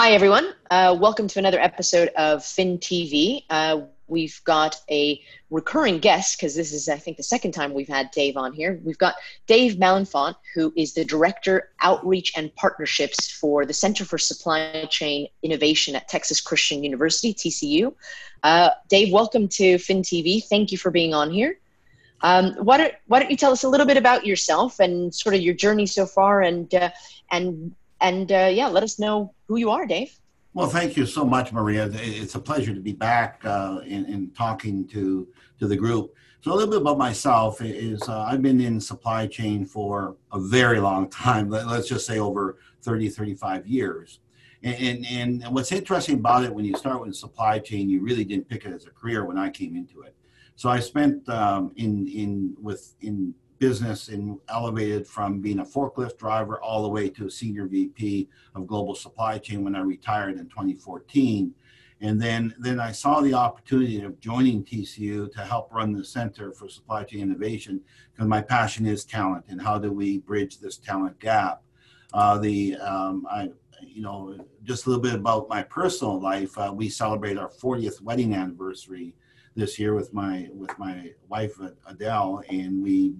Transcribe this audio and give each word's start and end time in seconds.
Hi, 0.00 0.12
everyone. 0.12 0.54
Uh, 0.70 0.96
welcome 0.96 1.26
to 1.26 1.40
another 1.40 1.58
episode 1.58 2.10
of 2.10 2.44
Fin 2.44 2.78
TV. 2.78 3.42
Uh, 3.50 3.80
we've 4.06 4.40
got 4.44 4.80
a 4.88 5.20
recurring 5.50 5.98
guest 5.98 6.38
because 6.38 6.54
this 6.54 6.72
is, 6.72 6.88
I 6.88 6.98
think, 6.98 7.16
the 7.16 7.24
second 7.24 7.50
time 7.50 7.74
we've 7.74 7.88
had 7.88 8.12
Dave 8.12 8.36
on 8.36 8.52
here. 8.52 8.80
We've 8.84 8.96
got 8.96 9.16
Dave 9.48 9.72
Malenfant, 9.72 10.36
who 10.54 10.72
is 10.76 10.94
the 10.94 11.04
Director, 11.04 11.70
Outreach 11.82 12.32
and 12.36 12.54
Partnerships 12.54 13.28
for 13.28 13.66
the 13.66 13.74
Center 13.74 14.04
for 14.04 14.18
Supply 14.18 14.86
Chain 14.88 15.26
Innovation 15.42 15.96
at 15.96 16.06
Texas 16.06 16.40
Christian 16.40 16.84
University, 16.84 17.34
TCU. 17.34 17.92
Uh, 18.44 18.70
Dave, 18.88 19.12
welcome 19.12 19.48
to 19.48 19.78
Fin 19.78 20.02
TV. 20.02 20.44
Thank 20.44 20.70
you 20.70 20.78
for 20.78 20.92
being 20.92 21.12
on 21.12 21.28
here. 21.28 21.58
Um, 22.20 22.54
why, 22.60 22.76
don't, 22.76 22.94
why 23.08 23.18
don't 23.18 23.32
you 23.32 23.36
tell 23.36 23.50
us 23.50 23.64
a 23.64 23.68
little 23.68 23.84
bit 23.86 23.96
about 23.96 24.24
yourself 24.24 24.78
and 24.78 25.12
sort 25.12 25.34
of 25.34 25.40
your 25.40 25.54
journey 25.54 25.86
so 25.86 26.06
far 26.06 26.42
and, 26.42 26.72
uh, 26.72 26.90
and 27.32 27.74
and 28.00 28.30
uh, 28.30 28.48
yeah, 28.52 28.68
let 28.68 28.84
us 28.84 29.00
know 29.00 29.34
who 29.48 29.56
you 29.56 29.70
are, 29.70 29.86
Dave. 29.86 30.18
Well, 30.54 30.68
thank 30.68 30.96
you 30.96 31.06
so 31.06 31.24
much, 31.24 31.52
Maria. 31.52 31.90
It's 31.92 32.34
a 32.34 32.38
pleasure 32.38 32.74
to 32.74 32.80
be 32.80 32.92
back 32.92 33.40
uh, 33.44 33.80
in, 33.84 34.06
in, 34.06 34.30
talking 34.30 34.86
to 34.88 35.26
to 35.58 35.66
the 35.66 35.76
group. 35.76 36.14
So 36.40 36.52
a 36.52 36.54
little 36.54 36.70
bit 36.70 36.80
about 36.80 36.98
myself 36.98 37.60
is 37.60 38.00
uh, 38.08 38.22
I've 38.22 38.42
been 38.42 38.60
in 38.60 38.80
supply 38.80 39.26
chain 39.26 39.64
for 39.64 40.16
a 40.32 40.38
very 40.38 40.80
long 40.80 41.10
time. 41.10 41.50
Let's 41.50 41.88
just 41.88 42.06
say 42.06 42.18
over 42.18 42.58
30, 42.82 43.08
35 43.08 43.66
years. 43.66 44.20
And, 44.62 45.06
and, 45.06 45.42
and 45.42 45.54
what's 45.54 45.72
interesting 45.72 46.16
about 46.16 46.44
it 46.44 46.52
when 46.52 46.64
you 46.64 46.76
start 46.76 47.00
with 47.00 47.14
supply 47.16 47.58
chain, 47.58 47.90
you 47.90 48.02
really 48.02 48.24
didn't 48.24 48.48
pick 48.48 48.64
it 48.64 48.72
as 48.72 48.86
a 48.86 48.90
career 48.90 49.24
when 49.24 49.38
I 49.38 49.50
came 49.50 49.76
into 49.76 50.02
it. 50.02 50.14
So 50.56 50.68
I 50.68 50.80
spent 50.80 51.28
um, 51.28 51.72
in 51.76 52.08
in 52.08 52.56
with 52.60 52.94
in 53.00 53.34
business 53.58 54.08
and 54.08 54.38
elevated 54.48 55.06
from 55.06 55.40
being 55.40 55.60
a 55.60 55.64
forklift 55.64 56.18
driver 56.18 56.60
all 56.60 56.82
the 56.82 56.88
way 56.88 57.08
to 57.10 57.26
a 57.26 57.30
senior 57.30 57.66
VP 57.66 58.28
of 58.54 58.66
global 58.66 58.94
supply 58.94 59.38
chain 59.38 59.64
when 59.64 59.74
I 59.74 59.80
retired 59.80 60.38
in 60.38 60.48
2014. 60.48 61.54
And 62.00 62.20
then, 62.20 62.54
then 62.58 62.78
I 62.78 62.92
saw 62.92 63.20
the 63.20 63.34
opportunity 63.34 64.02
of 64.02 64.20
joining 64.20 64.64
TCU 64.64 65.32
to 65.32 65.40
help 65.40 65.72
run 65.72 65.92
the 65.92 66.04
Center 66.04 66.52
for 66.52 66.68
Supply 66.68 67.02
Chain 67.02 67.22
Innovation 67.22 67.80
because 68.12 68.28
my 68.28 68.40
passion 68.40 68.86
is 68.86 69.04
talent 69.04 69.44
and 69.48 69.60
how 69.60 69.78
do 69.78 69.92
we 69.92 70.18
bridge 70.18 70.58
this 70.58 70.76
talent 70.76 71.18
gap. 71.18 71.62
Uh, 72.14 72.38
the 72.38 72.76
um, 72.76 73.26
I, 73.28 73.50
you 73.82 74.02
know, 74.02 74.36
just 74.62 74.86
a 74.86 74.90
little 74.90 75.02
bit 75.02 75.14
about 75.14 75.48
my 75.48 75.62
personal 75.62 76.20
life. 76.20 76.56
Uh, 76.56 76.72
we 76.74 76.88
celebrate 76.88 77.36
our 77.36 77.48
40th 77.50 78.00
wedding 78.00 78.32
anniversary 78.32 79.14
this 79.54 79.78
year 79.78 79.94
with 79.94 80.14
my 80.14 80.48
with 80.52 80.76
my 80.78 81.10
wife 81.28 81.58
Adele, 81.86 82.42
and 82.48 82.82
we 82.82 83.14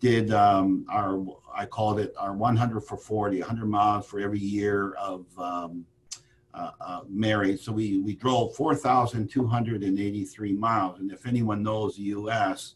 did 0.00 0.32
um, 0.32 0.86
our 0.90 1.24
I 1.54 1.66
called 1.66 1.98
it 1.98 2.14
our 2.18 2.32
100 2.32 2.80
for 2.82 2.96
40, 2.96 3.40
100 3.40 3.66
miles 3.66 4.06
for 4.06 4.20
every 4.20 4.38
year 4.38 4.92
of 4.92 5.26
um, 5.38 5.84
uh, 6.54 6.70
uh, 6.80 7.00
married. 7.08 7.60
So 7.60 7.72
we 7.72 7.98
we 7.98 8.14
drove 8.14 8.54
4,283 8.54 10.52
miles, 10.52 11.00
and 11.00 11.10
if 11.10 11.26
anyone 11.26 11.62
knows 11.62 11.96
the 11.96 12.02
U.S. 12.02 12.74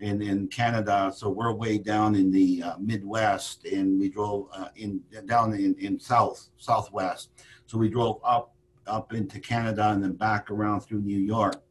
and 0.00 0.22
in 0.22 0.48
Canada, 0.48 1.12
so 1.14 1.30
we're 1.30 1.52
way 1.52 1.78
down 1.78 2.14
in 2.14 2.30
the 2.30 2.62
uh, 2.62 2.74
Midwest, 2.78 3.64
and 3.64 3.98
we 3.98 4.08
drove 4.08 4.48
uh, 4.52 4.68
in 4.76 5.02
down 5.26 5.54
in, 5.54 5.74
in 5.78 5.98
South 5.98 6.48
Southwest. 6.58 7.30
So 7.66 7.78
we 7.78 7.88
drove 7.88 8.20
up 8.24 8.52
up 8.86 9.12
into 9.12 9.40
Canada 9.40 9.90
and 9.90 10.02
then 10.02 10.12
back 10.12 10.50
around 10.50 10.80
through 10.80 11.00
New 11.00 11.18
York. 11.18 11.62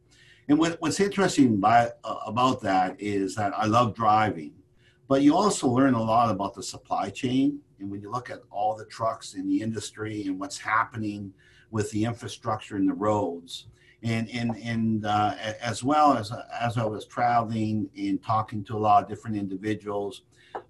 And 0.48 0.58
what, 0.58 0.80
what's 0.80 1.00
interesting 1.00 1.58
by, 1.58 1.90
uh, 2.04 2.16
about 2.26 2.62
that 2.62 2.96
is 2.98 3.34
that 3.34 3.52
I 3.56 3.66
love 3.66 3.94
driving 3.94 4.52
but 5.08 5.22
you 5.22 5.34
also 5.34 5.66
learn 5.66 5.94
a 5.94 6.02
lot 6.02 6.30
about 6.30 6.54
the 6.54 6.62
supply 6.62 7.08
chain. 7.08 7.58
And 7.80 7.90
when 7.90 8.00
you 8.02 8.10
look 8.10 8.30
at 8.30 8.40
all 8.50 8.76
the 8.76 8.84
trucks 8.84 9.34
in 9.34 9.48
the 9.48 9.60
industry 9.60 10.26
and 10.26 10.38
what's 10.38 10.58
happening 10.58 11.32
with 11.70 11.90
the 11.90 12.04
infrastructure 12.04 12.76
and 12.76 12.88
the 12.88 12.94
roads, 12.94 13.66
and 14.02 14.28
and 14.30 14.56
and 14.62 15.06
uh, 15.06 15.34
as 15.60 15.82
well 15.82 16.16
as 16.16 16.32
as 16.60 16.78
I 16.78 16.84
was 16.84 17.04
traveling 17.06 17.88
and 17.96 18.22
talking 18.22 18.62
to 18.64 18.76
a 18.76 18.78
lot 18.78 19.02
of 19.02 19.08
different 19.08 19.36
individuals, 19.36 20.22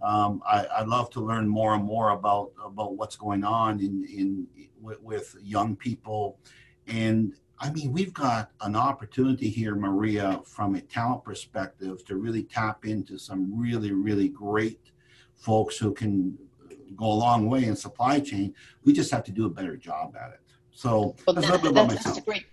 um, 0.03 0.41
I, 0.47 0.65
I 0.65 0.85
love 0.85 1.11
to 1.11 1.21
learn 1.21 1.47
more 1.47 1.75
and 1.75 1.85
more 1.85 2.11
about 2.11 2.53
about 2.65 2.97
what's 2.97 3.17
going 3.17 3.45
on 3.45 3.81
in 3.81 4.07
in 4.09 4.47
with, 4.81 5.03
with 5.03 5.37
young 5.43 5.77
people, 5.77 6.39
and 6.87 7.35
I 7.61 7.71
mean, 7.71 7.93
we've 7.93 8.15
got 8.15 8.51
an 8.61 8.77
opportunity 8.77 9.49
here, 9.49 9.75
Maria, 9.75 10.41
from 10.45 10.77
a 10.77 10.81
talent 10.81 11.25
perspective 11.25 12.05
to 12.05 12.17
really 12.17 12.45
tap 12.45 12.87
into 12.87 13.19
some 13.19 13.59
really, 13.59 13.93
really 13.93 14.29
great 14.29 14.81
folks 15.35 15.77
who 15.77 15.93
can 15.93 16.39
go 16.97 17.07
a 17.07 17.15
long 17.15 17.49
way 17.49 17.65
in 17.65 17.75
supply 17.75 18.21
chain. 18.21 18.55
We 18.85 18.93
just 18.93 19.11
have 19.11 19.25
to 19.25 19.33
do 19.33 19.47
a 19.47 19.51
better 19.51 19.77
job 19.77 20.15
at 20.17 20.33
it. 20.33 20.41
So 20.73 21.17
well, 21.27 21.35
that's, 21.35 21.49
that, 21.49 21.75
that's, 21.75 22.05
that's 22.05 22.19
a 22.19 22.23
great 22.23 22.47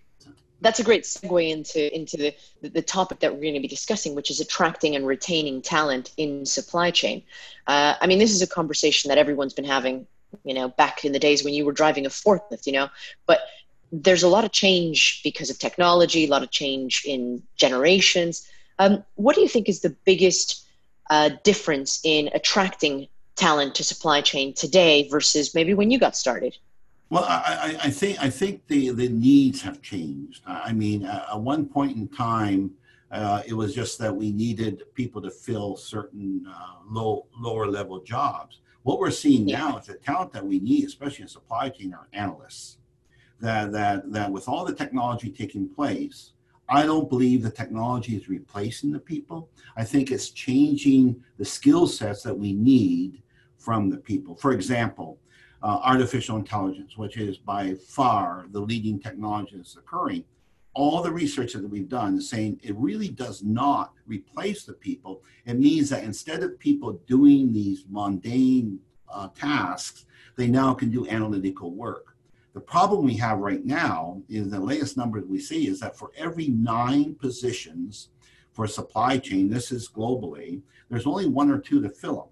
that's 0.62 0.80
a 0.80 0.84
great 0.84 1.04
segue 1.04 1.52
into 1.52 1.96
into 1.96 2.18
the 2.18 2.36
the 2.68 2.82
topic 2.82 3.20
that 3.20 3.32
we're 3.32 3.42
going 3.42 3.54
to 3.54 3.60
be 3.60 3.68
discussing, 3.68 4.16
which 4.16 4.32
is 4.32 4.40
attracting 4.40 4.96
and 4.96 5.06
retaining 5.06 5.62
talent 5.62 6.12
in 6.18 6.46
supply 6.46 6.90
chain. 6.90 7.22
Uh, 7.68 7.96
I 8.02 8.08
mean, 8.08 8.18
this 8.18 8.34
is 8.34 8.42
a 8.42 8.48
conversation 8.48 9.10
that 9.10 9.20
everyone's 9.20 9.54
been 9.54 9.66
having, 9.66 10.08
you 10.44 10.56
know, 10.56 10.70
back 10.70 11.06
in 11.06 11.12
the 11.12 11.20
days 11.20 11.44
when 11.44 11.54
you 11.54 11.66
were 11.66 11.72
driving 11.72 12.06
a 12.08 12.10
forklift, 12.10 12.66
you 12.66 12.74
know. 12.74 12.90
But 13.28 13.42
there's 14.04 14.24
a 14.24 14.28
lot 14.28 14.46
of 14.46 14.52
change 14.52 15.22
because 15.24 15.50
of 15.50 15.60
technology, 15.60 16.26
a 16.26 16.30
lot 16.30 16.44
of 16.44 16.52
change 16.52 17.04
in 17.06 17.42
generations. 17.56 18.48
Um, 18.80 19.04
what 19.16 19.36
do 19.36 19.42
you 19.42 19.48
think 19.48 19.70
is 19.70 19.82
the 19.82 19.96
biggest 20.06 20.66
uh, 21.10 21.30
difference 21.44 22.02
in 22.04 22.30
attracting 22.34 23.08
talent 23.36 23.76
to 23.76 23.84
supply 23.84 24.22
chain 24.22 24.54
today 24.54 25.08
versus 25.10 25.54
maybe 25.54 25.74
when 25.74 25.92
you 25.92 26.00
got 26.00 26.16
started? 26.16 26.58
Well, 27.10 27.24
I, 27.24 27.78
I 27.84 27.90
think 27.92 28.22
I 28.22 28.30
think 28.30 28.66
the, 28.68 28.90
the 28.90 29.08
needs 29.10 29.62
have 29.62 29.82
changed. 29.82 30.42
I 30.48 30.74
mean, 30.74 31.06
at 31.06 31.40
one 31.40 31.68
point 31.68 31.96
in 31.96 32.08
time, 32.08 32.72
uh, 33.12 33.44
it 33.46 33.54
was 33.54 33.76
just 33.76 34.00
that 34.00 34.14
we 34.14 34.32
needed 34.32 34.82
people 34.96 35.22
to 35.22 35.30
fill 35.30 35.78
certain 35.78 36.46
uh, 36.50 36.80
low 36.90 37.28
lower 37.40 37.68
level 37.68 38.00
jobs. 38.00 38.60
What 38.82 39.00
we're 39.00 39.12
seeing 39.12 39.48
yeah. 39.48 39.60
now 39.60 39.78
is 39.78 39.86
the 39.86 39.96
talent 39.96 40.34
that 40.34 40.46
we 40.46 40.60
need, 40.60 40.86
especially 40.86 41.24
in 41.24 41.28
supply 41.28 41.70
chain, 41.70 41.94
are 41.94 42.08
analysts 42.12 42.78
that 43.40 43.72
that 43.72 44.12
that 44.12 44.32
with 44.32 44.48
all 44.48 44.66
the 44.66 44.74
technology 44.74 45.30
taking 45.30 45.68
place, 45.68 46.32
I 46.68 46.86
don't 46.86 47.10
believe 47.10 47.44
the 47.44 47.52
technology 47.52 48.16
is 48.16 48.30
replacing 48.30 48.92
the 48.92 49.00
people. 49.00 49.50
I 49.78 49.84
think 49.84 50.12
it's 50.12 50.30
changing 50.30 51.24
the 51.38 51.46
skill 51.46 51.88
sets 51.88 52.24
that 52.24 52.38
we 52.38 52.54
need 52.54 53.22
from 53.58 53.90
the 53.90 53.98
people. 53.98 54.36
For 54.36 54.52
example, 54.52 55.20
uh, 55.62 55.80
artificial 55.84 56.38
intelligence, 56.38 56.98
which 56.98 57.18
is 57.18 57.38
by 57.38 57.74
far 57.74 58.46
the 58.52 58.60
leading 58.60 59.00
technology 59.00 59.58
that's 59.58 59.76
occurring. 59.76 60.24
All 60.74 61.02
the 61.02 61.12
research 61.12 61.54
that 61.54 61.68
we've 61.68 61.88
done 61.88 62.18
is 62.18 62.30
saying 62.30 62.60
it 62.62 62.76
really 62.76 63.08
does 63.08 63.44
not 63.44 63.94
replace 64.06 64.66
the 64.66 64.74
people. 64.74 65.24
It 65.46 65.58
means 65.58 65.90
that 65.90 66.04
instead 66.04 66.44
of 66.44 66.60
people 66.60 67.00
doing 67.08 67.54
these 67.54 67.86
mundane 67.90 68.80
uh, 69.10 69.30
tasks, 69.30 70.06
they 70.36 70.48
now 70.48 70.74
can 70.74 70.92
do 70.92 71.08
analytical 71.08 71.72
work. 71.72 72.15
The 72.56 72.62
problem 72.62 73.04
we 73.04 73.16
have 73.18 73.40
right 73.40 73.66
now 73.66 74.22
is 74.30 74.50
the 74.50 74.62
latest 74.62 74.96
numbers 74.96 75.26
we 75.26 75.42
see 75.42 75.68
is 75.68 75.82
that 75.82 75.98
for 75.98 76.12
every 76.16 76.48
nine 76.48 77.14
positions 77.16 78.08
for 78.54 78.66
supply 78.66 79.18
chain, 79.18 79.50
this 79.50 79.74
is 79.74 79.90
globally, 79.90 80.62
there's 80.90 81.06
only 81.06 81.28
one 81.28 81.52
or 81.52 81.60
two 81.60 81.82
to 81.82 81.90
fill 81.90 82.16
them. 82.16 82.30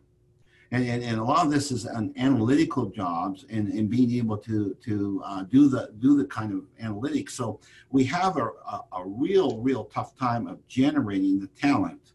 And, 0.71 0.89
and, 0.89 1.03
and 1.03 1.19
a 1.19 1.23
lot 1.23 1.45
of 1.45 1.51
this 1.51 1.73
is 1.73 1.83
an 1.83 2.13
analytical 2.15 2.85
jobs 2.85 3.45
and, 3.49 3.67
and 3.67 3.89
being 3.89 4.11
able 4.13 4.37
to, 4.37 4.73
to 4.85 5.21
uh, 5.25 5.43
do, 5.43 5.67
the, 5.67 5.91
do 5.99 6.15
the 6.15 6.25
kind 6.25 6.53
of 6.53 6.63
analytics. 6.81 7.31
So 7.31 7.59
we 7.91 8.05
have 8.05 8.37
a, 8.37 8.45
a, 8.45 8.81
a 8.93 9.05
real, 9.05 9.57
real 9.57 9.83
tough 9.83 10.15
time 10.15 10.47
of 10.47 10.65
generating 10.69 11.37
the 11.37 11.47
talent 11.47 12.13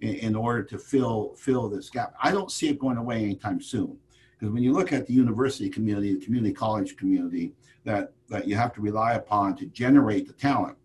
in, 0.00 0.14
in 0.14 0.34
order 0.34 0.62
to 0.62 0.78
fill, 0.78 1.34
fill 1.36 1.68
this 1.68 1.90
gap. 1.90 2.14
I 2.22 2.32
don't 2.32 2.50
see 2.50 2.70
it 2.70 2.78
going 2.78 2.96
away 2.96 3.22
anytime 3.22 3.60
soon. 3.60 3.98
Because 4.40 4.54
when 4.54 4.62
you 4.62 4.72
look 4.72 4.90
at 4.92 5.06
the 5.06 5.12
university 5.12 5.68
community, 5.68 6.14
the 6.14 6.24
community 6.24 6.54
college 6.54 6.96
community 6.96 7.52
that, 7.84 8.12
that 8.30 8.48
you 8.48 8.56
have 8.56 8.72
to 8.74 8.80
rely 8.80 9.12
upon 9.12 9.54
to 9.56 9.66
generate 9.66 10.26
the 10.26 10.32
talent, 10.32 10.78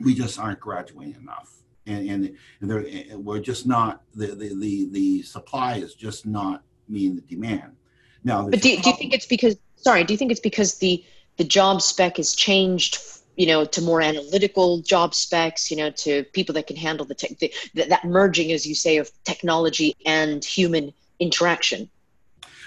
we 0.00 0.14
just 0.14 0.38
aren't 0.38 0.60
graduating 0.60 1.16
enough. 1.20 1.58
And, 1.86 2.08
and, 2.08 2.36
and 2.62 3.24
we're 3.24 3.40
just 3.40 3.66
not, 3.66 4.02
the, 4.14 4.28
the, 4.28 4.54
the, 4.54 4.88
the 4.90 5.22
supply 5.22 5.76
is 5.76 5.94
just 5.94 6.24
not 6.24 6.62
meeting 6.88 7.16
the 7.16 7.22
demand. 7.22 7.76
Now, 8.24 8.48
but 8.48 8.62
do, 8.62 8.76
do 8.78 8.88
you 8.90 8.96
think 8.96 9.12
it's 9.12 9.26
because, 9.26 9.56
sorry, 9.76 10.04
do 10.04 10.14
you 10.14 10.18
think 10.18 10.30
it's 10.30 10.40
because 10.40 10.78
the, 10.78 11.04
the 11.36 11.44
job 11.44 11.82
spec 11.82 12.16
has 12.16 12.34
changed 12.34 12.98
you 13.36 13.46
know 13.46 13.64
to 13.64 13.80
more 13.80 14.02
analytical 14.02 14.80
job 14.82 15.14
specs 15.14 15.70
you 15.70 15.76
know 15.76 15.88
to 15.90 16.24
people 16.32 16.52
that 16.52 16.66
can 16.66 16.76
handle 16.76 17.06
the, 17.06 17.14
tech, 17.14 17.38
the 17.38 17.50
that 17.74 18.04
merging 18.04 18.50
as 18.52 18.66
you 18.66 18.74
say 18.74 18.98
of 18.98 19.10
technology 19.24 19.96
and 20.04 20.44
human 20.44 20.92
interaction 21.20 21.88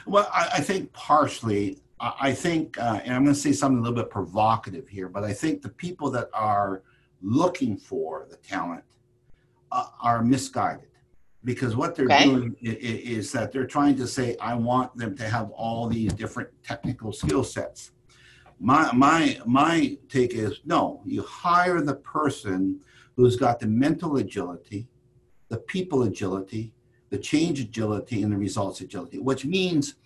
well, 0.05 0.29
I, 0.33 0.49
I 0.53 0.59
think 0.61 0.91
partially. 0.93 1.79
I 1.99 2.33
think, 2.33 2.77
uh, 2.77 2.99
and 3.05 3.13
I'm 3.13 3.23
going 3.23 3.33
to 3.33 3.39
say 3.39 3.53
something 3.53 3.77
a 3.77 3.81
little 3.81 3.95
bit 3.95 4.09
provocative 4.09 4.89
here, 4.89 5.07
but 5.07 5.23
I 5.23 5.31
think 5.31 5.61
the 5.61 5.69
people 5.69 6.11
that 6.11 6.27
are 6.33 6.83
looking 7.21 7.77
for 7.77 8.27
the 8.29 8.35
talent 8.35 8.83
uh, 9.71 9.87
are 10.01 10.21
misguided 10.21 10.89
because 11.45 11.75
what 11.75 11.95
they're 11.95 12.05
okay. 12.05 12.25
doing 12.25 12.55
is, 12.61 13.25
is, 13.25 13.31
that 13.31 13.51
they're 13.51 13.65
trying 13.65 13.95
to 13.97 14.07
say, 14.07 14.35
I 14.39 14.55
want 14.55 14.95
them 14.95 15.15
to 15.17 15.29
have 15.29 15.49
all 15.51 15.87
these 15.87 16.13
different 16.13 16.49
technical 16.63 17.11
skill 17.11 17.43
sets. 17.43 17.91
My 18.59 18.91
my 18.93 19.39
my 19.45 19.97
take 20.09 20.33
is 20.33 20.61
no. 20.63 21.01
You 21.05 21.23
hire 21.23 21.81
the 21.81 21.95
person 21.95 22.79
who's 23.15 23.35
got 23.35 23.59
the 23.59 23.67
mental 23.67 24.17
agility, 24.17 24.87
the 25.49 25.57
people 25.57 26.03
agility, 26.03 26.73
the 27.13 27.19
change 27.19 27.59
agility, 27.59 28.23
and 28.23 28.33
the 28.33 28.37
results 28.37 28.81
agility, 28.81 29.19
which 29.19 29.45
means 29.45 29.97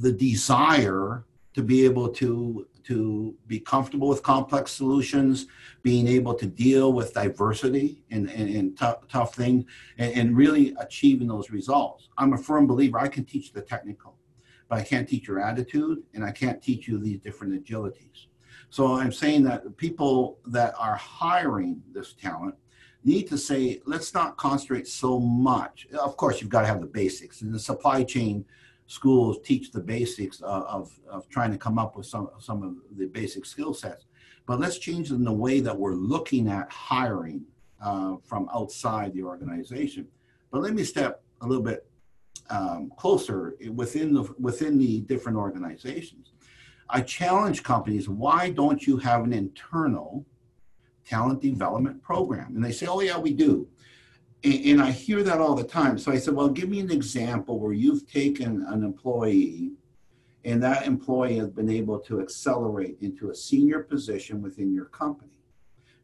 the 0.00 0.12
desire 0.12 1.24
to 1.54 1.62
be 1.62 1.86
able 1.86 2.10
to 2.10 2.66
to 2.84 3.34
be 3.46 3.58
comfortable 3.58 4.06
with 4.06 4.22
complex 4.22 4.70
solutions, 4.70 5.46
being 5.82 6.06
able 6.06 6.34
to 6.34 6.46
deal 6.46 6.92
with 6.92 7.14
diversity 7.14 8.04
and, 8.10 8.28
and, 8.30 8.54
and 8.54 8.78
tough, 8.78 8.98
tough 9.08 9.34
things, 9.34 9.64
and, 9.98 10.12
and, 10.12 10.36
really 10.36 10.72
achieving 10.78 11.26
those 11.26 11.50
results. 11.50 12.10
I'm 12.16 12.34
a 12.34 12.38
firm 12.38 12.66
believer 12.68 12.98
I 13.00 13.08
can 13.08 13.24
teach 13.24 13.52
the 13.52 13.62
technical, 13.62 14.14
but 14.68 14.78
I 14.78 14.84
can't 14.84 15.08
teach 15.08 15.26
your 15.26 15.40
attitude 15.40 16.04
and 16.14 16.22
I 16.22 16.30
can't 16.30 16.62
teach 16.62 16.86
you 16.86 16.98
these 16.98 17.18
different 17.18 17.52
agilities. 17.60 18.26
So 18.70 18.92
I'm 18.92 19.10
saying 19.10 19.42
that 19.44 19.76
people 19.76 20.38
that 20.46 20.74
are 20.78 20.96
hiring 20.96 21.82
this 21.92 22.12
talent 22.12 22.54
need 23.06 23.28
to 23.28 23.38
say, 23.38 23.80
let's 23.86 24.12
not 24.12 24.36
concentrate 24.36 24.88
so 24.88 25.20
much. 25.20 25.86
Of 25.92 26.16
course, 26.16 26.40
you've 26.40 26.50
got 26.50 26.62
to 26.62 26.66
have 26.66 26.80
the 26.80 26.86
basics. 26.86 27.42
And 27.42 27.54
the 27.54 27.58
supply 27.58 28.02
chain, 28.02 28.44
schools 28.86 29.38
teach 29.44 29.70
the 29.70 29.80
basics 29.80 30.40
of, 30.40 30.62
of, 30.64 31.00
of, 31.08 31.28
trying 31.28 31.52
to 31.52 31.58
come 31.58 31.78
up 31.78 31.96
with 31.96 32.06
some, 32.06 32.28
some 32.38 32.62
of 32.62 32.98
the 32.98 33.06
basic 33.06 33.46
skill 33.46 33.72
sets. 33.72 34.06
But 34.44 34.60
let's 34.60 34.78
change 34.78 35.10
in 35.10 35.24
the 35.24 35.32
way 35.32 35.60
that 35.60 35.76
we're 35.76 35.94
looking 35.94 36.48
at 36.48 36.70
hiring 36.70 37.42
uh, 37.80 38.16
from 38.24 38.48
outside 38.52 39.12
the 39.14 39.22
organization. 39.22 40.06
But 40.50 40.62
let 40.62 40.74
me 40.74 40.84
step 40.84 41.22
a 41.40 41.46
little 41.46 41.64
bit 41.64 41.86
um, 42.50 42.92
closer 42.96 43.56
within 43.72 44.14
the, 44.14 44.22
within 44.38 44.78
the 44.78 45.00
different 45.00 45.38
organizations. 45.38 46.32
I 46.88 47.00
challenge 47.00 47.62
companies, 47.62 48.08
why 48.08 48.50
don't 48.50 48.86
you 48.86 48.96
have 48.98 49.24
an 49.24 49.32
internal 49.32 50.24
talent 51.06 51.40
development 51.40 52.02
program? 52.02 52.54
And 52.54 52.64
they 52.64 52.72
say, 52.72 52.86
oh, 52.86 53.00
yeah, 53.00 53.18
we 53.18 53.32
do. 53.32 53.68
And, 54.44 54.80
I 54.80 54.90
hear 54.90 55.22
that 55.22 55.40
all 55.40 55.54
the 55.54 55.64
time. 55.64 55.98
So 55.98 56.12
I 56.12 56.18
said, 56.18 56.34
well, 56.34 56.48
give 56.48 56.68
me 56.68 56.78
an 56.78 56.92
example 56.92 57.58
where 57.58 57.72
you've 57.72 58.08
taken 58.08 58.64
an 58.68 58.84
employee 58.84 59.72
and 60.46 60.62
that 60.62 60.86
employee 60.86 61.38
has 61.38 61.50
been 61.50 61.68
able 61.68 61.98
to 61.98 62.20
accelerate 62.20 62.98
into 63.00 63.30
a 63.30 63.34
senior 63.34 63.80
position 63.82 64.40
within 64.40 64.72
your 64.72 64.84
company. 64.84 65.32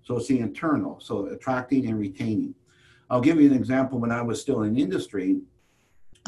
So 0.02 0.16
it's 0.16 0.26
the 0.26 0.40
internal, 0.40 0.98
so 0.98 1.26
attracting 1.26 1.86
and 1.86 1.96
retaining. 1.96 2.56
I'll 3.08 3.20
give 3.20 3.40
you 3.40 3.48
an 3.48 3.54
example. 3.54 4.00
When 4.00 4.10
I 4.10 4.20
was 4.20 4.40
still 4.40 4.62
in 4.62 4.76
industry, 4.76 5.40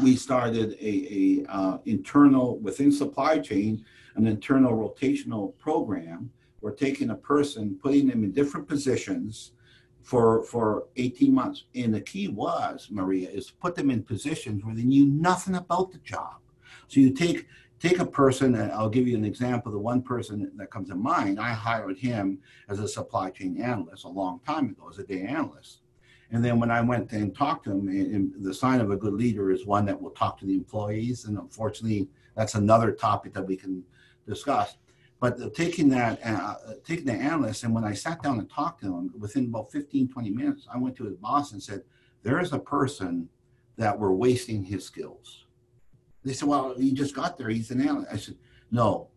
we 0.01 0.15
started 0.15 0.77
a, 0.81 0.87
a 0.87 1.53
uh, 1.53 1.79
internal 1.87 2.59
within 2.59 2.93
supply 2.93 3.39
chain, 3.39 3.85
an 4.15 4.29
internal 4.29 4.73
rotational 4.73 5.59
program. 5.59 6.31
We're 6.65 6.73
taking 6.73 7.11
a 7.11 7.15
person, 7.15 7.79
putting 7.83 8.09
them 8.09 8.25
in 8.25 8.33
different 8.33 8.67
positions, 8.67 9.53
for 10.01 10.43
for 10.45 10.87
18 10.97 11.35
months. 11.35 11.65
And 11.75 11.93
the 11.93 12.01
key 12.01 12.29
was, 12.29 12.89
Maria, 12.91 13.29
is 13.29 13.51
put 13.51 13.75
them 13.75 13.91
in 13.91 14.03
positions 14.03 14.65
where 14.65 14.75
they 14.75 14.85
knew 14.85 15.05
nothing 15.05 15.57
about 15.57 15.93
the 15.93 15.99
job. 15.99 16.37
So 16.89 17.01
you 17.01 17.11
take 17.11 17.47
take 17.81 17.99
a 17.99 18.07
person, 18.07 18.55
and 18.55 18.73
I'll 18.73 18.89
give 18.89 19.07
you 19.07 19.15
an 19.15 19.27
example. 19.27 19.73
The 19.73 19.79
one 19.79 20.01
person 20.01 20.51
that 20.57 20.71
comes 20.71 20.89
to 20.89 20.95
mind, 20.95 21.39
I 21.39 21.53
hired 21.53 21.99
him 21.99 22.39
as 22.71 22.79
a 22.79 22.89
supply 22.89 23.29
chain 23.29 23.61
analyst 23.61 24.05
a 24.05 24.09
long 24.09 24.41
time 24.47 24.71
ago, 24.71 24.89
as 24.89 24.99
a 24.99 25.05
day 25.05 25.21
analyst. 25.21 25.83
And 26.31 26.43
then 26.43 26.59
when 26.59 26.71
I 26.71 26.81
went 26.81 27.13
and 27.13 27.37
talked 27.37 27.65
to 27.65 27.73
him, 27.73 27.89
and 27.89 28.33
the 28.43 28.55
sign 28.55 28.81
of 28.81 28.91
a 28.91 28.97
good 28.97 29.13
leader 29.13 29.51
is 29.51 29.67
one 29.67 29.85
that 29.85 30.01
will 30.01 30.13
talk 30.13 30.39
to 30.39 30.47
the 30.47 30.55
employees. 30.55 31.27
And 31.27 31.37
unfortunately, 31.37 32.09
that's 32.35 32.55
another 32.55 32.91
topic 32.91 33.35
that 33.35 33.47
we 33.47 33.55
can 33.55 33.85
discuss. 34.27 34.79
But 35.25 35.55
taking 35.55 35.89
that, 35.89 36.21
uh, 36.23 36.57
taking 36.85 37.07
the 37.07 37.15
analyst, 37.15 37.65
and 37.65 37.75
when 37.75 37.83
I 37.83 37.95
sat 37.95 38.23
down 38.23 38.39
and 38.39 38.51
talked 38.51 38.83
to 38.83 38.95
him, 38.95 39.11
within 39.19 39.47
about 39.47 39.73
15, 39.73 40.11
20 40.11 40.29
minutes, 40.29 40.67
I 40.71 40.77
went 40.77 40.97
to 40.97 41.05
his 41.05 41.17
boss 41.17 41.53
and 41.53 41.63
said, 41.63 41.83
There 42.23 42.41
is 42.41 42.53
a 42.53 42.59
person 42.59 43.31
that 43.79 43.99
we're 43.99 44.13
wasting 44.13 44.63
his 44.63 44.85
skills. 44.85 45.47
They 46.27 46.35
said, 46.35 46.47
Well, 46.47 46.75
he 46.77 46.93
just 46.93 47.17
got 47.17 47.39
there. 47.39 47.49
He's 47.49 47.71
an 47.71 47.81
analyst. 47.81 48.13
I 48.13 48.17
said, 48.19 48.37
No, 48.71 49.09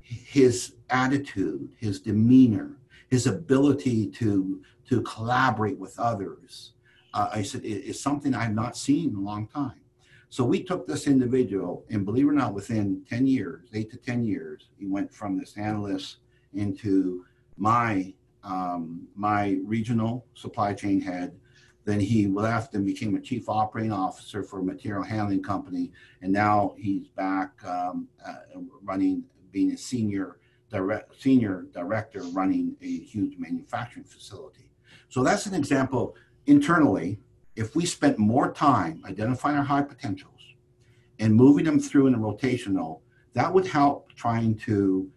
his 0.00 0.74
attitude, 0.90 1.68
his 1.78 2.00
demeanor, 2.00 2.72
his 3.08 3.28
ability 3.28 4.08
to, 4.08 4.60
to 4.88 5.02
collaborate 5.02 5.78
with 5.78 6.00
others, 6.00 6.72
uh, 7.14 7.28
I 7.32 7.42
said, 7.42 7.64
is 7.64 8.00
something 8.00 8.34
I've 8.34 8.56
not 8.56 8.76
seen 8.76 9.10
in 9.10 9.14
a 9.14 9.20
long 9.20 9.46
time. 9.46 9.82
So 10.30 10.44
we 10.44 10.62
took 10.62 10.86
this 10.86 11.06
individual, 11.06 11.84
and 11.90 12.04
believe 12.04 12.26
it 12.26 12.30
or 12.30 12.32
not, 12.32 12.52
within 12.52 13.02
10 13.08 13.26
years, 13.26 13.68
eight 13.72 13.90
to 13.92 13.96
10 13.96 14.24
years, 14.24 14.68
he 14.78 14.86
went 14.86 15.12
from 15.12 15.38
this 15.38 15.56
analyst 15.56 16.18
into 16.52 17.24
my 17.56 18.12
um, 18.44 19.08
my 19.14 19.58
regional 19.64 20.24
supply 20.34 20.72
chain 20.72 21.00
head. 21.00 21.36
Then 21.84 21.98
he 21.98 22.26
left 22.26 22.74
and 22.74 22.86
became 22.86 23.16
a 23.16 23.20
chief 23.20 23.48
operating 23.48 23.92
officer 23.92 24.42
for 24.42 24.60
a 24.60 24.62
material 24.62 25.02
handling 25.02 25.42
company, 25.42 25.92
and 26.22 26.32
now 26.32 26.74
he's 26.78 27.08
back 27.08 27.52
um, 27.64 28.08
uh, 28.24 28.60
running, 28.82 29.24
being 29.50 29.72
a 29.72 29.76
senior 29.76 30.38
direct 30.70 31.20
senior 31.20 31.66
director 31.72 32.20
running 32.32 32.76
a 32.82 32.98
huge 33.00 33.38
manufacturing 33.38 34.04
facility. 34.04 34.70
So 35.08 35.24
that's 35.24 35.46
an 35.46 35.54
example 35.54 36.14
internally 36.46 37.18
if 37.58 37.74
we 37.74 37.84
spent 37.84 38.18
more 38.18 38.52
time 38.52 39.02
identifying 39.04 39.56
our 39.56 39.64
high 39.64 39.82
potentials 39.82 40.40
and 41.18 41.34
moving 41.34 41.64
them 41.64 41.80
through 41.80 42.06
in 42.06 42.14
a 42.14 42.18
rotational, 42.18 43.00
that 43.34 43.52
would 43.52 43.66
help 43.66 44.12
trying 44.14 44.54
to 44.54 45.10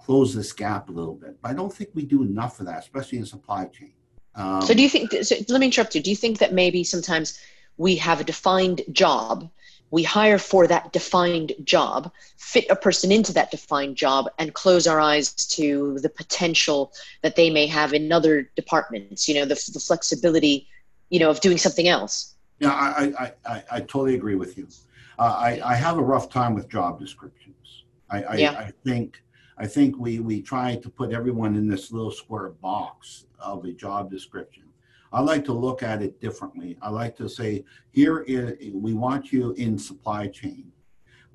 close 0.00 0.34
this 0.34 0.50
gap 0.52 0.88
a 0.88 0.92
little 0.92 1.14
bit. 1.14 1.36
But 1.42 1.50
I 1.50 1.54
don't 1.54 1.72
think 1.72 1.90
we 1.92 2.06
do 2.06 2.22
enough 2.22 2.58
of 2.58 2.66
that, 2.66 2.78
especially 2.78 3.18
in 3.18 3.26
supply 3.26 3.66
chain. 3.66 3.92
Um, 4.34 4.62
so 4.62 4.72
do 4.72 4.82
you 4.82 4.88
think, 4.88 5.12
so 5.22 5.36
let 5.50 5.60
me 5.60 5.66
interrupt 5.66 5.94
you. 5.94 6.02
Do 6.02 6.08
you 6.08 6.16
think 6.16 6.38
that 6.38 6.54
maybe 6.54 6.82
sometimes 6.84 7.38
we 7.76 7.96
have 7.96 8.18
a 8.18 8.24
defined 8.24 8.80
job, 8.90 9.50
we 9.90 10.02
hire 10.02 10.38
for 10.38 10.66
that 10.66 10.94
defined 10.94 11.52
job, 11.64 12.10
fit 12.38 12.64
a 12.70 12.76
person 12.76 13.12
into 13.12 13.34
that 13.34 13.50
defined 13.50 13.96
job, 13.96 14.30
and 14.38 14.54
close 14.54 14.86
our 14.86 15.00
eyes 15.00 15.34
to 15.34 15.98
the 15.98 16.08
potential 16.08 16.94
that 17.20 17.36
they 17.36 17.50
may 17.50 17.66
have 17.66 17.92
in 17.92 18.10
other 18.10 18.50
departments, 18.56 19.28
you 19.28 19.34
know, 19.34 19.44
the, 19.44 19.70
the 19.74 19.80
flexibility 19.80 20.66
you 21.12 21.18
know, 21.20 21.30
of 21.30 21.40
doing 21.40 21.58
something 21.58 21.88
else. 21.88 22.34
Yeah, 22.58 22.72
I, 22.72 23.12
I, 23.18 23.32
I, 23.44 23.64
I 23.70 23.80
totally 23.80 24.14
agree 24.14 24.34
with 24.34 24.56
you. 24.56 24.66
Uh, 25.18 25.34
I, 25.38 25.60
I 25.62 25.74
have 25.74 25.98
a 25.98 26.02
rough 26.02 26.30
time 26.30 26.54
with 26.54 26.70
job 26.70 26.98
descriptions. 26.98 27.84
I, 28.08 28.22
I, 28.22 28.34
yeah. 28.36 28.52
I 28.52 28.72
think 28.82 29.22
I 29.58 29.66
think 29.66 29.98
we, 29.98 30.20
we 30.20 30.40
try 30.40 30.76
to 30.76 30.88
put 30.88 31.12
everyone 31.12 31.54
in 31.54 31.68
this 31.68 31.92
little 31.92 32.10
square 32.10 32.48
box 32.48 33.26
of 33.38 33.66
a 33.66 33.72
job 33.72 34.10
description. 34.10 34.64
I 35.12 35.20
like 35.20 35.44
to 35.44 35.52
look 35.52 35.82
at 35.82 36.00
it 36.00 36.18
differently. 36.18 36.78
I 36.80 36.88
like 36.88 37.14
to 37.16 37.28
say, 37.28 37.64
here 37.90 38.20
is, 38.20 38.54
we 38.72 38.94
want 38.94 39.30
you 39.30 39.52
in 39.52 39.78
supply 39.78 40.28
chain, 40.28 40.72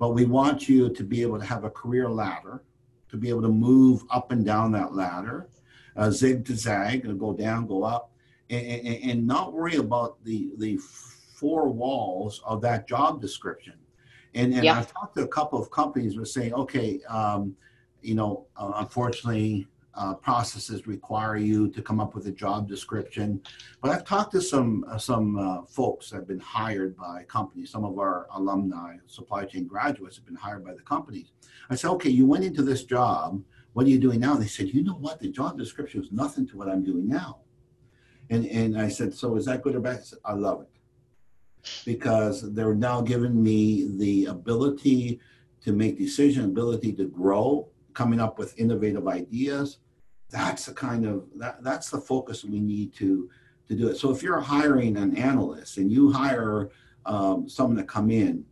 but 0.00 0.10
we 0.10 0.24
want 0.24 0.68
you 0.68 0.90
to 0.90 1.04
be 1.04 1.22
able 1.22 1.38
to 1.38 1.46
have 1.46 1.62
a 1.62 1.70
career 1.70 2.10
ladder, 2.10 2.64
to 3.10 3.16
be 3.16 3.28
able 3.28 3.42
to 3.42 3.48
move 3.48 4.02
up 4.10 4.32
and 4.32 4.44
down 4.44 4.72
that 4.72 4.92
ladder, 4.92 5.48
uh, 5.96 6.10
zig 6.10 6.44
to 6.46 6.56
zag, 6.56 7.04
and 7.04 7.20
go 7.20 7.32
down, 7.32 7.68
go 7.68 7.84
up, 7.84 8.10
and, 8.50 9.10
and 9.10 9.26
not 9.26 9.52
worry 9.52 9.76
about 9.76 10.22
the 10.24 10.50
the 10.58 10.78
four 10.78 11.68
walls 11.68 12.42
of 12.44 12.60
that 12.62 12.88
job 12.88 13.20
description. 13.20 13.74
And, 14.34 14.52
and 14.52 14.64
yeah. 14.64 14.78
I've 14.78 14.92
talked 14.92 15.16
to 15.16 15.22
a 15.22 15.28
couple 15.28 15.60
of 15.60 15.70
companies 15.70 16.14
who 16.14 16.22
are 16.22 16.26
saying, 16.26 16.52
okay, 16.52 17.00
um, 17.08 17.56
you 18.02 18.14
know, 18.14 18.46
uh, 18.56 18.72
unfortunately, 18.76 19.66
uh, 19.94 20.14
processes 20.14 20.86
require 20.86 21.36
you 21.36 21.68
to 21.70 21.82
come 21.82 21.98
up 21.98 22.14
with 22.14 22.26
a 22.26 22.30
job 22.30 22.68
description. 22.68 23.40
But 23.80 23.90
I've 23.90 24.04
talked 24.04 24.32
to 24.32 24.40
some 24.40 24.84
uh, 24.88 24.98
some 24.98 25.38
uh, 25.38 25.62
folks 25.62 26.10
that 26.10 26.16
have 26.16 26.28
been 26.28 26.38
hired 26.38 26.96
by 26.96 27.24
companies. 27.24 27.70
Some 27.70 27.84
of 27.84 27.98
our 27.98 28.26
alumni, 28.34 28.96
supply 29.06 29.44
chain 29.44 29.66
graduates, 29.66 30.16
have 30.16 30.26
been 30.26 30.36
hired 30.36 30.64
by 30.64 30.74
the 30.74 30.82
companies. 30.82 31.32
I 31.70 31.74
said, 31.74 31.90
okay, 31.92 32.10
you 32.10 32.26
went 32.26 32.44
into 32.44 32.62
this 32.62 32.84
job. 32.84 33.42
What 33.72 33.86
are 33.86 33.90
you 33.90 33.98
doing 33.98 34.20
now? 34.20 34.34
And 34.34 34.42
they 34.42 34.46
said, 34.46 34.68
you 34.68 34.82
know 34.82 34.94
what? 34.94 35.20
The 35.20 35.28
job 35.28 35.58
description 35.58 36.02
is 36.02 36.12
nothing 36.12 36.46
to 36.48 36.56
what 36.56 36.68
I'm 36.68 36.84
doing 36.84 37.08
now. 37.08 37.38
And, 38.30 38.46
and 38.46 38.78
I 38.78 38.88
said, 38.88 39.14
so 39.14 39.36
is 39.36 39.46
that 39.46 39.62
good 39.62 39.74
or 39.74 39.80
bad? 39.80 40.04
Said, 40.04 40.18
I 40.24 40.34
love 40.34 40.62
it 40.62 40.68
because 41.84 42.52
they're 42.54 42.74
now 42.74 43.00
giving 43.00 43.42
me 43.42 43.88
the 43.96 44.26
ability 44.26 45.20
to 45.62 45.72
make 45.72 45.98
decision, 45.98 46.44
ability 46.44 46.92
to 46.94 47.06
grow, 47.06 47.68
coming 47.94 48.20
up 48.20 48.38
with 48.38 48.58
innovative 48.58 49.08
ideas. 49.08 49.78
That's 50.30 50.66
the 50.66 50.74
kind 50.74 51.06
of 51.06 51.24
that, 51.36 51.62
that's 51.62 51.90
the 51.90 52.00
focus 52.00 52.44
we 52.44 52.60
need 52.60 52.94
to 52.94 53.28
to 53.68 53.74
do 53.74 53.88
it. 53.88 53.96
So 53.96 54.10
if 54.10 54.22
you're 54.22 54.40
hiring 54.40 54.96
an 54.96 55.16
analyst 55.16 55.78
and 55.78 55.90
you 55.90 56.12
hire 56.12 56.70
um, 57.06 57.48
someone 57.48 57.76
to 57.76 57.84
come 57.84 58.10
in, 58.10 58.44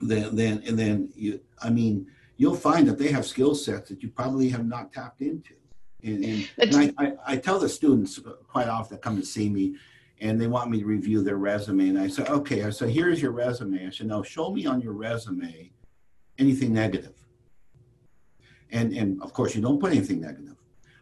then 0.00 0.36
then 0.36 0.62
and 0.66 0.78
then 0.78 1.10
you, 1.14 1.40
I 1.62 1.70
mean, 1.70 2.06
you'll 2.36 2.56
find 2.56 2.86
that 2.88 2.98
they 2.98 3.10
have 3.10 3.26
skill 3.26 3.54
sets 3.54 3.88
that 3.88 4.02
you 4.02 4.08
probably 4.10 4.48
have 4.50 4.66
not 4.66 4.92
tapped 4.92 5.20
into. 5.20 5.54
And, 6.04 6.24
and, 6.24 6.48
and 6.58 6.76
I, 6.76 7.04
I, 7.04 7.12
I, 7.26 7.36
tell 7.38 7.58
the 7.58 7.68
students 7.68 8.20
quite 8.46 8.68
often 8.68 8.96
that 8.96 9.02
come 9.02 9.16
to 9.16 9.24
see 9.24 9.48
me 9.48 9.76
and 10.20 10.38
they 10.38 10.46
want 10.46 10.70
me 10.70 10.80
to 10.80 10.84
review 10.84 11.22
their 11.22 11.36
resume. 11.36 11.88
And 11.88 11.98
I 11.98 12.08
say, 12.08 12.24
okay, 12.24 12.64
I 12.64 12.70
said, 12.70 12.90
here's 12.90 13.22
your 13.22 13.32
resume. 13.32 13.86
I 13.86 13.90
said, 13.90 14.08
now 14.08 14.22
show 14.22 14.50
me 14.50 14.66
on 14.66 14.82
your 14.82 14.92
resume 14.92 15.72
anything 16.38 16.74
negative. 16.74 17.14
And, 18.70 18.92
and 18.92 19.22
of 19.22 19.32
course, 19.32 19.54
you 19.54 19.62
don't 19.62 19.80
put 19.80 19.92
anything 19.92 20.20
negative. 20.20 20.56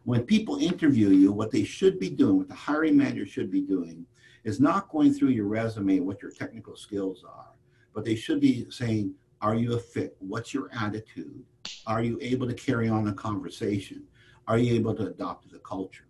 When 0.05 0.23
people 0.23 0.59
interview 0.59 1.09
you, 1.09 1.33
what 1.33 1.51
they 1.51 1.65
should 1.65 1.99
be 1.99 2.11
doing, 2.11 2.39
what 2.39 2.49
the 2.49 2.55
hiring 2.55 2.97
manager 2.97 3.27
should 3.27 3.51
be 3.51 3.61
doing, 3.61 4.07
is 4.45 4.61
not 4.61 4.89
going 4.89 5.13
through 5.13 5.31
your 5.31 5.47
resume 5.47 5.99
and 5.99 6.07
what 6.07 6.23
your 6.23 6.33
technical 6.33 6.77
skills 6.77 7.25
are, 7.25 7.53
but 7.95 8.05
they 8.05 8.17
should 8.17 8.41
be 8.41 8.67
saying, 8.71 9.15
Are 9.41 9.55
you 9.55 9.75
a 9.75 9.79
fit? 9.79 10.17
What's 10.19 10.53
your 10.53 10.71
attitude? 10.75 11.45
Are 11.87 12.03
you 12.03 12.19
able 12.21 12.49
to 12.49 12.55
carry 12.55 12.89
on 12.89 13.09
a 13.09 13.13
conversation? 13.13 14.03
Are 14.49 14.59
you 14.59 14.75
able 14.75 14.95
to 14.95 15.07
adopt 15.07 15.51
the 15.51 15.59
culture? 15.59 16.07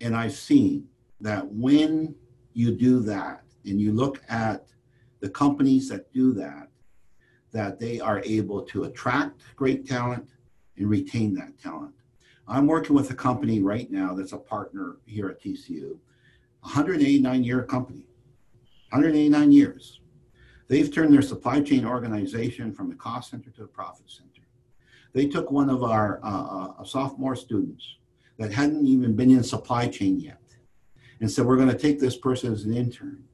And 0.00 0.14
I've 0.14 0.34
seen 0.34 0.88
that 1.20 1.46
when 1.46 2.14
you 2.52 2.72
do 2.72 3.00
that 3.00 3.42
and 3.64 3.80
you 3.80 3.92
look 3.92 4.22
at 4.28 4.68
the 5.20 5.28
companies 5.28 5.88
that 5.88 6.12
do 6.12 6.32
that, 6.34 6.68
that 7.52 7.80
they 7.80 8.00
are 8.00 8.22
able 8.24 8.62
to 8.62 8.84
attract 8.84 9.42
great 9.56 9.86
talent 9.86 10.28
and 10.76 10.88
retain 10.88 11.34
that 11.34 11.58
talent. 11.58 11.94
I'm 12.48 12.66
working 12.66 12.94
with 12.94 13.10
a 13.10 13.14
company 13.14 13.60
right 13.60 13.90
now 13.90 14.14
that's 14.14 14.32
a 14.32 14.38
partner 14.38 14.98
here 15.06 15.28
at 15.28 15.42
TCU, 15.42 15.98
189 16.60 17.42
year 17.42 17.62
company, 17.64 18.06
189 18.90 19.52
years. 19.52 20.00
They've 20.68 20.92
turned 20.92 21.12
their 21.12 21.22
supply 21.22 21.60
chain 21.60 21.84
organization 21.84 22.72
from 22.72 22.90
a 22.90 22.94
cost 22.94 23.30
center 23.30 23.50
to 23.50 23.64
a 23.64 23.68
profit 23.68 24.10
center. 24.10 24.35
They 25.16 25.26
took 25.26 25.50
one 25.50 25.70
of 25.70 25.82
our 25.82 26.20
uh, 26.22 26.82
uh, 26.82 26.84
sophomore 26.84 27.36
students 27.36 27.96
that 28.38 28.52
hadn't 28.52 28.86
even 28.86 29.16
been 29.16 29.30
in 29.30 29.42
supply 29.42 29.88
chain 29.88 30.20
yet 30.20 30.42
and 31.20 31.30
said, 31.32 31.46
We're 31.46 31.56
going 31.56 31.70
to 31.70 31.78
take 31.78 31.98
this 31.98 32.18
person 32.18 32.52
as 32.52 32.64
an 32.64 32.76
intern. 32.76 33.24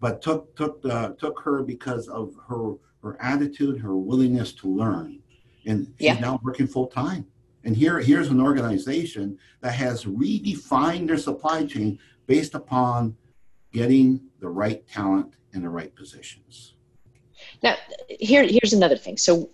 But 0.00 0.22
took, 0.22 0.56
took, 0.56 0.82
uh, 0.86 1.10
took 1.18 1.38
her 1.40 1.62
because 1.62 2.08
of 2.08 2.34
her, 2.48 2.76
her 3.02 3.20
attitude, 3.20 3.78
her 3.82 3.94
willingness 3.98 4.54
to 4.54 4.74
learn. 4.74 5.20
And 5.66 5.92
she's 5.98 6.06
yeah. 6.06 6.20
now 6.20 6.40
working 6.42 6.66
full 6.66 6.86
time. 6.86 7.26
And 7.64 7.76
here, 7.76 8.00
here's 8.00 8.28
an 8.28 8.40
organization 8.40 9.38
that 9.60 9.74
has 9.74 10.06
redefined 10.06 11.08
their 11.08 11.18
supply 11.18 11.66
chain 11.66 11.98
based 12.26 12.54
upon 12.54 13.14
getting 13.74 14.22
the 14.40 14.48
right 14.48 14.86
talent 14.88 15.34
in 15.52 15.60
the 15.60 15.68
right 15.68 15.94
positions. 15.94 16.76
Now, 17.62 17.74
here, 18.08 18.46
here's 18.46 18.72
another 18.72 18.96
thing. 18.96 19.18
So 19.18 19.50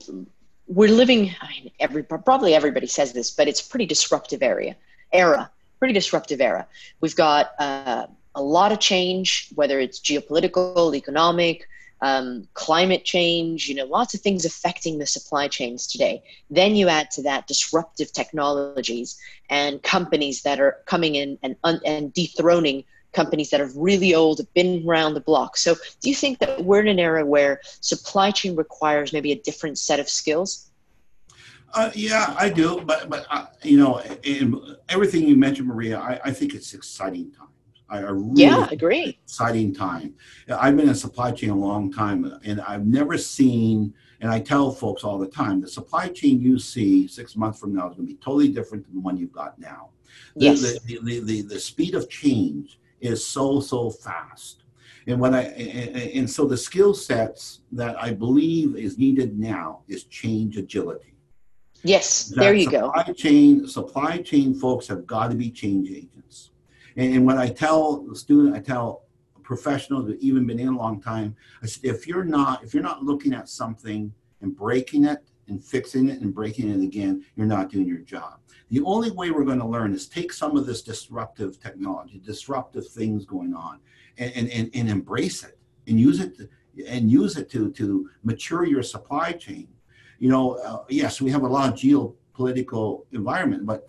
we're 0.71 0.89
living. 0.89 1.35
I 1.41 1.49
mean, 1.49 1.71
every 1.81 2.03
probably 2.05 2.55
everybody 2.55 2.87
says 2.87 3.13
this, 3.13 3.31
but 3.31 3.49
it's 3.49 3.61
pretty 3.61 3.87
disruptive 3.87 4.43
area 4.43 4.77
era. 5.13 5.51
Pretty 5.79 5.95
disruptive 5.95 6.41
era. 6.41 6.67
We've 7.01 7.17
got 7.17 7.53
uh, 7.59 8.07
a 8.35 8.43
lot 8.43 8.71
of 8.71 8.79
change, 8.79 9.51
whether 9.55 9.81
it's 9.81 9.99
geopolitical, 9.99 10.95
economic, 10.95 11.67
um, 12.03 12.47
climate 12.55 13.05
change, 13.05 13.69
you 13.69 13.75
know, 13.75 13.85
lots 13.85 14.15
of 14.15 14.21
things 14.21 14.45
affecting 14.45 14.99
the 14.99 15.07
supply 15.07 15.49
chains 15.49 15.87
today. 15.87 16.23
Then 16.49 16.77
you 16.77 16.89
add 16.89 17.11
to 17.13 17.23
that 17.23 17.47
disruptive 17.47 18.13
technologies 18.13 19.19
and 19.49 19.83
companies 19.83 20.43
that 20.43 20.61
are 20.61 20.79
coming 20.87 21.15
in 21.17 21.39
and, 21.43 21.57
and 21.65 22.13
dethroning 22.13 22.85
companies 23.13 23.51
that 23.51 23.61
are 23.61 23.71
really 23.75 24.15
old, 24.15 24.39
have 24.39 24.53
been 24.55 24.85
around 24.87 25.15
the 25.15 25.21
block. 25.21 25.57
So 25.57 25.75
do 26.01 26.09
you 26.09 26.15
think 26.15 26.39
that 26.39 26.65
we're 26.65 26.81
in 26.81 26.89
an 26.89 26.99
era 26.99 27.25
where 27.25 27.61
supply 27.81 28.31
chain 28.31 28.57
requires 28.57 29.13
maybe 29.13 29.33
a 29.33 29.41
different 29.41 29.79
set 29.79 30.01
of 30.01 30.09
skills? 30.09 30.71
Uh, 31.73 31.91
yeah, 31.95 32.35
I 32.37 32.49
do, 32.49 32.83
but 32.85 33.09
but 33.09 33.27
uh, 33.31 33.47
you 33.63 33.79
know, 33.79 34.03
everything 34.89 35.29
you 35.29 35.37
mentioned, 35.37 35.69
Maria, 35.69 35.99
I, 36.01 36.21
I 36.25 36.33
think 36.33 36.55
it's 36.55 36.75
exciting 36.75 37.31
time. 37.31 37.47
I, 37.89 37.99
really 38.01 38.43
yeah, 38.43 38.69
agree. 38.71 39.19
Exciting 39.25 39.75
time. 39.75 40.15
I've 40.49 40.77
been 40.77 40.89
in 40.89 40.95
supply 40.95 41.33
chain 41.33 41.51
a 41.51 41.57
long 41.57 41.93
time, 41.93 42.39
and 42.45 42.61
I've 42.61 42.87
never 42.87 43.19
seen. 43.19 43.95
And 44.21 44.31
I 44.31 44.39
tell 44.39 44.71
folks 44.71 45.03
all 45.03 45.19
the 45.19 45.27
time, 45.27 45.61
the 45.61 45.69
supply 45.69 46.09
chain 46.09 46.41
you 46.41 46.59
see 46.59 47.09
six 47.09 47.37
months 47.37 47.59
from 47.59 47.75
now 47.75 47.89
is 47.89 47.97
going 47.97 48.07
to 48.07 48.15
be 48.15 48.21
totally 48.23 48.49
different 48.49 48.85
than 48.85 48.95
the 48.95 49.01
one 49.01 49.17
you've 49.17 49.33
got 49.33 49.59
now. 49.59 49.91
The, 50.37 50.45
yes. 50.45 50.61
the, 50.61 50.99
the, 51.03 51.21
the, 51.21 51.43
the 51.43 51.59
speed 51.59 51.95
of 51.95 52.09
change 52.11 52.79
is 53.01 53.25
so 53.25 53.61
so 53.61 53.91
fast. 53.91 54.65
And 55.07 55.21
what 55.21 55.35
I 55.35 55.43
and, 55.43 55.97
and 55.97 56.31
so 56.31 56.45
the 56.47 56.57
skill 56.57 56.95
sets 56.95 57.61
that 57.73 58.01
I 58.01 58.13
believe 58.13 58.77
is 58.77 58.99
needed 58.99 59.39
now 59.39 59.83
is 59.89 60.05
change 60.05 60.57
agility. 60.57 61.15
Yes, 61.83 62.27
there 62.37 62.55
you 62.55 62.65
supply 62.65 63.05
go. 63.07 63.13
Chain 63.15 63.67
supply 63.67 64.19
chain 64.19 64.55
folks 64.55 64.87
have 64.89 65.07
got 65.07 65.31
to 65.31 65.37
be 65.37 65.51
change 65.51 65.91
agents. 65.91 66.51
And, 66.97 67.15
and 67.15 67.27
when 67.27 67.39
I 67.39 67.49
tell 67.49 68.03
the 68.03 68.15
student, 68.15 68.55
I 68.55 68.61
tell 68.61 69.05
professionals 69.43 70.07
that 70.07 70.21
even 70.21 70.47
been 70.47 70.61
in 70.61 70.69
a 70.69 70.77
long 70.77 71.01
time, 71.01 71.35
if 71.83 72.07
you're 72.07 72.25
not, 72.25 72.63
if 72.63 72.75
you're 72.75 72.83
not 72.83 73.03
looking 73.03 73.33
at 73.33 73.49
something 73.49 74.13
and 74.43 74.57
breaking 74.57 75.05
it 75.05 75.30
and 75.51 75.63
fixing 75.63 76.09
it 76.09 76.21
and 76.21 76.35
breaking 76.35 76.71
it 76.71 76.83
again, 76.83 77.25
you're 77.37 77.47
not 77.47 77.71
doing 77.71 77.87
your 77.87 77.99
job. 77.99 78.39
The 78.71 78.81
only 78.83 79.11
way 79.11 79.31
we're 79.31 79.45
going 79.45 79.59
to 79.59 79.67
learn 79.67 79.93
is 79.93 80.09
take 80.09 80.33
some 80.33 80.57
of 80.57 80.67
this 80.67 80.83
disruptive 80.83 81.61
technology, 81.61 82.21
disruptive 82.25 82.89
things 82.89 83.25
going 83.25 83.55
on, 83.55 83.81
and, 84.19 84.49
and, 84.51 84.71
and, 84.75 84.89
embrace 84.89 85.45
it 85.45 85.59
and 85.87 85.99
use 85.99 86.21
it 86.21 86.37
to, 86.37 86.49
and 86.87 87.11
use 87.11 87.37
it 87.37 87.51
to, 87.51 87.71
to 87.73 88.09
mature 88.23 88.65
your 88.65 88.83
supply 88.83 89.33
chain. 89.33 89.69
You 90.19 90.31
know, 90.31 90.55
uh, 90.55 90.85
yes, 90.89 91.21
we 91.21 91.31
have 91.31 91.43
a 91.43 91.49
lot 91.49 91.69
of 91.69 91.75
geopolitical 91.75 93.07
environment, 93.13 93.67
but 93.67 93.89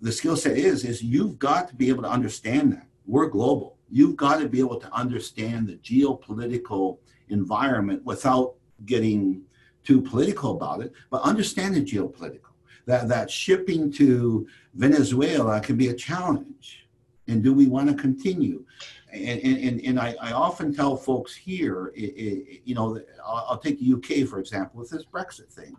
the 0.00 0.12
skill 0.12 0.36
set 0.36 0.58
is 0.58 0.84
is 0.84 1.02
you've 1.02 1.38
got 1.38 1.68
to 1.68 1.74
be 1.74 1.88
able 1.88 2.02
to 2.02 2.10
understand 2.10 2.72
that 2.72 2.86
we're 3.06 3.28
global 3.28 3.78
you've 3.92 4.16
got 4.16 4.40
to 4.40 4.48
be 4.48 4.58
able 4.58 4.80
to 4.80 4.92
understand 4.94 5.68
the 5.68 5.74
geopolitical 5.74 6.96
environment 7.28 8.02
without 8.04 8.54
getting 8.86 9.42
too 9.84 10.00
political 10.00 10.52
about 10.56 10.80
it 10.80 10.92
but 11.10 11.22
understand 11.22 11.74
the 11.74 11.80
geopolitical 11.80 12.52
that 12.86 13.08
that 13.08 13.30
shipping 13.30 13.92
to 13.92 14.46
venezuela 14.74 15.60
can 15.60 15.76
be 15.76 15.88
a 15.88 15.94
challenge 15.94 16.86
and 17.28 17.42
do 17.42 17.52
we 17.54 17.66
want 17.66 17.88
to 17.88 17.94
continue 17.94 18.64
and, 19.12 19.40
and, 19.42 19.80
and 19.84 20.00
I, 20.00 20.14
I 20.20 20.32
often 20.32 20.74
tell 20.74 20.96
folks 20.96 21.34
here, 21.34 21.92
it, 21.94 22.14
it, 22.16 22.62
you 22.64 22.74
know, 22.74 22.98
I'll, 23.24 23.46
I'll 23.50 23.58
take 23.58 23.78
the 23.78 23.92
UK 23.92 24.26
for 24.26 24.38
example 24.38 24.80
with 24.80 24.90
this 24.90 25.04
Brexit 25.04 25.52
thing. 25.52 25.76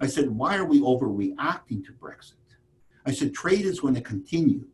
I 0.00 0.06
said, 0.08 0.28
why 0.30 0.56
are 0.56 0.64
we 0.64 0.80
overreacting 0.80 1.84
to 1.84 1.92
Brexit? 1.92 2.34
I 3.06 3.12
said, 3.12 3.34
trade 3.34 3.64
is 3.64 3.80
going 3.80 3.94
to 3.94 4.00
continue. 4.00 4.66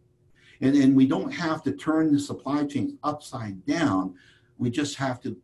And, 0.61 0.75
and 0.75 0.97
we 0.97 1.07
don't 1.07 1.31
have 1.31 1.63
to 1.65 1.73
turn 1.73 2.13
the 2.13 2.19
supply 2.19 2.65
chains 2.65 2.95
upside 3.05 3.65
down. 3.67 4.15
We 4.57 4.71
just 4.71 4.97
have 4.97 5.21
to 5.23 5.37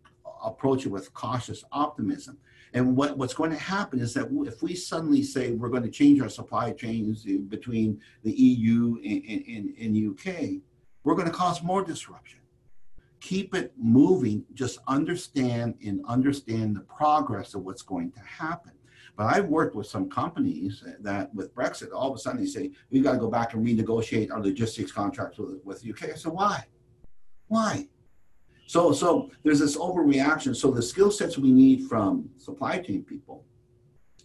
approach 0.43 0.87
it 0.87 0.89
with 0.89 1.13
cautious 1.13 1.65
optimism. 1.71 2.39
And 2.75 2.97
what, 2.97 3.17
what's 3.17 3.35
going 3.35 3.53
to 3.53 3.57
happen 3.57 4.01
is 4.01 4.13
that 4.15 4.29
if 4.47 4.61
we 4.61 4.75
suddenly 4.75 5.23
say 5.23 5.53
we're 5.53 5.69
going 5.69 5.85
to 5.85 5.91
change 5.91 6.21
our 6.21 6.29
supply 6.29 6.73
chains 6.73 7.25
between 7.49 8.01
the 8.25 8.33
EU 8.33 8.97
and, 9.05 9.25
and, 9.49 9.75
and 9.79 10.11
UK, 10.11 10.61
we're 11.05 11.15
going 11.15 11.29
to 11.29 11.33
cause 11.33 11.63
more 11.63 11.85
disruption. 11.85 12.41
Keep 13.21 13.55
it 13.55 13.73
moving, 13.79 14.45
just 14.55 14.81
understand 14.89 15.77
and 15.87 16.05
understand 16.09 16.75
the 16.75 16.81
progress 16.81 17.55
of 17.55 17.65
what's 17.65 17.83
going 17.83 18.11
to 18.11 18.21
happen. 18.21 18.73
But 19.17 19.27
I've 19.27 19.47
worked 19.47 19.77
with 19.77 19.87
some 19.87 20.11
companies 20.11 20.83
that 20.99 21.33
with 21.33 21.55
Brexit, 21.55 21.91
all 21.95 22.11
of 22.11 22.17
a 22.17 22.19
sudden 22.19 22.41
they 22.41 22.47
say, 22.47 22.73
we've 22.91 23.05
got 23.05 23.13
to 23.13 23.19
go 23.19 23.31
back 23.31 23.55
and 23.55 23.65
renegotiate 23.65 24.33
our 24.33 24.41
logistics 24.41 24.91
contracts 24.91 25.39
with, 25.39 25.61
with 25.65 25.87
UK. 25.89 26.11
I 26.11 26.15
said, 26.17 26.33
why? 26.33 26.65
Why? 27.47 27.87
So, 28.67 28.93
so 28.93 29.31
there's 29.43 29.61
this 29.61 29.77
overreaction. 29.77 30.57
So 30.57 30.71
the 30.71 30.83
skill 30.83 31.11
sets 31.11 31.39
we 31.39 31.51
need 31.51 31.89
from 31.89 32.31
supply 32.39 32.79
chain 32.79 33.03
people 33.03 33.45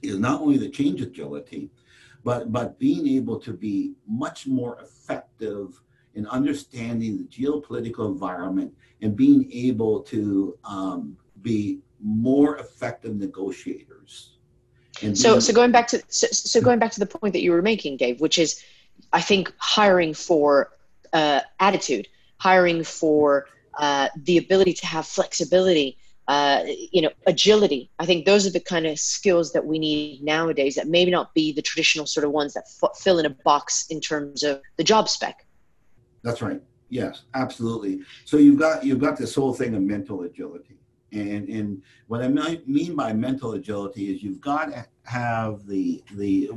is 0.01 0.17
not 0.17 0.41
only 0.41 0.57
the 0.57 0.69
change 0.69 1.01
agility, 1.01 1.69
but, 2.23 2.51
but 2.51 2.79
being 2.79 3.07
able 3.07 3.39
to 3.39 3.53
be 3.53 3.93
much 4.07 4.47
more 4.47 4.79
effective 4.81 5.81
in 6.15 6.25
understanding 6.27 7.17
the 7.17 7.23
geopolitical 7.25 8.07
environment 8.07 8.73
and 9.01 9.15
being 9.15 9.49
able 9.51 10.01
to 10.01 10.57
um, 10.63 11.17
be 11.41 11.79
more 12.01 12.57
effective 12.57 13.15
negotiators 13.15 14.39
so, 15.13 15.39
so 15.39 15.53
going 15.53 15.71
back 15.71 15.87
to 15.87 16.01
so, 16.07 16.27
so, 16.31 16.61
going 16.61 16.79
back 16.79 16.91
to 16.91 16.99
the 16.99 17.05
point 17.05 17.33
that 17.33 17.41
you 17.41 17.51
were 17.51 17.61
making, 17.61 17.97
Dave, 17.97 18.19
which 18.19 18.37
is, 18.37 18.63
I 19.13 19.21
think 19.21 19.53
hiring 19.57 20.13
for 20.13 20.71
uh, 21.13 21.41
attitude, 21.59 22.07
hiring 22.37 22.83
for 22.83 23.47
uh, 23.77 24.09
the 24.23 24.37
ability 24.37 24.73
to 24.73 24.85
have 24.85 25.05
flexibility, 25.05 25.97
uh, 26.27 26.63
you 26.91 27.01
know, 27.01 27.09
agility. 27.27 27.89
I 27.99 28.05
think 28.05 28.25
those 28.25 28.45
are 28.45 28.51
the 28.51 28.59
kind 28.59 28.85
of 28.85 28.99
skills 28.99 29.51
that 29.53 29.65
we 29.65 29.79
need 29.79 30.23
nowadays. 30.23 30.75
That 30.75 30.87
maybe 30.87 31.11
not 31.11 31.33
be 31.33 31.51
the 31.51 31.61
traditional 31.61 32.05
sort 32.05 32.25
of 32.25 32.31
ones 32.31 32.53
that 32.53 32.65
f- 32.83 32.97
fill 32.97 33.19
in 33.19 33.25
a 33.25 33.29
box 33.29 33.87
in 33.89 33.99
terms 33.99 34.43
of 34.43 34.61
the 34.77 34.83
job 34.83 35.09
spec. 35.09 35.45
That's 36.23 36.41
right. 36.41 36.61
Yes, 36.89 37.23
absolutely. 37.35 38.01
So 38.25 38.37
you've 38.37 38.59
got 38.59 38.83
you've 38.83 38.99
got 38.99 39.17
this 39.17 39.35
whole 39.35 39.53
thing 39.53 39.75
of 39.75 39.81
mental 39.81 40.23
agility 40.23 40.79
and, 41.11 41.49
and 41.49 41.81
what 42.07 42.21
I 42.21 42.27
mean 42.27 42.95
by 42.95 43.13
mental 43.13 43.53
agility 43.53 44.13
is 44.13 44.23
you've 44.23 44.41
got 44.41 44.65
to 44.65 44.85
have 45.03 45.65
the 45.65 46.03
the 46.15 46.49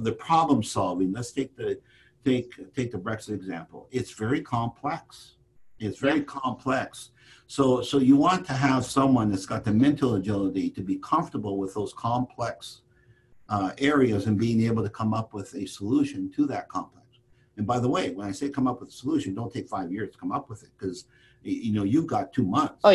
the 0.00 0.12
problem 0.12 0.62
solving. 0.62 1.12
Let's 1.12 1.32
take 1.32 1.56
the 1.56 1.78
take 2.24 2.52
take 2.74 2.92
the 2.92 2.98
Brexit 2.98 3.34
example. 3.34 3.88
It's 3.90 4.12
very 4.12 4.40
complex. 4.40 5.36
It's 5.80 5.98
very 5.98 6.18
yeah. 6.18 6.24
complex. 6.24 7.10
So 7.46 7.82
so 7.82 7.98
you 7.98 8.16
want 8.16 8.46
to 8.46 8.52
have 8.52 8.84
someone 8.84 9.30
that's 9.30 9.46
got 9.46 9.64
the 9.64 9.72
mental 9.72 10.14
agility 10.14 10.70
to 10.70 10.82
be 10.82 10.96
comfortable 10.96 11.58
with 11.58 11.74
those 11.74 11.92
complex 11.92 12.82
uh, 13.48 13.72
areas 13.78 14.26
and 14.26 14.38
being 14.38 14.62
able 14.62 14.82
to 14.82 14.90
come 14.90 15.12
up 15.12 15.34
with 15.34 15.52
a 15.54 15.66
solution 15.66 16.30
to 16.36 16.46
that 16.46 16.68
complex. 16.68 17.06
And 17.56 17.66
by 17.66 17.80
the 17.80 17.88
way, 17.88 18.10
when 18.10 18.28
I 18.28 18.30
say 18.30 18.48
come 18.48 18.68
up 18.68 18.80
with 18.80 18.90
a 18.90 18.92
solution, 18.92 19.34
don't 19.34 19.52
take 19.52 19.68
five 19.68 19.90
years 19.90 20.12
to 20.12 20.18
come 20.18 20.32
up 20.32 20.48
with 20.48 20.62
it 20.62 20.70
because 20.78 21.06
you 21.42 21.72
know 21.72 21.84
you've 21.84 22.06
got 22.06 22.32
two 22.32 22.44
months. 22.44 22.76
Oh, 22.84 22.90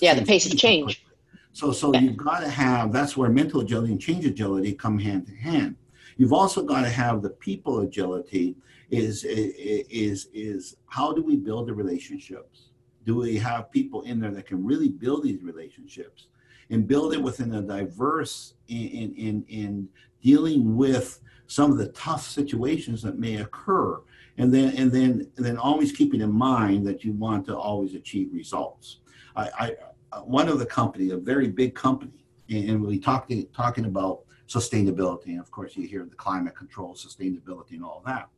yeah, 0.00 0.14
the 0.14 0.24
pace 0.24 0.50
of 0.50 0.58
change. 0.58 1.04
So, 1.52 1.72
so 1.72 1.92
yeah. 1.94 2.00
you've 2.00 2.16
got 2.18 2.40
to 2.40 2.50
have 2.50 2.92
that's 2.92 3.16
where 3.16 3.30
mental 3.30 3.60
agility 3.62 3.92
and 3.92 4.00
change 4.00 4.26
agility 4.26 4.74
come 4.74 4.98
hand 4.98 5.26
to 5.26 5.34
hand. 5.34 5.76
You've 6.16 6.32
also 6.32 6.62
got 6.62 6.82
to 6.82 6.88
have 6.88 7.22
the 7.22 7.30
people 7.30 7.80
agility. 7.80 8.56
Is 8.90 9.24
is 9.24 10.28
is 10.32 10.76
how 10.86 11.12
do 11.12 11.22
we 11.22 11.36
build 11.36 11.66
the 11.66 11.74
relationships? 11.74 12.68
Do 13.04 13.16
we 13.16 13.36
have 13.38 13.70
people 13.70 14.02
in 14.02 14.20
there 14.20 14.30
that 14.30 14.46
can 14.46 14.64
really 14.64 14.88
build 14.88 15.24
these 15.24 15.42
relationships 15.42 16.28
and 16.70 16.86
build 16.86 17.12
it 17.12 17.22
within 17.22 17.54
a 17.54 17.62
diverse 17.62 18.54
in 18.68 19.14
in 19.16 19.44
in 19.48 19.88
dealing 20.22 20.76
with 20.76 21.20
some 21.46 21.70
of 21.70 21.78
the 21.78 21.88
tough 21.88 22.26
situations 22.26 23.02
that 23.02 23.18
may 23.18 23.36
occur 23.36 24.00
and 24.38 24.52
then 24.52 24.74
and 24.76 24.90
then 24.90 25.30
and 25.36 25.46
then 25.46 25.56
always 25.56 25.92
keeping 25.92 26.20
in 26.20 26.32
mind 26.32 26.86
that 26.86 27.04
you 27.04 27.12
want 27.12 27.46
to 27.46 27.56
always 27.56 27.94
achieve 27.94 28.32
results 28.32 28.98
i, 29.36 29.48
I 29.58 29.76
uh, 30.12 30.20
one 30.20 30.48
of 30.48 30.58
the 30.58 30.66
company 30.66 31.10
a 31.10 31.16
very 31.16 31.48
big 31.48 31.74
company 31.74 32.24
and 32.48 32.82
we 32.82 32.98
talked 32.98 33.32
talking 33.52 33.86
about 33.86 34.25
sustainability 34.48 35.28
and 35.28 35.40
of 35.40 35.50
course 35.50 35.76
you 35.76 35.86
hear 35.86 36.04
the 36.04 36.14
climate 36.16 36.54
control 36.54 36.94
sustainability 36.94 37.72
and 37.72 37.84
all 37.84 38.02
that 38.06 38.28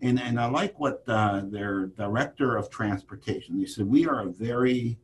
and 0.00 0.20
and 0.20 0.40
i 0.40 0.46
like 0.46 0.78
what 0.78 1.02
uh, 1.08 1.42
their 1.44 1.86
director 1.86 2.56
of 2.56 2.70
transportation 2.70 3.58
they 3.58 3.66
said 3.66 3.86
we 3.86 4.06
are 4.06 4.26
very 4.26 4.98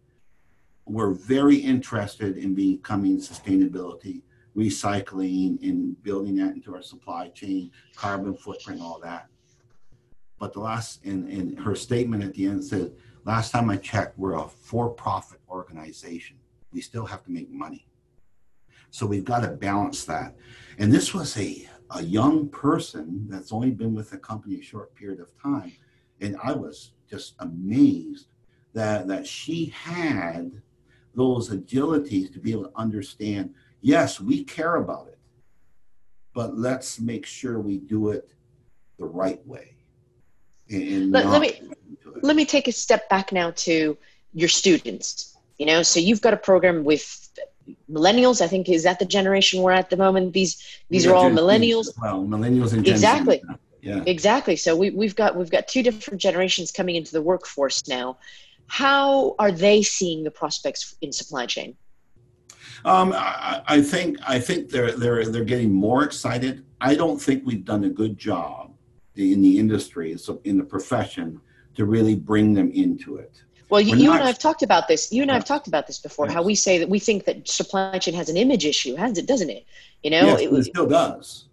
we're 0.86 1.12
very 1.12 1.56
interested 1.56 2.38
in 2.38 2.54
becoming 2.54 3.18
sustainability 3.18 4.22
recycling 4.58 5.62
and 5.62 6.02
building 6.02 6.36
that 6.36 6.54
into 6.54 6.74
our 6.74 6.82
supply 6.82 7.28
chain, 7.28 7.70
carbon 7.94 8.34
footprint, 8.34 8.80
all 8.80 8.98
that. 9.00 9.28
But 10.38 10.52
the 10.52 10.60
last, 10.60 11.04
and, 11.04 11.28
and 11.28 11.58
her 11.60 11.76
statement 11.76 12.24
at 12.24 12.34
the 12.34 12.46
end 12.46 12.64
said, 12.64 12.92
last 13.24 13.52
time 13.52 13.70
I 13.70 13.76
checked, 13.76 14.18
we're 14.18 14.34
a 14.34 14.48
for 14.48 14.90
profit 14.90 15.40
organization. 15.48 16.36
We 16.72 16.80
still 16.80 17.06
have 17.06 17.24
to 17.24 17.30
make 17.30 17.50
money. 17.50 17.86
So 18.90 19.06
we've 19.06 19.24
got 19.24 19.40
to 19.40 19.48
balance 19.48 20.04
that. 20.04 20.34
And 20.78 20.92
this 20.92 21.12
was 21.12 21.36
a, 21.36 21.68
a 21.90 22.02
young 22.02 22.48
person 22.48 23.26
that's 23.28 23.52
only 23.52 23.70
been 23.70 23.94
with 23.94 24.10
the 24.10 24.18
company 24.18 24.56
a 24.56 24.62
short 24.62 24.94
period 24.94 25.20
of 25.20 25.28
time. 25.42 25.72
And 26.20 26.36
I 26.42 26.52
was 26.52 26.92
just 27.08 27.34
amazed 27.38 28.28
that, 28.74 29.08
that 29.08 29.26
she 29.26 29.66
had 29.66 30.62
those 31.14 31.50
agilities 31.50 32.32
to 32.32 32.38
be 32.38 32.52
able 32.52 32.64
to 32.64 32.72
understand 32.76 33.54
yes, 33.80 34.20
we 34.20 34.44
care 34.44 34.76
about 34.76 35.08
it, 35.08 35.18
but 36.34 36.56
let's 36.56 37.00
make 37.00 37.26
sure 37.26 37.60
we 37.60 37.78
do 37.78 38.10
it 38.10 38.32
the 38.98 39.06
right 39.06 39.44
way. 39.46 39.74
And 40.70 41.12
let, 41.12 41.26
let 41.26 41.40
me 41.40 41.60
let 42.22 42.36
me 42.36 42.44
take 42.44 42.68
a 42.68 42.72
step 42.72 43.08
back 43.08 43.32
now 43.32 43.52
to 43.52 43.96
your 44.34 44.48
students. 44.48 45.36
You 45.58 45.66
know, 45.66 45.82
so 45.82 45.98
you've 45.98 46.20
got 46.20 46.34
a 46.34 46.36
program 46.36 46.84
with 46.84 47.30
millennials. 47.90 48.40
I 48.40 48.46
think 48.46 48.68
is 48.68 48.82
that 48.84 48.98
the 48.98 49.04
generation 49.04 49.62
we're 49.62 49.72
at 49.72 49.90
the 49.90 49.96
moment. 49.96 50.32
These 50.32 50.62
these 50.90 51.06
are 51.06 51.14
all 51.14 51.30
millennials. 51.30 51.88
Well, 52.00 52.24
millennials 52.24 52.72
and 52.72 52.84
Gen 52.84 52.94
exactly. 52.94 53.42
Yeah. 53.80 54.02
Exactly. 54.06 54.56
So 54.56 54.76
we, 54.76 54.90
we've 54.90 55.14
got 55.14 55.36
we've 55.36 55.50
got 55.50 55.68
two 55.68 55.82
different 55.82 56.20
generations 56.20 56.70
coming 56.70 56.96
into 56.96 57.12
the 57.12 57.22
workforce 57.22 57.86
now. 57.88 58.18
How 58.66 59.34
are 59.38 59.52
they 59.52 59.82
seeing 59.82 60.24
the 60.24 60.30
prospects 60.30 60.96
in 61.00 61.12
supply 61.12 61.46
chain? 61.46 61.76
Um, 62.84 63.12
I, 63.12 63.62
I, 63.66 63.82
think 63.82 64.18
I 64.26 64.38
think 64.38 64.70
they're 64.70 64.92
they're 64.92 65.26
they're 65.26 65.44
getting 65.44 65.72
more 65.72 66.04
excited. 66.04 66.64
I 66.80 66.94
don't 66.94 67.18
think 67.18 67.44
we've 67.44 67.64
done 67.64 67.84
a 67.84 67.88
good 67.88 68.18
job 68.18 68.72
in 69.16 69.42
the 69.42 69.58
industry, 69.58 70.16
so 70.16 70.40
in 70.44 70.58
the 70.58 70.64
profession, 70.64 71.40
to 71.74 71.84
really 71.84 72.14
bring 72.14 72.54
them 72.54 72.70
into 72.70 73.16
it. 73.16 73.42
Well, 73.70 73.80
you, 73.80 73.96
you 73.96 74.12
and 74.12 74.22
I 74.22 74.26
have 74.26 74.38
talked 74.38 74.62
about 74.62 74.88
this. 74.88 75.12
You 75.12 75.22
and 75.22 75.30
I 75.30 75.34
have 75.34 75.44
talked 75.44 75.68
about 75.68 75.86
this 75.86 75.98
before. 75.98 76.26
Yes. 76.26 76.34
How 76.34 76.42
we 76.42 76.54
say 76.54 76.78
that 76.78 76.88
we 76.88 76.98
think 76.98 77.24
that 77.26 77.46
supply 77.48 77.98
chain 77.98 78.14
has 78.14 78.28
an 78.28 78.36
image 78.36 78.64
issue, 78.64 78.94
has 78.94 79.18
it? 79.18 79.26
Doesn't 79.26 79.50
it? 79.50 79.66
You 80.02 80.10
know, 80.10 80.26
yes, 80.26 80.40
it, 80.40 80.52
it, 80.52 80.64
still 80.64 80.86
does. 80.86 81.48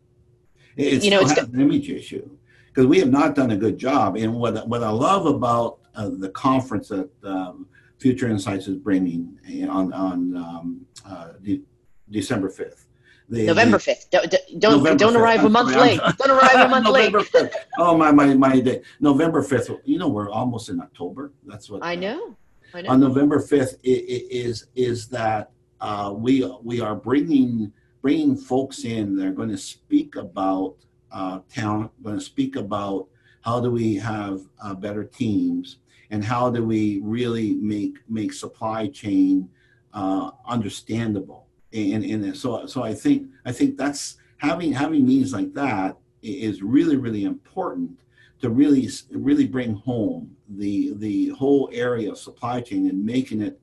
It, 0.77 1.03
you 1.03 1.11
know, 1.11 1.21
it's 1.21 1.31
has 1.31 1.49
an 1.49 1.59
image 1.59 1.89
issue 1.89 2.29
because 2.67 2.85
we 2.85 2.99
have 2.99 3.09
not 3.09 3.35
done 3.35 3.51
a 3.51 3.57
good 3.57 3.77
job. 3.77 4.15
And 4.15 4.35
what 4.35 4.67
what 4.67 4.83
I 4.83 4.89
love 4.89 5.25
about 5.25 5.79
uh, 5.95 6.09
the 6.17 6.29
conference 6.29 6.87
that 6.89 7.09
um, 7.23 7.67
Future 7.99 8.29
Insights 8.29 8.67
is 8.67 8.77
bringing 8.77 9.37
on 9.69 9.91
on 9.91 10.37
um, 10.37 10.85
uh, 11.05 11.33
de- 11.41 11.63
December 12.09 12.49
fifth. 12.49 12.87
November 13.29 13.79
fifth. 13.79 14.09
Don't 14.11 14.29
don't, 14.29 14.77
November 14.77 14.95
don't 14.95 15.13
5th. 15.13 15.19
arrive 15.19 15.39
I'm 15.39 15.45
a 15.45 15.49
month 15.49 15.71
sorry, 15.71 15.89
late. 15.89 15.99
I'm, 16.03 16.15
don't 16.17 16.31
arrive 16.31 16.65
a 16.65 16.69
month 16.69 16.87
late. 16.89 17.13
5th. 17.13 17.53
Oh 17.79 17.97
my 17.97 18.11
my 18.11 18.33
my 18.33 18.59
day. 18.59 18.81
November 18.99 19.41
fifth. 19.41 19.69
You 19.83 19.97
know 19.97 20.07
we're 20.07 20.29
almost 20.29 20.69
in 20.69 20.79
October. 20.79 21.31
That's 21.45 21.69
what 21.69 21.83
I 21.83 21.95
know. 21.95 22.35
I 22.73 22.81
know. 22.81 22.89
On 22.89 22.99
November 22.99 23.39
fifth 23.39 23.79
is 23.83 24.67
is 24.75 25.07
that 25.09 25.51
uh, 25.81 26.13
we 26.15 26.49
we 26.63 26.81
are 26.81 26.95
bringing 26.95 27.71
bringing 28.01 28.35
folks 28.37 28.83
in. 28.83 29.15
They're 29.15 29.31
going 29.31 29.49
to 29.49 29.57
speak 29.57 30.15
about 30.15 30.75
uh, 31.11 31.39
talent. 31.49 31.91
Going 32.03 32.19
to 32.19 32.23
speak 32.23 32.55
about 32.55 33.07
how 33.41 33.59
do 33.59 33.71
we 33.71 33.95
have 33.95 34.41
uh, 34.61 34.73
better 34.73 35.03
teams 35.03 35.77
and 36.11 36.23
how 36.23 36.49
do 36.49 36.63
we 36.63 36.99
really 37.03 37.55
make 37.55 37.97
make 38.09 38.33
supply 38.33 38.87
chain 38.87 39.49
uh, 39.93 40.31
understandable 40.47 41.44
and, 41.75 42.03
and 42.03 42.37
so 42.37 42.65
so 42.65 42.83
I 42.83 42.93
think 42.93 43.27
I 43.45 43.51
think 43.51 43.77
that's 43.77 44.17
having 44.37 44.71
having 44.71 45.05
meetings 45.05 45.33
like 45.33 45.53
that 45.53 45.97
is 46.21 46.61
really 46.61 46.97
really 46.97 47.25
important 47.25 47.99
to 48.41 48.49
really 48.49 48.89
really 49.11 49.47
bring 49.47 49.75
home 49.75 50.35
the 50.49 50.93
the 50.97 51.29
whole 51.29 51.69
area 51.73 52.11
of 52.11 52.17
supply 52.17 52.61
chain 52.61 52.89
and 52.89 53.05
making 53.05 53.41
it 53.41 53.59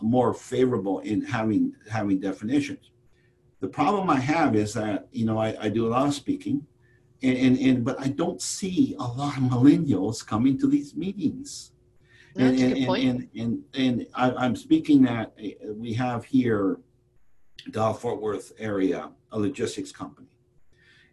more 0.00 0.32
favorable 0.32 1.00
in 1.00 1.22
having 1.22 1.74
having 1.90 2.20
definitions. 2.20 2.90
The 3.60 3.68
problem 3.68 4.08
I 4.08 4.20
have 4.20 4.54
is 4.54 4.74
that 4.74 5.08
you 5.12 5.26
know 5.26 5.38
I, 5.38 5.56
I 5.60 5.68
do 5.68 5.86
a 5.86 5.90
lot 5.90 6.06
of 6.06 6.14
speaking, 6.14 6.66
and, 7.22 7.36
and, 7.36 7.58
and 7.58 7.84
but 7.84 8.00
I 8.00 8.08
don't 8.08 8.40
see 8.40 8.94
a 8.98 9.04
lot 9.04 9.36
of 9.36 9.42
millennials 9.42 10.24
coming 10.24 10.58
to 10.58 10.68
these 10.68 10.94
meetings. 10.94 11.72
That's 12.34 12.60
and, 12.60 12.76
and, 12.76 12.88
and, 12.88 13.28
and, 13.34 13.64
and, 13.74 14.06
I, 14.14 14.46
am 14.46 14.54
speaking 14.54 15.02
that 15.02 15.32
uh, 15.42 15.72
we 15.72 15.92
have 15.94 16.24
here, 16.24 16.78
Dallas 17.70 18.00
Fort 18.00 18.20
Worth 18.20 18.52
area, 18.58 19.10
a 19.32 19.38
logistics 19.38 19.92
company. 19.92 20.28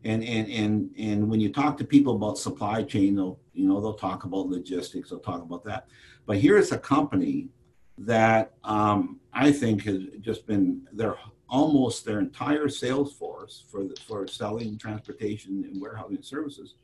And, 0.04 0.24
and, 0.24 0.50
and, 0.50 0.92
and 0.98 1.30
when 1.30 1.40
you 1.40 1.52
talk 1.52 1.78
to 1.78 1.84
people 1.84 2.16
about 2.16 2.38
supply 2.38 2.84
chain, 2.84 3.16
they'll, 3.16 3.40
you 3.54 3.68
know, 3.68 3.82
they'll 3.82 3.94
talk 3.94 4.24
about 4.24 4.48
logistics, 4.48 5.10
they'll 5.10 5.20
talk 5.20 5.42
about 5.42 5.64
that. 5.66 5.88
But 6.26 6.38
here 6.38 6.58
is 6.58 6.72
a 6.72 6.78
company 6.78 7.50
that 7.98 8.54
um, 8.64 9.20
I 9.34 9.52
think 9.52 9.84
has 9.86 10.04
just 10.22 10.46
been 10.46 10.88
their 10.92 11.16
almost 11.48 12.06
their 12.06 12.20
entire 12.20 12.68
sales 12.68 13.14
force 13.14 13.64
for 13.70 13.84
the, 13.84 13.96
for 14.08 14.28
selling 14.28 14.78
transportation 14.78 15.64
and 15.70 15.80
warehousing 15.80 16.24
services 16.24 16.76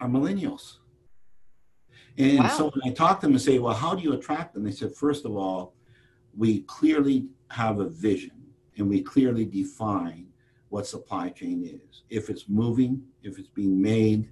are 0.00 0.08
millennials. 0.08 0.78
And 2.16 2.38
wow. 2.38 2.48
so 2.48 2.64
when 2.70 2.90
I 2.90 2.94
talk 2.94 3.20
to 3.20 3.26
them 3.26 3.34
and 3.34 3.42
say, 3.42 3.58
well, 3.58 3.74
how 3.74 3.94
do 3.94 4.02
you 4.02 4.12
attract 4.12 4.54
them? 4.54 4.64
They 4.64 4.70
said, 4.70 4.94
first 4.94 5.24
of 5.24 5.36
all, 5.36 5.74
we 6.36 6.60
clearly 6.62 7.26
have 7.54 7.80
a 7.80 7.88
vision 7.88 8.32
and 8.76 8.88
we 8.88 9.02
clearly 9.02 9.44
define 9.44 10.26
what 10.68 10.86
supply 10.86 11.28
chain 11.28 11.64
is. 11.64 12.02
If 12.10 12.28
it's 12.28 12.48
moving, 12.48 13.02
if 13.22 13.38
it's 13.38 13.48
being 13.48 13.80
made, 13.80 14.28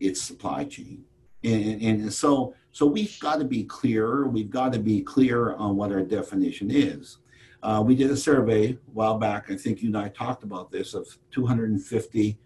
it's 0.00 0.20
supply 0.20 0.64
chain. 0.64 1.04
And, 1.44 1.82
and 1.82 2.12
so, 2.12 2.54
so 2.72 2.86
we've 2.86 3.18
got 3.20 3.38
to 3.38 3.44
be 3.44 3.64
clear. 3.64 4.26
We've 4.26 4.50
got 4.50 4.72
to 4.72 4.78
be 4.78 5.02
clear 5.02 5.54
on 5.54 5.76
what 5.76 5.92
our 5.92 6.02
definition 6.02 6.70
is. 6.70 7.18
Uh, 7.62 7.82
we 7.84 7.94
did 7.94 8.10
a 8.10 8.16
survey 8.16 8.72
a 8.72 8.78
while 8.92 9.18
back. 9.18 9.50
I 9.50 9.56
think 9.56 9.82
you 9.82 9.88
and 9.88 9.98
I 9.98 10.08
talked 10.08 10.42
about 10.42 10.70
this 10.70 10.94
of 10.94 11.06
250 11.32 12.38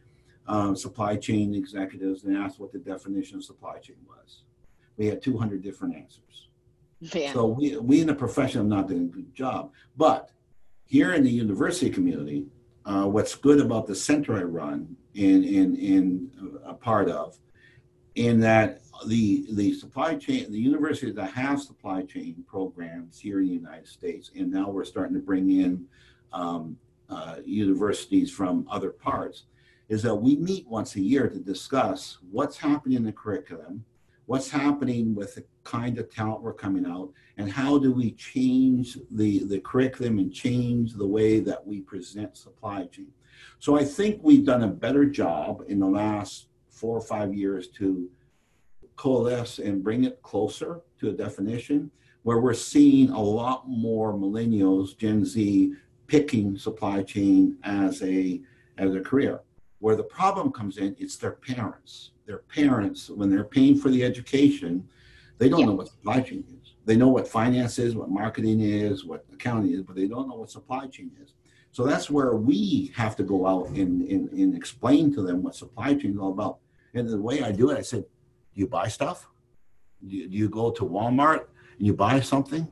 um, 0.48 0.74
supply 0.74 1.16
chain 1.16 1.54
executives 1.54 2.24
and 2.24 2.36
asked 2.36 2.58
what 2.58 2.72
the 2.72 2.78
definition 2.78 3.36
of 3.36 3.44
supply 3.44 3.78
chain 3.78 3.96
was 4.08 4.42
we 4.96 5.06
had 5.06 5.22
200 5.22 5.62
different 5.62 5.96
answers. 5.96 6.48
So 7.32 7.46
we, 7.46 7.76
we 7.78 8.00
in 8.00 8.06
the 8.06 8.14
profession 8.14 8.60
have 8.60 8.66
not 8.66 8.88
done 8.88 9.10
a 9.12 9.16
good 9.16 9.34
job. 9.34 9.72
But 9.96 10.30
here 10.86 11.14
in 11.14 11.24
the 11.24 11.30
university 11.30 11.90
community, 11.90 12.46
uh, 12.84 13.04
what's 13.04 13.34
good 13.34 13.60
about 13.60 13.86
the 13.86 13.94
center 13.94 14.36
I 14.36 14.42
run 14.42 14.96
in, 15.14 15.44
in, 15.44 15.76
in 15.76 16.30
a 16.64 16.74
part 16.74 17.08
of, 17.08 17.36
in 18.14 18.40
that 18.40 18.80
the, 19.06 19.46
the 19.52 19.72
supply 19.74 20.16
chain, 20.16 20.50
the 20.52 20.58
universities 20.58 21.14
that 21.14 21.32
have 21.32 21.60
supply 21.60 22.02
chain 22.02 22.44
programs 22.46 23.18
here 23.18 23.40
in 23.40 23.46
the 23.46 23.54
United 23.54 23.88
States, 23.88 24.30
and 24.36 24.50
now 24.50 24.68
we're 24.68 24.84
starting 24.84 25.14
to 25.14 25.20
bring 25.20 25.50
in 25.50 25.86
um, 26.32 26.76
uh, 27.08 27.36
universities 27.44 28.30
from 28.30 28.66
other 28.70 28.90
parts, 28.90 29.44
is 29.88 30.02
that 30.02 30.14
we 30.14 30.36
meet 30.36 30.66
once 30.68 30.96
a 30.96 31.00
year 31.00 31.28
to 31.28 31.38
discuss 31.38 32.18
what's 32.30 32.56
happening 32.56 32.96
in 32.96 33.04
the 33.04 33.12
curriculum, 33.12 33.84
what's 34.32 34.48
happening 34.48 35.14
with 35.14 35.34
the 35.34 35.44
kind 35.62 35.98
of 35.98 36.08
talent 36.08 36.40
we're 36.40 36.54
coming 36.54 36.86
out, 36.86 37.12
and 37.36 37.52
how 37.52 37.76
do 37.76 37.92
we 37.92 38.12
change 38.12 38.96
the, 39.10 39.44
the 39.44 39.60
curriculum 39.60 40.18
and 40.18 40.32
change 40.32 40.94
the 40.94 41.06
way 41.06 41.38
that 41.38 41.66
we 41.66 41.82
present 41.82 42.34
supply 42.34 42.86
chain. 42.86 43.12
So 43.58 43.76
I 43.76 43.84
think 43.84 44.20
we've 44.22 44.46
done 44.46 44.62
a 44.62 44.68
better 44.68 45.04
job 45.04 45.64
in 45.68 45.78
the 45.78 45.86
last 45.86 46.46
four 46.70 46.96
or 46.96 47.02
five 47.02 47.34
years 47.34 47.68
to 47.78 48.08
coalesce 48.96 49.58
and 49.58 49.84
bring 49.84 50.04
it 50.04 50.22
closer 50.22 50.80
to 51.00 51.10
a 51.10 51.12
definition 51.12 51.90
where 52.22 52.40
we're 52.40 52.54
seeing 52.54 53.10
a 53.10 53.22
lot 53.22 53.68
more 53.68 54.14
millennials, 54.14 54.96
Gen 54.96 55.26
Z, 55.26 55.74
picking 56.06 56.56
supply 56.56 57.02
chain 57.02 57.58
as 57.64 58.02
a 58.02 58.40
as 58.78 58.94
a 58.94 59.00
career. 59.00 59.42
Where 59.82 59.96
the 59.96 60.04
problem 60.04 60.52
comes 60.52 60.78
in, 60.78 60.94
it's 61.00 61.16
their 61.16 61.32
parents. 61.32 62.12
Their 62.24 62.38
parents, 62.38 63.10
when 63.10 63.28
they're 63.28 63.42
paying 63.42 63.76
for 63.76 63.90
the 63.90 64.04
education, 64.04 64.88
they 65.38 65.48
don't 65.48 65.58
yeah. 65.58 65.66
know 65.66 65.72
what 65.72 65.88
supply 65.88 66.20
chain 66.20 66.44
is. 66.56 66.74
They 66.84 66.94
know 66.94 67.08
what 67.08 67.26
finance 67.26 67.80
is, 67.80 67.96
what 67.96 68.08
marketing 68.08 68.60
is, 68.60 69.04
what 69.04 69.24
accounting 69.32 69.72
is, 69.72 69.82
but 69.82 69.96
they 69.96 70.06
don't 70.06 70.28
know 70.28 70.36
what 70.36 70.52
supply 70.52 70.86
chain 70.86 71.10
is. 71.20 71.34
So 71.72 71.84
that's 71.84 72.08
where 72.08 72.36
we 72.36 72.92
have 72.94 73.16
to 73.16 73.24
go 73.24 73.44
out 73.44 73.70
and, 73.70 74.02
and, 74.02 74.30
and 74.30 74.54
explain 74.54 75.12
to 75.14 75.22
them 75.26 75.42
what 75.42 75.56
supply 75.56 75.94
chain 75.94 76.12
is 76.12 76.18
all 76.18 76.30
about. 76.30 76.58
And 76.94 77.08
the 77.08 77.20
way 77.20 77.42
I 77.42 77.50
do 77.50 77.70
it, 77.70 77.78
I 77.78 77.82
said, 77.82 78.04
do 78.54 78.60
you 78.60 78.68
buy 78.68 78.86
stuff? 78.86 79.26
Do 80.06 80.16
you, 80.16 80.28
do 80.28 80.36
you 80.36 80.48
go 80.48 80.70
to 80.70 80.84
Walmart 80.84 81.46
and 81.76 81.84
you 81.88 81.94
buy 81.94 82.20
something 82.20 82.70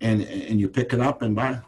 and, 0.00 0.22
and 0.22 0.58
you 0.58 0.68
pick 0.68 0.92
it 0.92 0.98
up 0.98 1.22
and 1.22 1.36
buy? 1.36 1.60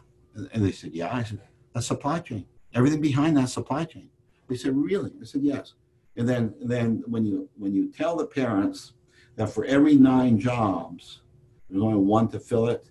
And 0.51 0.65
they 0.65 0.73
said, 0.73 0.91
yeah. 0.91 1.15
I 1.15 1.23
said, 1.23 1.39
that's 1.73 1.87
supply 1.87 2.19
chain. 2.19 2.45
Everything 2.73 2.99
behind 2.99 3.37
that 3.37 3.47
supply 3.47 3.85
chain. 3.85 4.09
They 4.47 4.55
said, 4.55 4.75
really? 4.75 5.11
I 5.21 5.25
said, 5.25 5.41
yes. 5.41 5.73
And 6.17 6.27
then, 6.27 6.53
then 6.61 7.03
when 7.07 7.25
you 7.25 7.49
when 7.57 7.73
you 7.73 7.91
tell 7.91 8.15
the 8.15 8.25
parents 8.25 8.93
that 9.35 9.49
for 9.49 9.65
every 9.65 9.95
nine 9.95 10.39
jobs, 10.39 11.21
there's 11.69 11.83
only 11.83 11.97
one 11.97 12.29
to 12.29 12.39
fill 12.39 12.67
it, 12.69 12.89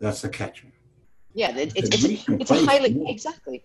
that's 0.00 0.22
the 0.22 0.28
catcher. 0.28 0.68
Yeah, 1.34 1.56
it, 1.56 1.72
it's, 1.76 2.04
it's, 2.04 2.28
it's 2.28 2.50
a 2.50 2.64
highly 2.64 2.94
more. 2.94 3.10
exactly. 3.10 3.62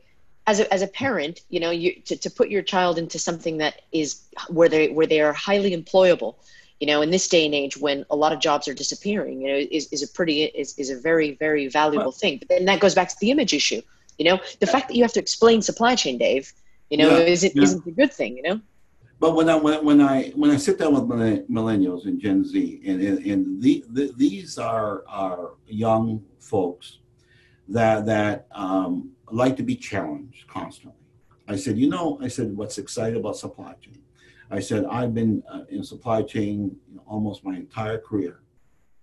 As 0.48 0.60
a, 0.60 0.74
as 0.74 0.82
a 0.82 0.88
parent, 0.88 1.42
you 1.50 1.60
know, 1.60 1.70
you 1.70 2.02
to, 2.06 2.16
to 2.18 2.30
put 2.30 2.50
your 2.50 2.62
child 2.62 2.98
into 2.98 3.20
something 3.20 3.58
that 3.58 3.82
is 3.92 4.24
where 4.50 4.70
they 4.70 4.90
where 4.90 5.06
they 5.06 5.22
are 5.22 5.34
highly 5.34 5.76
employable, 5.76 6.36
you 6.80 6.88
know, 6.88 7.02
in 7.02 7.12
this 7.12 7.28
day 7.28 7.46
and 7.46 7.54
age 7.54 7.78
when 7.78 8.06
a 8.10 8.16
lot 8.16 8.34
of 8.34 8.40
jobs 8.40 8.68
are 8.68 8.74
disappearing, 8.74 9.42
you 9.42 9.48
know, 9.48 9.68
is, 9.72 9.88
is 9.92 10.02
a 10.02 10.08
pretty 10.08 10.44
is, 10.44 10.78
is 10.78 10.90
a 10.90 11.00
very 11.00 11.34
very 11.36 11.68
valuable 11.68 12.06
well, 12.06 12.12
thing. 12.12 12.38
But 12.38 12.50
then 12.50 12.66
that 12.66 12.80
goes 12.80 12.96
back 12.96 13.10
to 13.10 13.16
the 13.20 13.30
image 13.32 13.54
issue. 13.54 13.82
You 14.18 14.26
know, 14.26 14.40
the 14.60 14.68
fact 14.68 14.90
that 14.90 14.96
you 14.96 15.04
have 15.04 15.14
to 15.14 15.20
explain 15.20 15.62
supply 15.62 15.96
chain, 15.96 16.18
Dave, 16.18 16.52
you 16.90 16.98
know, 16.98 17.18
yeah, 17.18 17.26
isn't 17.26 17.56
yeah. 17.56 17.64
isn't 17.64 17.86
a 17.86 17.92
good 17.92 18.14
thing. 18.14 18.38
You 18.38 18.44
know. 18.44 18.62
But 19.20 19.36
when 19.36 19.50
I 19.50 19.56
when, 19.56 19.84
when 19.84 20.02
I 20.02 20.30
when 20.30 20.50
I 20.50 20.58
sit 20.58 20.80
down 20.80 20.94
with 20.94 21.04
millennials 21.50 22.06
and 22.06 22.20
Gen 22.20 22.44
Z, 22.46 22.82
and 22.86 23.02
and, 23.02 23.26
and 23.26 23.62
the, 23.62 23.84
the, 23.90 24.14
these 24.16 24.58
are 24.58 25.04
are 25.08 25.52
young 25.68 26.24
folks 26.40 27.00
that 27.68 28.06
that 28.06 28.48
um, 28.52 29.12
like 29.30 29.58
to 29.58 29.64
be 29.64 29.76
challenged 29.76 30.48
constantly. 30.48 30.96
I 31.48 31.56
said, 31.56 31.78
you 31.78 31.90
know, 31.90 32.20
I 32.22 32.28
said, 32.28 32.56
what's 32.56 32.78
exciting 32.78 33.20
about 33.20 33.36
supply 33.36 33.74
chain? 33.82 34.04
I 34.52 34.60
said, 34.60 34.86
I've 34.86 35.16
been 35.16 35.44
uh, 35.52 35.64
in 35.70 35.84
supply 35.84 36.22
chain 36.22 36.78
you 36.88 36.96
know, 36.96 37.04
almost 37.08 37.44
my 37.44 37.56
entire 37.56 37.98
career. 37.98 38.42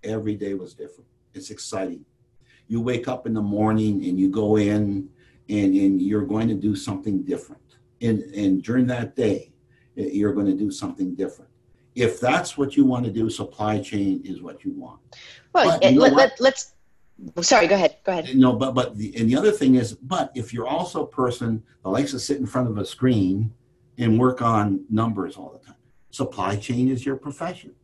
Every 0.04 0.36
day 0.36 0.54
was 0.54 0.72
different. 0.72 1.08
It's 1.34 1.50
exciting. 1.50 2.04
You 2.68 2.80
wake 2.80 3.08
up 3.08 3.26
in 3.26 3.34
the 3.34 3.42
morning 3.42 4.04
and 4.04 4.18
you 4.18 4.30
go 4.30 4.56
in 4.56 5.08
and, 5.48 5.74
and 5.74 6.00
you're 6.00 6.24
going 6.24 6.48
to 6.48 6.54
do 6.54 6.76
something 6.76 7.22
different 7.22 7.65
and, 8.00 8.22
and 8.34 8.62
during 8.62 8.86
that 8.86 9.16
day, 9.16 9.52
you're 9.94 10.32
going 10.32 10.46
to 10.46 10.54
do 10.54 10.70
something 10.70 11.14
different. 11.14 11.50
If 11.94 12.20
that's 12.20 12.58
what 12.58 12.76
you 12.76 12.84
want 12.84 13.06
to 13.06 13.10
do, 13.10 13.30
supply 13.30 13.80
chain 13.80 14.20
is 14.24 14.42
what 14.42 14.64
you 14.64 14.72
want. 14.72 15.00
Well, 15.54 15.78
eh, 15.80 15.90
you 15.90 16.00
let, 16.00 16.12
let, 16.12 16.40
let's. 16.40 16.74
Sorry, 17.40 17.66
go 17.66 17.74
ahead. 17.74 17.96
Go 18.04 18.12
ahead. 18.12 18.36
No, 18.36 18.52
but 18.52 18.74
but 18.74 18.98
the 18.98 19.16
and 19.16 19.26
the 19.26 19.36
other 19.36 19.50
thing 19.50 19.76
is, 19.76 19.94
but 19.94 20.30
if 20.34 20.52
you're 20.52 20.66
also 20.66 21.04
a 21.04 21.06
person 21.06 21.62
that 21.82 21.88
likes 21.88 22.10
to 22.10 22.18
sit 22.18 22.36
in 22.36 22.44
front 22.44 22.68
of 22.68 22.76
a 22.76 22.84
screen 22.84 23.54
and 23.96 24.18
work 24.18 24.42
on 24.42 24.84
numbers 24.90 25.36
all 25.36 25.50
the 25.50 25.66
time, 25.66 25.76
supply 26.10 26.56
chain 26.56 26.90
is 26.90 27.06
your 27.06 27.16
profession. 27.16 27.74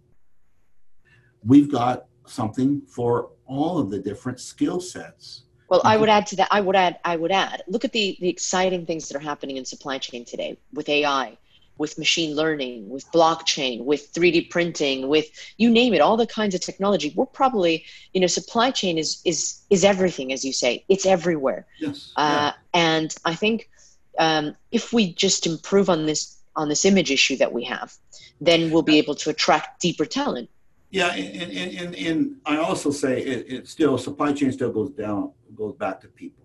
We've 1.42 1.72
got 1.72 2.04
something 2.26 2.82
for 2.86 3.30
all 3.46 3.78
of 3.78 3.90
the 3.90 3.98
different 3.98 4.38
skill 4.38 4.80
sets 4.80 5.44
well, 5.72 5.80
I 5.86 5.96
would 5.96 6.10
add 6.10 6.26
to 6.26 6.36
that. 6.36 6.48
I 6.50 6.60
would 6.60 6.76
add. 6.76 6.98
I 7.02 7.16
would 7.16 7.32
add. 7.32 7.62
Look 7.66 7.86
at 7.86 7.92
the 7.92 8.18
the 8.20 8.28
exciting 8.28 8.84
things 8.84 9.08
that 9.08 9.16
are 9.16 9.26
happening 9.30 9.56
in 9.56 9.64
supply 9.64 9.96
chain 9.96 10.26
today 10.26 10.58
with 10.74 10.86
AI, 10.86 11.38
with 11.78 11.96
machine 11.96 12.36
learning, 12.36 12.90
with 12.90 13.10
blockchain, 13.10 13.82
with 13.86 14.12
3D 14.12 14.50
printing, 14.50 15.08
with 15.08 15.30
you 15.56 15.70
name 15.70 15.94
it, 15.94 16.02
all 16.02 16.18
the 16.18 16.26
kinds 16.26 16.54
of 16.54 16.60
technology. 16.60 17.14
We're 17.16 17.24
probably, 17.24 17.86
you 18.12 18.20
know, 18.20 18.26
supply 18.26 18.70
chain 18.70 18.98
is 18.98 19.22
is 19.24 19.62
is 19.70 19.82
everything, 19.82 20.30
as 20.30 20.44
you 20.44 20.52
say. 20.52 20.84
It's 20.90 21.06
everywhere. 21.06 21.64
Yes. 21.80 22.12
Uh, 22.16 22.52
yeah. 22.52 22.52
And 22.74 23.14
I 23.24 23.34
think 23.34 23.70
um, 24.18 24.54
if 24.72 24.92
we 24.92 25.14
just 25.14 25.46
improve 25.46 25.88
on 25.88 26.04
this 26.04 26.36
on 26.54 26.68
this 26.68 26.84
image 26.84 27.10
issue 27.10 27.38
that 27.38 27.50
we 27.50 27.64
have, 27.64 27.94
then 28.42 28.70
we'll 28.70 28.82
be 28.82 28.98
able 28.98 29.14
to 29.14 29.30
attract 29.30 29.80
deeper 29.80 30.04
talent. 30.04 30.50
Yeah, 30.90 31.14
and, 31.14 31.50
and, 31.50 31.78
and, 31.78 31.94
and 31.94 32.36
I 32.44 32.58
also 32.58 32.90
say 32.90 33.22
it, 33.22 33.46
it 33.50 33.66
still 33.66 33.96
supply 33.96 34.34
chain 34.34 34.52
still 34.52 34.70
goes 34.70 34.90
down 34.90 35.32
goes 35.54 35.74
back 35.76 36.00
to 36.00 36.08
people 36.08 36.44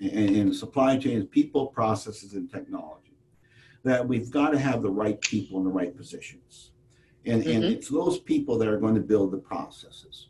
and, 0.00 0.36
and 0.36 0.54
supply 0.54 0.98
chains, 0.98 1.26
people, 1.30 1.66
processes, 1.68 2.34
and 2.34 2.50
technology. 2.50 3.02
That 3.84 4.06
we've 4.06 4.30
got 4.30 4.50
to 4.50 4.58
have 4.58 4.82
the 4.82 4.90
right 4.90 5.20
people 5.20 5.58
in 5.58 5.64
the 5.64 5.70
right 5.70 5.96
positions, 5.96 6.72
and 7.24 7.42
mm-hmm. 7.42 7.50
and 7.50 7.64
it's 7.64 7.88
those 7.88 8.18
people 8.18 8.58
that 8.58 8.68
are 8.68 8.78
going 8.78 8.96
to 8.96 9.00
build 9.00 9.30
the 9.30 9.38
processes 9.38 10.28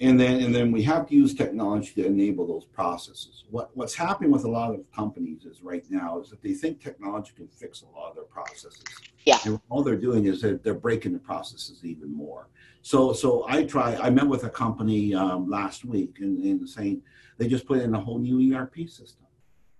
and 0.00 0.18
then 0.18 0.40
and 0.42 0.54
then 0.54 0.72
we 0.72 0.82
have 0.82 1.06
to 1.08 1.14
use 1.14 1.34
technology 1.34 1.92
to 1.96 2.06
enable 2.06 2.46
those 2.46 2.64
processes. 2.64 3.44
What 3.50 3.70
what's 3.76 3.94
happening 3.94 4.30
with 4.30 4.44
a 4.44 4.48
lot 4.48 4.74
of 4.74 4.80
companies 4.92 5.44
is 5.44 5.62
right 5.62 5.84
now 5.90 6.20
is 6.20 6.30
that 6.30 6.42
they 6.42 6.54
think 6.54 6.80
technology 6.80 7.32
can 7.36 7.48
fix 7.48 7.82
a 7.82 7.86
lot 7.86 8.08
of 8.08 8.14
their 8.14 8.24
processes. 8.24 8.82
Yeah. 9.26 9.38
And 9.44 9.60
all 9.68 9.82
they're 9.82 9.96
doing 9.96 10.24
is 10.24 10.40
that 10.40 10.64
they're 10.64 10.74
breaking 10.74 11.12
the 11.12 11.18
processes 11.18 11.84
even 11.84 12.14
more. 12.14 12.48
So 12.82 13.12
so 13.12 13.44
I 13.46 13.64
try. 13.64 13.94
I 13.96 14.08
met 14.08 14.26
with 14.26 14.44
a 14.44 14.50
company 14.50 15.14
um, 15.14 15.48
last 15.50 15.84
week 15.84 16.16
and, 16.20 16.42
and 16.42 16.68
saying 16.68 17.02
they 17.40 17.48
just 17.48 17.66
put 17.66 17.78
in 17.78 17.94
a 17.94 18.00
whole 18.00 18.18
new 18.18 18.54
ERP 18.54 18.86
system. 18.86 19.26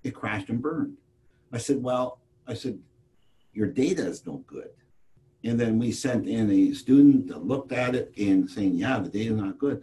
It 0.03 0.14
crashed 0.14 0.49
and 0.49 0.62
burned. 0.62 0.96
I 1.53 1.59
said, 1.59 1.83
well, 1.83 2.20
I 2.46 2.55
said, 2.55 2.79
your 3.53 3.66
data 3.66 4.07
is 4.07 4.25
no 4.27 4.38
good. 4.46 4.70
And 5.44 5.61
then 5.61 5.79
we 5.79 5.92
sent 5.92 6.27
in 6.27 6.51
a 6.51 6.73
student 6.73 7.29
that 7.29 7.44
looked 7.44 7.73
at 7.73 7.94
it 7.94 8.14
and 8.16 8.49
saying, 8.49 8.77
yeah, 8.77 8.99
the 8.99 9.11
data's 9.11 9.37
not 9.37 9.59
good. 9.59 9.83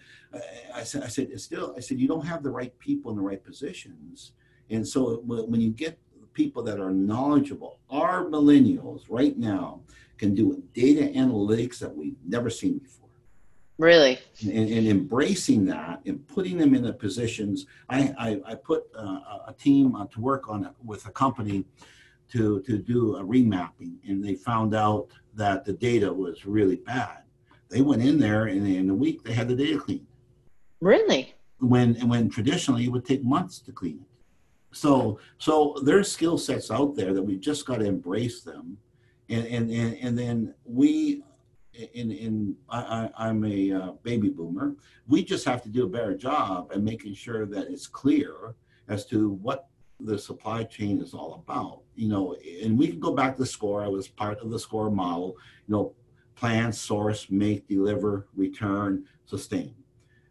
I, 0.74 0.82
said, 0.82 1.04
I 1.04 1.08
said, 1.08 1.40
still, 1.40 1.76
I 1.78 1.80
said, 1.80 2.00
you 2.00 2.08
don't 2.08 2.26
have 2.26 2.42
the 2.42 2.50
right 2.50 2.78
people 2.80 3.12
in 3.12 3.18
the 3.18 3.24
right 3.24 3.44
positions. 3.44 4.32
And 4.72 4.88
so 4.88 5.22
when 5.26 5.62
you 5.62 5.70
get 5.70 6.00
people 6.34 6.64
that 6.64 6.80
are 6.80 6.92
knowledgeable, 6.92 7.78
our 7.92 8.26
millennials 8.26 9.04
right 9.08 9.38
now 9.38 9.82
can 10.18 10.34
do 10.34 10.64
data 10.74 11.12
analytics 11.16 11.78
that 11.78 11.96
we've 11.96 12.18
never 12.26 12.50
seen 12.50 12.80
before. 12.80 13.07
Really? 13.78 14.18
And, 14.42 14.70
and 14.70 14.88
embracing 14.88 15.66
that 15.66 16.02
and 16.06 16.28
putting 16.28 16.58
them 16.58 16.74
in 16.74 16.84
the 16.84 16.94
positions. 16.94 17.66
I, 17.90 18.14
I, 18.18 18.42
I 18.46 18.56
put 18.56 18.86
uh, 18.98 19.20
a 19.48 19.56
team 19.58 19.96
uh, 19.96 20.08
to 20.08 20.20
work 20.20 20.50
on 20.50 20.66
it 20.66 20.72
with 20.84 21.06
a 21.06 21.12
company 21.12 21.66
to, 22.32 22.62
to 22.62 22.78
do 22.80 23.18
a 23.18 23.24
remapping, 23.24 23.96
and 24.08 24.24
they 24.24 24.36
found 24.36 24.76
out 24.76 25.10
that 25.36 25.64
the 25.64 25.74
data 25.74 26.12
was 26.12 26.46
really 26.46 26.78
bad. 26.78 27.20
They 27.70 27.82
went 27.82 28.02
in 28.02 28.18
there 28.20 28.46
and 28.46 28.66
in 28.66 28.90
a 28.90 28.96
week 28.96 29.24
they 29.24 29.34
had 29.34 29.48
the 29.48 29.56
data 29.56 29.78
cleaned. 29.78 30.08
Really? 30.82 31.34
When 31.60 31.96
when 32.08 32.30
traditionally 32.30 32.86
it 32.86 32.92
would 32.92 33.06
take 33.06 33.24
months 33.24 33.60
to 33.62 33.72
clean 33.72 34.00
it. 34.02 34.08
So 34.72 35.20
so 35.38 35.76
there's 35.84 36.12
skill 36.12 36.38
sets 36.38 36.72
out 36.72 36.96
there 36.96 37.14
that 37.14 37.22
we 37.22 37.38
just 37.38 37.66
got 37.66 37.78
to 37.78 37.86
embrace 37.86 38.42
them, 38.42 38.78
and 39.30 39.46
and 39.48 39.72
and, 39.72 39.98
and 40.02 40.18
then 40.18 40.54
we. 40.66 41.24
In 41.94 42.12
in 42.12 42.56
I, 42.70 43.10
am 43.20 43.44
a 43.46 43.72
uh, 43.72 43.92
baby 44.04 44.30
boomer. 44.30 44.76
We 45.08 45.24
just 45.24 45.46
have 45.46 45.62
to 45.64 45.70
do 45.70 45.86
a 45.86 45.90
better 45.90 46.16
job 46.16 46.72
at 46.74 46.82
making 46.82 47.14
sure 47.14 47.46
that 47.46 47.70
it's 47.70 47.88
clear 47.88 48.56
as 48.88 49.06
to 49.08 49.30
what 49.30 49.68
the 50.00 50.18
supply 50.18 50.64
chain 50.64 51.02
is 51.02 51.14
all 51.14 51.44
about. 51.46 51.82
You 51.96 52.10
know, 52.10 52.36
and 52.64 52.78
we 52.78 52.88
can 52.88 53.00
go 53.00 53.14
back 53.14 53.38
to 53.38 53.46
SCOR. 53.46 53.84
I 53.84 53.88
was 53.88 54.08
part 54.08 54.40
of 54.40 54.50
the 54.50 54.60
SCOR 54.60 54.90
model. 54.90 55.36
You 55.68 55.76
know, 55.76 55.96
plan, 56.36 56.72
source, 56.72 57.30
make, 57.30 57.68
deliver, 57.68 58.28
return, 58.36 59.06
sustain, 59.26 59.76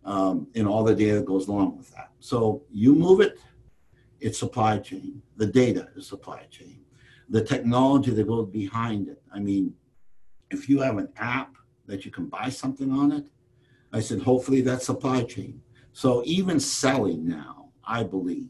um, 0.04 0.46
and 0.54 0.66
all 0.66 0.84
the 0.84 0.94
data 0.94 1.16
that 1.16 1.26
goes 1.26 1.48
along 1.48 1.76
with 1.76 1.90
that. 1.92 2.10
So 2.20 2.62
you 2.70 2.94
move 2.94 3.20
it, 3.20 3.38
it's 4.20 4.38
supply 4.38 4.78
chain. 4.78 5.22
The 5.36 5.46
data 5.46 5.88
is 5.96 6.06
supply 6.06 6.46
chain. 6.50 6.80
The 7.28 7.42
technology 7.42 8.12
that 8.12 8.26
goes 8.26 8.48
behind 8.48 9.08
it. 9.08 9.20
I 9.32 9.40
mean, 9.40 9.74
if 10.50 10.68
you 10.68 10.80
have 10.80 10.98
an 10.98 11.08
app 11.16 11.56
that 11.86 12.04
you 12.04 12.10
can 12.10 12.26
buy 12.26 12.48
something 12.48 12.90
on 12.92 13.12
it, 13.12 13.26
I 13.92 14.00
said, 14.00 14.20
hopefully 14.20 14.60
that's 14.60 14.86
supply 14.86 15.22
chain. 15.22 15.60
So 15.92 16.22
even 16.26 16.60
selling 16.60 17.26
now, 17.26 17.70
I 17.84 18.02
believe 18.02 18.48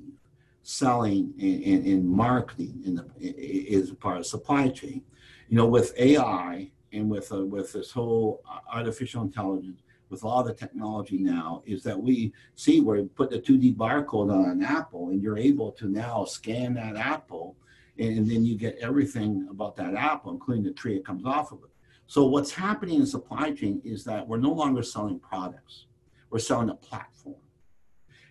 selling 0.63 1.33
and, 1.39 1.87
and, 1.87 2.09
marketing 2.09 2.83
in 2.85 2.97
the, 2.97 3.07
is 3.21 3.93
part 3.93 4.19
of 4.19 4.27
supply 4.27 4.69
chain. 4.69 5.01
You 5.49 5.57
know, 5.57 5.67
with 5.67 5.95
AI 5.97 6.73
and 6.93 7.09
with 7.09 7.33
uh, 7.33 7.45
with 7.45 7.73
this 7.73 7.93
whole 7.93 8.43
artificial 8.73 9.23
intelligence, 9.23 9.83
with 10.11 10.25
all 10.25 10.43
the 10.43 10.53
technology 10.53 11.19
now, 11.19 11.63
is 11.67 11.85
that 11.85 11.97
we 11.97 12.33
see 12.57 12.81
where 12.81 12.97
you 12.97 13.11
put 13.15 13.31
the 13.31 13.39
2D 13.39 13.77
barcode 13.77 14.33
on 14.33 14.51
an 14.51 14.65
apple, 14.65 15.11
and 15.11 15.23
you're 15.23 15.39
able 15.39 15.71
to 15.73 15.89
now 15.89 16.25
scan 16.25 16.75
that 16.75 16.97
apple, 16.97 17.55
and, 17.99 18.19
and 18.19 18.29
then 18.29 18.45
you 18.45 18.57
get 18.57 18.77
everything 18.81 19.47
about 19.49 19.77
that 19.77 19.95
apple, 19.95 20.33
including 20.33 20.65
the 20.65 20.73
tree 20.73 20.97
it 20.97 21.07
comes 21.07 21.25
off 21.25 21.53
of 21.53 21.59
it. 21.63 21.71
So 22.07 22.27
what's 22.27 22.53
happening 22.53 23.01
in 23.01 23.07
supply 23.07 23.53
chain 23.53 23.81
is 23.85 24.05
that 24.05 24.27
we're 24.27 24.39
no 24.39 24.53
longer 24.53 24.83
selling 24.83 25.19
products; 25.19 25.87
we're 26.31 26.39
selling 26.39 26.71
a 26.71 26.75
platform. 26.75 27.37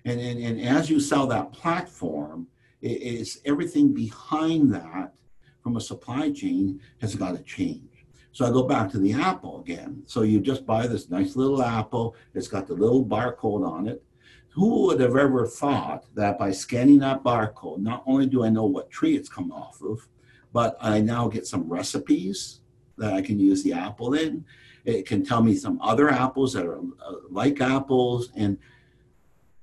And, 0.05 0.19
and, 0.19 0.39
and 0.39 0.61
as 0.61 0.89
you 0.89 0.99
sell 0.99 1.27
that 1.27 1.51
platform, 1.51 2.47
it 2.81 3.01
is 3.01 3.41
everything 3.45 3.93
behind 3.93 4.73
that 4.73 5.13
from 5.61 5.77
a 5.77 5.81
supply 5.81 6.31
chain 6.31 6.79
has 7.01 7.15
got 7.15 7.35
to 7.35 7.43
change. 7.43 8.05
So 8.31 8.45
I 8.45 8.51
go 8.51 8.63
back 8.63 8.91
to 8.91 8.99
the 8.99 9.13
apple 9.13 9.61
again. 9.61 10.03
So 10.05 10.21
you 10.21 10.39
just 10.39 10.65
buy 10.65 10.87
this 10.87 11.09
nice 11.09 11.35
little 11.35 11.63
apple, 11.63 12.15
it's 12.33 12.47
got 12.47 12.67
the 12.67 12.73
little 12.73 13.03
barcode 13.03 13.67
on 13.67 13.87
it. 13.87 14.03
Who 14.49 14.85
would 14.85 14.99
have 14.99 15.15
ever 15.15 15.47
thought 15.47 16.05
that 16.15 16.37
by 16.37 16.51
scanning 16.51 16.99
that 16.99 17.23
barcode, 17.23 17.79
not 17.79 18.03
only 18.05 18.27
do 18.27 18.43
I 18.43 18.49
know 18.49 18.65
what 18.65 18.91
tree 18.91 19.15
it's 19.15 19.27
come 19.27 19.51
off 19.51 19.81
of, 19.81 20.07
but 20.53 20.77
I 20.79 21.01
now 21.01 21.27
get 21.27 21.47
some 21.47 21.67
recipes 21.67 22.61
that 22.97 23.13
I 23.13 23.21
can 23.21 23.39
use 23.39 23.63
the 23.63 23.73
apple 23.73 24.13
in. 24.13 24.45
It 24.83 25.05
can 25.05 25.25
tell 25.25 25.41
me 25.41 25.55
some 25.55 25.79
other 25.81 26.09
apples 26.09 26.53
that 26.53 26.65
are 26.65 26.77
uh, 26.77 27.13
like 27.29 27.59
apples, 27.61 28.31
and 28.35 28.57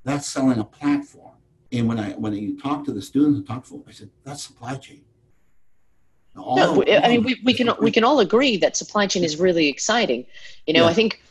that's 0.05 0.27
selling 0.27 0.59
a 0.59 0.65
platform. 0.65 1.35
And 1.71 1.89
when 1.89 1.99
I 1.99 2.11
when 2.13 2.33
you 2.35 2.59
talk 2.59 2.85
to 2.87 2.93
the 2.93 3.03
students 3.03 3.39
and 3.39 3.47
talk 3.47 3.65
to 3.65 3.71
them, 3.73 3.85
I 3.89 3.93
said 3.93 4.11
that's 4.25 4.43
supply 4.43 4.77
chain. 4.77 5.03
All 6.37 6.57
no, 6.57 6.85
I 6.87 7.09
mean 7.09 7.23
we, 7.23 7.41
we 7.45 7.55
can 7.55 7.71
we 7.81 7.91
can 7.91 8.05
all 8.05 8.21
agree 8.21 8.57
that 8.57 8.77
supply 8.77 9.07
chain 9.07 9.23
is 9.23 9.39
really 9.39 9.69
exciting. 9.69 10.27
You 10.67 10.75
know, 10.75 10.85
yeah. 10.85 10.91
I 10.91 10.95
think 10.95 11.23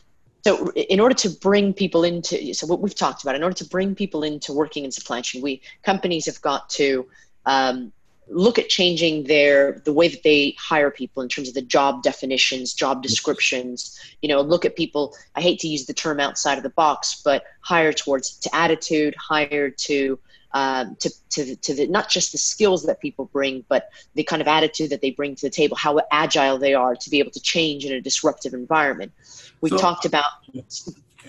so 0.44 0.70
in 0.72 1.00
order 1.00 1.14
to 1.14 1.30
bring 1.30 1.72
people 1.72 2.04
into 2.04 2.52
so 2.54 2.66
what 2.66 2.80
we've 2.80 2.94
talked 2.94 3.22
about 3.22 3.34
in 3.34 3.42
order 3.42 3.54
to 3.54 3.64
bring 3.64 3.94
people 3.94 4.22
into 4.22 4.52
working 4.52 4.84
in 4.84 4.90
supply 4.90 5.20
chain 5.20 5.42
we 5.42 5.60
companies 5.82 6.26
have 6.26 6.40
got 6.40 6.68
to 6.70 7.06
um, 7.46 7.92
look 8.32 8.58
at 8.58 8.68
changing 8.68 9.24
their 9.24 9.80
the 9.84 9.92
way 9.92 10.08
that 10.08 10.22
they 10.22 10.54
hire 10.58 10.90
people 10.90 11.22
in 11.22 11.28
terms 11.28 11.48
of 11.48 11.54
the 11.54 11.62
job 11.62 12.02
definitions 12.02 12.72
job 12.74 13.02
descriptions 13.02 14.00
you 14.22 14.28
know 14.28 14.40
look 14.40 14.64
at 14.64 14.76
people 14.76 15.14
i 15.34 15.40
hate 15.40 15.58
to 15.60 15.68
use 15.68 15.86
the 15.86 15.94
term 15.94 16.18
outside 16.18 16.56
of 16.56 16.62
the 16.62 16.70
box 16.70 17.20
but 17.24 17.44
hire 17.60 17.92
towards 17.92 18.38
to 18.38 18.54
attitude 18.54 19.14
hire 19.16 19.70
to 19.70 20.18
um, 20.54 20.96
to, 20.96 21.10
to, 21.30 21.56
to 21.56 21.74
the, 21.74 21.86
not 21.86 22.08
just 22.08 22.32
the 22.32 22.38
skills 22.38 22.84
that 22.84 23.00
people 23.00 23.26
bring, 23.26 23.64
but 23.68 23.90
the 24.14 24.22
kind 24.22 24.42
of 24.42 24.48
attitude 24.48 24.90
that 24.90 25.00
they 25.00 25.10
bring 25.10 25.34
to 25.36 25.46
the 25.46 25.50
table, 25.50 25.76
how 25.76 25.98
agile 26.10 26.58
they 26.58 26.74
are 26.74 26.94
to 26.94 27.10
be 27.10 27.18
able 27.18 27.30
to 27.30 27.40
change 27.40 27.84
in 27.84 27.92
a 27.92 28.00
disruptive 28.00 28.52
environment. 28.52 29.12
We 29.60 29.70
so, 29.70 29.78
talked 29.78 30.04
about, 30.04 30.26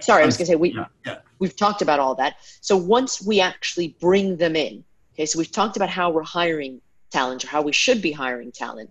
sorry, 0.01 0.23
I 0.23 0.25
was 0.25 0.35
going 0.35 0.47
to 0.47 0.51
say, 0.51 0.55
we, 0.55 0.73
yeah, 0.73 0.85
yeah. 1.05 1.17
we've 1.39 1.55
talked 1.55 1.81
about 1.81 1.99
all 1.99 2.15
that. 2.15 2.35
So 2.61 2.75
once 2.75 3.21
we 3.21 3.39
actually 3.39 3.95
bring 3.99 4.37
them 4.37 4.55
in, 4.55 4.83
okay, 5.13 5.25
so 5.25 5.39
we've 5.39 5.51
talked 5.51 5.77
about 5.77 5.89
how 5.89 6.09
we're 6.09 6.23
hiring 6.23 6.81
talent 7.13 7.45
or 7.45 7.47
how 7.47 7.62
we 7.62 7.71
should 7.71 8.02
be 8.02 8.12
hiring 8.12 8.52
talent. 8.52 8.89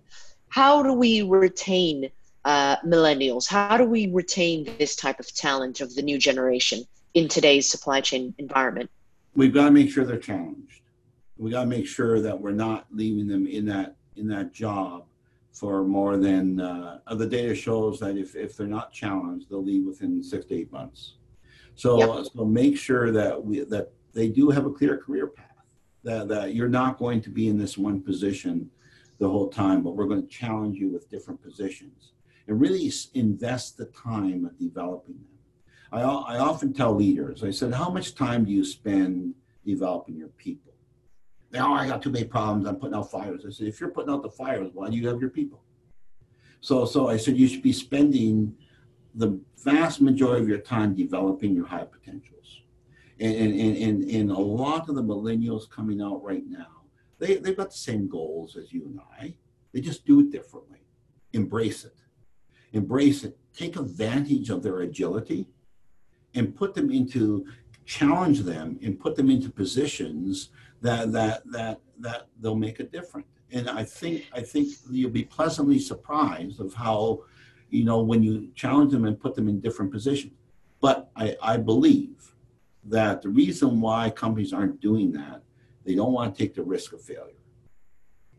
How 0.49 0.81
do 0.81 0.93
we 0.93 1.21
retain 1.21 2.09
uh, 2.45 2.77
millennials? 2.77 3.47
How 3.47 3.77
do 3.77 3.85
we 3.85 4.11
retain 4.11 4.57
this 4.79 4.95
type 4.95 5.19
of 5.19 5.27
talent 5.33 5.81
of 5.81 5.93
the 5.95 6.01
new 6.01 6.17
generation 6.17 6.79
in 7.13 7.27
today's 7.27 7.69
supply 7.69 8.01
chain 8.01 8.33
environment? 8.37 8.89
we've 9.35 9.53
got 9.53 9.65
to 9.65 9.71
make 9.71 9.91
sure 9.91 10.05
they're 10.05 10.17
challenged. 10.17 10.81
We 11.37 11.51
got 11.51 11.61
to 11.61 11.67
make 11.67 11.87
sure 11.87 12.21
that 12.21 12.39
we're 12.39 12.51
not 12.51 12.85
leaving 12.91 13.27
them 13.27 13.47
in 13.47 13.65
that 13.65 13.95
in 14.15 14.27
that 14.27 14.53
job 14.53 15.05
for 15.51 15.83
more 15.83 16.17
than 16.17 16.59
uh, 16.59 16.99
the 17.11 17.25
data 17.25 17.55
shows 17.55 17.99
that 17.99 18.17
if, 18.17 18.35
if 18.35 18.55
they're 18.55 18.67
not 18.67 18.91
challenged, 18.91 19.49
they'll 19.49 19.63
leave 19.63 19.85
within 19.85 20.23
six 20.23 20.45
to 20.45 20.55
eight 20.55 20.71
months. 20.71 21.15
So 21.75 22.17
yep. 22.17 22.27
so 22.33 22.45
make 22.45 22.77
sure 22.77 23.11
that 23.11 23.43
we 23.43 23.61
that 23.61 23.91
they 24.13 24.29
do 24.29 24.49
have 24.49 24.65
a 24.65 24.71
clear 24.71 24.97
career 24.97 25.27
path. 25.27 25.47
That 26.03 26.27
that 26.27 26.53
you're 26.53 26.69
not 26.69 26.97
going 26.97 27.21
to 27.21 27.29
be 27.29 27.47
in 27.47 27.57
this 27.57 27.77
one 27.77 28.01
position 28.01 28.69
the 29.19 29.29
whole 29.29 29.49
time, 29.49 29.83
but 29.83 29.95
we're 29.95 30.07
going 30.07 30.21
to 30.21 30.27
challenge 30.27 30.77
you 30.77 30.89
with 30.89 31.09
different 31.09 31.41
positions 31.41 32.13
and 32.47 32.59
really 32.59 32.91
invest 33.13 33.77
the 33.77 33.85
time 33.85 34.45
of 34.45 34.57
developing 34.59 35.15
them. 35.15 35.27
I, 35.93 36.01
I 36.01 36.39
often 36.39 36.73
tell 36.73 36.93
leaders, 36.93 37.43
I 37.43 37.51
said, 37.51 37.73
how 37.73 37.89
much 37.89 38.15
time 38.15 38.43
do 38.45 38.51
you 38.51 38.65
spend 38.65 39.35
developing 39.65 40.17
your 40.17 40.29
people? 40.29 40.73
Now 41.51 41.71
oh, 41.71 41.75
I 41.75 41.87
got 41.87 42.01
too 42.01 42.09
many 42.09 42.25
problems. 42.25 42.67
I'm 42.67 42.77
putting 42.77 42.95
out 42.95 43.11
fires. 43.11 43.45
I 43.47 43.51
said, 43.51 43.67
if 43.67 43.79
you're 43.79 43.91
putting 43.91 44.11
out 44.11 44.23
the 44.23 44.29
fires, 44.29 44.71
why 44.73 44.89
do 44.89 44.97
you 44.97 45.07
have 45.07 45.21
your 45.21 45.29
people? 45.29 45.61
So, 46.61 46.85
so 46.85 47.09
I 47.09 47.17
said, 47.17 47.37
you 47.37 47.47
should 47.47 47.61
be 47.61 47.73
spending 47.73 48.55
the 49.15 49.39
vast 49.63 50.01
majority 50.01 50.41
of 50.41 50.49
your 50.49 50.57
time 50.57 50.95
developing 50.95 51.53
your 51.53 51.67
high 51.67 51.85
potentials. 51.85 52.32
And, 53.19 53.35
and, 53.35 53.77
and, 53.77 54.09
and 54.09 54.31
a 54.31 54.39
lot 54.39 54.89
of 54.89 54.95
the 54.95 55.03
millennials 55.03 55.69
coming 55.69 56.01
out 56.01 56.23
right 56.23 56.43
now, 56.47 56.83
they, 57.19 57.35
they've 57.35 57.55
got 57.55 57.71
the 57.71 57.77
same 57.77 58.07
goals 58.07 58.55
as 58.55 58.73
you 58.73 58.85
and 58.85 58.99
I. 59.19 59.35
They 59.71 59.81
just 59.81 60.05
do 60.05 60.19
it 60.19 60.31
differently. 60.31 60.79
Embrace 61.31 61.85
it. 61.85 61.95
Embrace 62.73 63.23
it. 63.23 63.37
Take 63.55 63.75
advantage 63.75 64.49
of 64.49 64.63
their 64.63 64.81
agility 64.81 65.47
and 66.35 66.55
put 66.55 66.73
them 66.73 66.91
into 66.91 67.45
challenge 67.85 68.41
them 68.41 68.79
and 68.81 68.99
put 68.99 69.15
them 69.15 69.29
into 69.29 69.49
positions 69.49 70.49
that 70.81 71.11
that 71.11 71.43
that 71.51 71.79
that 71.99 72.27
they'll 72.39 72.55
make 72.55 72.79
a 72.79 72.83
difference 72.83 73.27
and 73.51 73.69
i 73.69 73.83
think 73.83 74.25
i 74.33 74.41
think 74.41 74.73
you'll 74.89 75.09
be 75.09 75.23
pleasantly 75.23 75.79
surprised 75.79 76.59
of 76.59 76.73
how 76.73 77.21
you 77.69 77.83
know 77.83 78.01
when 78.01 78.23
you 78.23 78.49
challenge 78.55 78.91
them 78.91 79.05
and 79.05 79.19
put 79.19 79.35
them 79.35 79.47
in 79.49 79.59
different 79.59 79.91
positions 79.91 80.33
but 80.79 81.09
i 81.15 81.35
i 81.41 81.57
believe 81.57 82.12
that 82.85 83.21
the 83.21 83.29
reason 83.29 83.79
why 83.81 84.09
companies 84.09 84.53
aren't 84.53 84.79
doing 84.81 85.11
that 85.11 85.41
they 85.85 85.95
don't 85.95 86.13
want 86.13 86.35
to 86.35 86.43
take 86.43 86.53
the 86.53 86.63
risk 86.63 86.93
of 86.93 87.01
failure 87.01 87.33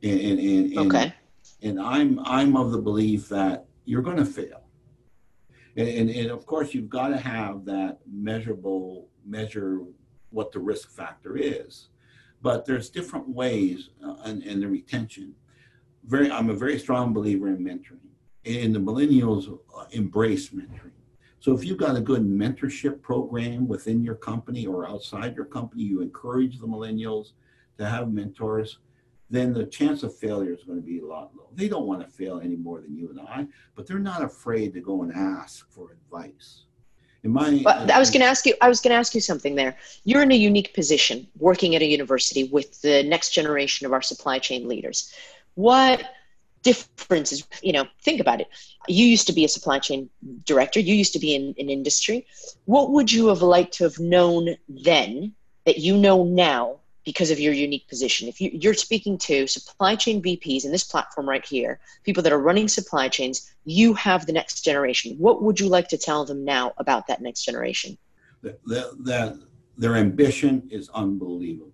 and 0.03 0.21
and, 0.21 0.39
and, 0.39 0.79
okay. 0.79 1.15
and, 1.63 1.79
and 1.79 1.81
i'm 1.81 2.19
i'm 2.21 2.57
of 2.57 2.73
the 2.73 2.81
belief 2.81 3.29
that 3.29 3.67
you're 3.85 4.03
going 4.03 4.17
to 4.17 4.25
fail 4.25 4.65
and, 5.77 5.89
and, 5.89 6.11
and 6.11 6.31
of 6.31 6.47
course, 6.47 6.73
you've 6.73 6.89
got 6.89 7.09
to 7.09 7.19
have 7.19 7.65
that 7.65 7.99
measurable 8.11 9.09
measure 9.25 9.81
what 10.31 10.53
the 10.53 10.59
risk 10.59 10.91
factor 10.91 11.37
is. 11.37 11.89
But 12.43 12.65
there's 12.65 12.91
different 12.91 13.29
ways 13.29 13.91
uh, 14.05 14.17
in, 14.27 14.43
in 14.43 14.61
the 14.61 14.69
retention. 14.69 15.35
Very, 16.05 16.31
I'm 16.31 16.51
a 16.51 16.55
very 16.55 16.79
strong 16.79 17.13
believer 17.13 17.49
in 17.49 17.59
mentoring, 17.59 18.11
and 18.45 18.75
the 18.75 18.79
millennials 18.79 19.59
uh, 19.77 19.85
embrace 19.93 20.51
mentoring. 20.51 20.91
So 21.45 21.53
if 21.53 21.63
you've 21.63 21.77
got 21.77 21.95
a 21.95 22.01
good 22.01 22.23
mentorship 22.23 23.03
program 23.03 23.69
within 23.69 24.03
your 24.03 24.15
company 24.15 24.65
or 24.65 24.89
outside 24.89 25.37
your 25.37 25.45
company, 25.45 25.83
you 25.83 26.01
encourage 26.01 26.59
the 26.59 26.67
millennials 26.67 27.33
to 27.77 27.85
have 27.85 28.11
mentors 28.11 28.79
then 29.31 29.53
the 29.53 29.67
chance 29.67 30.03
of 30.03 30.17
failure 30.17 30.53
is 30.53 30.63
going 30.63 30.79
to 30.79 30.87
be 30.87 31.01
a 31.01 31.05
lot 31.05 31.31
low. 31.37 31.49
They 31.55 31.69
don't 31.69 31.87
want 31.87 32.03
to 32.03 32.09
fail 32.09 32.41
any 32.41 32.57
more 32.57 32.81
than 32.81 32.97
you 32.97 33.11
and 33.11 33.21
I, 33.21 33.47
but 33.75 33.87
they're 33.87 33.99
not 33.99 34.23
afraid 34.23 34.73
to 34.75 34.81
go 34.81 35.03
and 35.03 35.13
ask 35.13 35.69
for 35.71 35.93
advice. 35.93 36.65
In 37.25 37.31
my, 37.31 37.61
well, 37.65 37.91
I 37.91 37.99
was 37.99 38.11
going 38.11 38.21
to 38.21 38.27
ask 38.27 38.47
you. 38.47 38.55
I 38.61 38.69
was 38.69 38.81
going 38.81 38.91
to 38.91 38.97
ask 38.97 39.15
you 39.15 39.21
something 39.21 39.55
there. 39.55 39.77
You're 40.05 40.23
in 40.23 40.31
a 40.31 40.37
unique 40.37 40.73
position, 40.75 41.27
working 41.39 41.75
at 41.75 41.83
a 41.83 41.87
university 41.87 42.45
with 42.45 42.81
the 42.83 43.03
next 43.03 43.31
generation 43.31 43.87
of 43.87 43.93
our 43.93 44.03
supply 44.03 44.39
chain 44.39 44.69
leaders. 44.69 45.13
What 45.55 46.05
differences? 46.65 47.47
You 47.63 47.73
know, 47.73 47.85
think 48.03 48.21
about 48.21 48.41
it. 48.41 48.49
You 48.89 49.07
used 49.07 49.27
to 49.29 49.33
be 49.33 49.45
a 49.45 49.49
supply 49.49 49.79
chain 49.79 50.11
director. 50.45 50.81
You 50.81 50.95
used 50.95 51.13
to 51.13 51.19
be 51.19 51.35
in, 51.35 51.55
in 51.57 51.71
industry. 51.71 52.27
What 52.65 52.91
would 52.91 53.13
you 53.13 53.29
have 53.29 53.43
liked 53.43 53.75
to 53.75 53.85
have 53.85 53.99
known 53.99 54.57
then 54.69 55.35
that 55.65 55.79
you 55.79 55.97
know 55.97 56.25
now 56.25 56.81
because 57.05 57.31
of 57.31 57.39
your 57.39 57.53
unique 57.53 57.87
position. 57.89 58.29
If 58.29 58.41
you, 58.41 58.71
are 58.71 58.75
speaking 58.75 59.19
to 59.19 59.47
supply 59.47 59.95
chain 59.95 60.23
VPs 60.23 60.65
in 60.65 60.73
this 60.73 60.85
platform 60.85 61.29
right 61.29 61.45
here, 61.45 61.79
people 62.03 62.23
that 62.23 62.33
are 62.33 62.39
running 62.39 62.67
supply 62.67 63.09
chains, 63.09 63.55
you 63.65 63.93
have 63.95 64.27
the 64.27 64.33
next 64.33 64.63
generation. 64.63 65.17
What 65.19 65.43
would 65.43 65.61
you 65.61 65.69
like 65.69 65.89
to 65.89 65.99
tell 65.99 66.25
them 66.25 66.45
now 66.45 66.73
about 66.79 67.07
that 67.09 67.21
next 67.21 67.45
generation? 67.45 67.99
That, 68.43 69.39
their 69.77 69.97
ambition 69.97 70.69
is 70.71 70.89
unbelievable. 70.95 71.73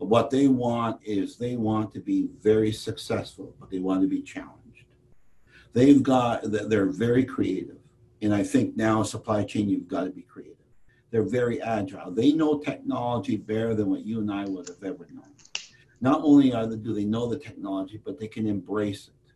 What 0.00 0.30
they 0.30 0.48
want 0.48 1.00
is 1.04 1.36
they 1.36 1.56
want 1.56 1.92
to 1.94 2.00
be 2.00 2.28
very 2.42 2.72
successful, 2.72 3.54
but 3.60 3.70
they 3.70 3.78
want 3.78 4.02
to 4.02 4.08
be 4.08 4.22
challenged. 4.22 4.84
They've 5.72 6.02
got, 6.02 6.40
they're 6.44 6.86
very 6.86 7.24
creative. 7.24 7.76
And 8.22 8.34
I 8.34 8.42
think 8.42 8.76
now 8.76 9.02
supply 9.02 9.44
chain, 9.44 9.68
you've 9.68 9.88
got 9.88 10.04
to 10.04 10.10
be 10.10 10.22
creative 10.22 10.56
they're 11.10 11.22
very 11.22 11.60
agile. 11.60 12.10
They 12.10 12.32
know 12.32 12.58
technology 12.58 13.36
better 13.36 13.74
than 13.74 13.90
what 13.90 14.04
you 14.04 14.20
and 14.20 14.32
I 14.32 14.44
would 14.44 14.68
have 14.68 14.82
ever 14.82 15.08
known. 15.12 15.24
Not 16.00 16.22
only 16.22 16.54
are 16.54 16.66
they, 16.66 16.76
do 16.76 16.94
they 16.94 17.04
know 17.04 17.26
the 17.26 17.38
technology, 17.38 18.00
but 18.02 18.18
they 18.18 18.28
can 18.28 18.46
embrace 18.46 19.08
it. 19.08 19.32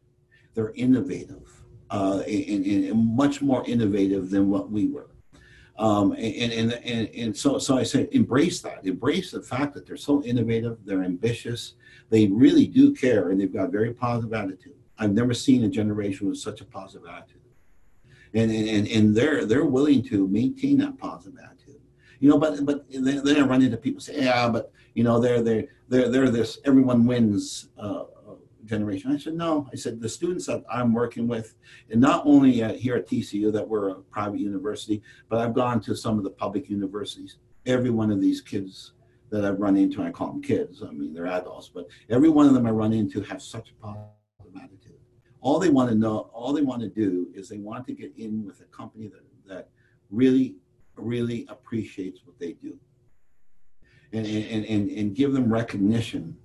They're 0.55 0.72
innovative, 0.72 1.50
uh, 1.90 2.22
and, 2.27 2.64
and, 2.64 2.85
and, 2.85 3.16
much 3.16 3.42
more 3.42 3.64
innovative 3.66 4.31
than 4.31 4.48
what 4.48 4.70
we 4.70 4.87
were. 4.87 5.11
Um, 5.76 6.12
and, 6.12 6.52
and, 6.52 6.72
and, 6.72 7.08
and 7.08 7.37
so, 7.37 7.58
so 7.58 7.76
I 7.76 7.82
say 7.82 8.08
embrace 8.12 8.60
that. 8.62 8.87
Embrace 8.87 9.32
the 9.32 9.42
fact 9.42 9.74
that 9.74 9.87
they're 9.87 9.96
so 9.96 10.22
innovative, 10.22 10.78
they're 10.84 11.02
ambitious, 11.02 11.74
they 12.10 12.28
really 12.28 12.66
do 12.66 12.94
care, 12.94 13.30
and 13.30 13.40
they've 13.40 13.52
got 13.52 13.66
a 13.66 13.70
very 13.70 13.92
positive 13.92 14.32
attitude. 14.32 14.76
I've 14.98 15.12
never 15.12 15.34
seen 15.34 15.64
a 15.64 15.68
generation 15.68 16.28
with 16.28 16.38
such 16.38 16.60
a 16.60 16.64
positive 16.64 17.08
attitude. 17.08 17.40
And, 18.34 18.50
and, 18.50 18.87
and 18.88 19.16
they're, 19.16 19.44
they're 19.44 19.64
willing 19.64 20.02
to 20.04 20.28
maintain 20.28 20.78
that 20.78 20.98
positive 20.98 21.38
attitude. 21.38 21.80
You 22.20 22.30
know, 22.30 22.38
but, 22.38 22.64
but 22.64 22.84
then 22.90 23.37
I 23.37 23.44
run 23.44 23.62
into 23.62 23.76
people 23.76 24.00
say, 24.00 24.22
yeah, 24.22 24.48
but, 24.48 24.72
you 24.94 25.02
know, 25.02 25.18
they're, 25.18 25.42
they're, 25.42 25.64
they're, 25.88 26.08
they're 26.08 26.30
this 26.30 26.58
everyone 26.64 27.04
wins 27.06 27.68
uh, 27.78 28.04
generation. 28.64 29.12
I 29.12 29.18
said, 29.18 29.35
no. 29.35 29.68
I 29.72 29.77
said, 29.77 30.00
the 30.00 30.09
students 30.09 30.46
that 30.46 30.64
I'm 30.70 30.92
working 30.92 31.29
with, 31.29 31.55
and 31.90 32.00
not 32.00 32.22
only 32.27 32.62
uh, 32.62 32.72
here 32.72 32.96
at 32.96 33.07
TCU, 33.07 33.53
that 33.53 33.68
we're 33.68 33.90
a 33.90 33.94
private 33.94 34.40
university, 34.40 35.03
but 35.29 35.40
I've 35.40 35.55
gone 35.55 35.81
to 35.83 35.96
some 35.96 36.18
of 36.18 36.24
the 36.24 36.31
public 36.31 36.68
universities. 36.68 37.38
Every 37.66 37.90
one 37.90 38.11
of 38.11 38.20
these 38.20 38.40
kids 38.40 38.92
that 39.31 39.44
I've 39.44 39.59
run 39.59 39.77
into, 39.77 40.03
I 40.03 40.11
call 40.11 40.29
them 40.29 40.42
kids, 40.42 40.83
I 40.83 40.90
mean, 40.90 41.12
they're 41.12 41.27
adults, 41.27 41.70
but 41.72 41.87
every 42.11 42.29
one 42.29 42.46
of 42.46 42.55
them 42.55 42.66
I 42.66 42.70
run 42.70 42.92
into 42.92 43.22
have 43.22 43.42
such 43.42 43.70
a 43.70 43.74
positive 43.74 44.09
attitude. 44.57 44.98
All 45.40 45.59
they 45.59 45.70
want 45.70 45.90
to 45.90 45.94
know, 45.94 46.31
all 46.33 46.53
they 46.53 46.62
want 46.62 46.83
to 46.83 46.88
do 46.88 47.29
is 47.35 47.48
they 47.48 47.59
want 47.59 47.87
to 47.87 47.92
get 47.92 48.12
in 48.16 48.44
with 48.46 48.61
a 48.61 48.64
company 48.64 49.09
that, 49.09 49.22
that 49.46 49.68
really, 50.11 50.57
really 50.96 51.46
appreciates 51.48 52.20
what 52.24 52.38
they 52.38 52.53
do. 52.53 52.79
And, 54.12 54.27
and, 54.27 54.64
and, 54.66 54.90
and 54.90 55.14
give 55.16 55.33
them 55.33 55.53
recognition 55.53 56.37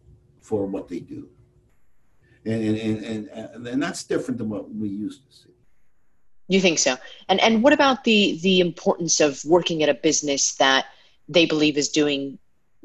for 0.42 0.66
what 0.66 0.88
they 0.88 1.00
do 1.00 1.30
and 2.50 2.78
and, 2.78 3.28
and 3.30 3.68
and 3.68 3.84
that's 3.84 4.04
different 4.04 4.38
than 4.38 4.50
what 4.50 4.74
we 4.74 4.90
used 4.90 5.26
to 5.28 5.36
see. 5.36 5.50
You 6.48 6.60
think 6.60 6.80
so? 6.80 6.98
And 7.28 7.40
and 7.42 7.64
what 7.64 7.74
about 7.74 8.04
the 8.04 8.40
the 8.42 8.60
importance 8.60 9.20
of 9.20 9.44
working 9.46 9.84
at 9.84 9.90
a 9.90 9.94
business 9.94 10.56
that 10.56 10.86
they 11.28 11.46
believe 11.46 11.78
is 11.78 11.90
doing 11.90 12.40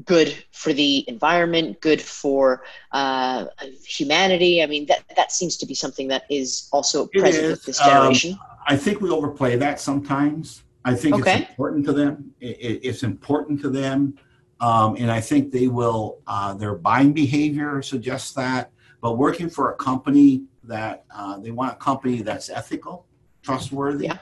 good 0.04 0.34
for 0.50 0.72
the 0.72 1.04
environment, 1.08 1.80
good 1.80 2.02
for 2.02 2.64
uh, 2.92 3.46
humanity? 3.86 4.62
I 4.62 4.66
mean, 4.66 4.86
that 4.86 5.04
that 5.16 5.32
seems 5.32 5.56
to 5.58 5.66
be 5.66 5.74
something 5.74 6.08
that 6.08 6.24
is 6.28 6.68
also 6.72 7.06
present 7.06 7.50
with 7.50 7.64
this 7.64 7.78
generation. 7.78 8.32
Um, 8.32 8.38
I 8.66 8.76
think 8.76 9.00
we 9.00 9.10
overplay 9.10 9.56
that 9.56 9.80
sometimes. 9.80 10.62
I 10.84 10.94
think 10.94 11.14
okay. 11.14 11.40
it's 11.40 11.50
important 11.50 11.86
to 11.86 11.92
them. 11.92 12.34
It, 12.40 12.58
it, 12.60 12.80
it's 12.82 13.02
important 13.02 13.60
to 13.62 13.70
them. 13.70 14.18
Um, 14.60 14.96
and 14.96 15.10
I 15.10 15.20
think 15.20 15.52
they 15.52 15.68
will, 15.68 16.20
uh, 16.26 16.54
their 16.54 16.74
buying 16.74 17.12
behavior 17.12 17.82
suggests 17.82 18.32
that. 18.34 18.70
But 19.04 19.18
working 19.18 19.50
for 19.50 19.70
a 19.70 19.76
company 19.76 20.44
that 20.62 21.04
uh, 21.14 21.36
they 21.38 21.50
want 21.50 21.74
a 21.74 21.76
company 21.76 22.22
that's 22.22 22.48
ethical, 22.48 23.04
trustworthy, 23.42 24.06
yeah. 24.06 24.16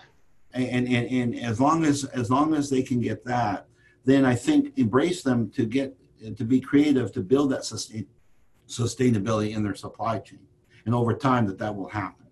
and, 0.55 0.89
and 0.89 1.07
and 1.07 1.39
as 1.39 1.61
long 1.61 1.85
as 1.85 2.03
as 2.07 2.33
long 2.33 2.53
as 2.53 2.69
they 2.69 2.83
can 2.83 3.01
get 3.01 3.25
that, 3.25 3.69
then 4.05 4.25
I 4.25 4.35
think 4.35 4.77
embrace 4.77 5.23
them 5.23 5.51
to 5.51 5.67
get 5.67 5.97
to 6.37 6.45
be 6.45 6.61
creative 6.61 7.13
to 7.13 7.21
build 7.21 7.53
that 7.53 7.65
sustain, 7.65 8.09
sustainability 8.67 9.55
in 9.55 9.63
their 9.63 9.77
supply 9.77 10.19
chain, 10.19 10.49
and 10.85 10.97
over 10.97 11.15
time 11.15 11.47
that 11.47 11.59
that 11.61 11.77
will 11.77 11.89
happen. 11.89 12.27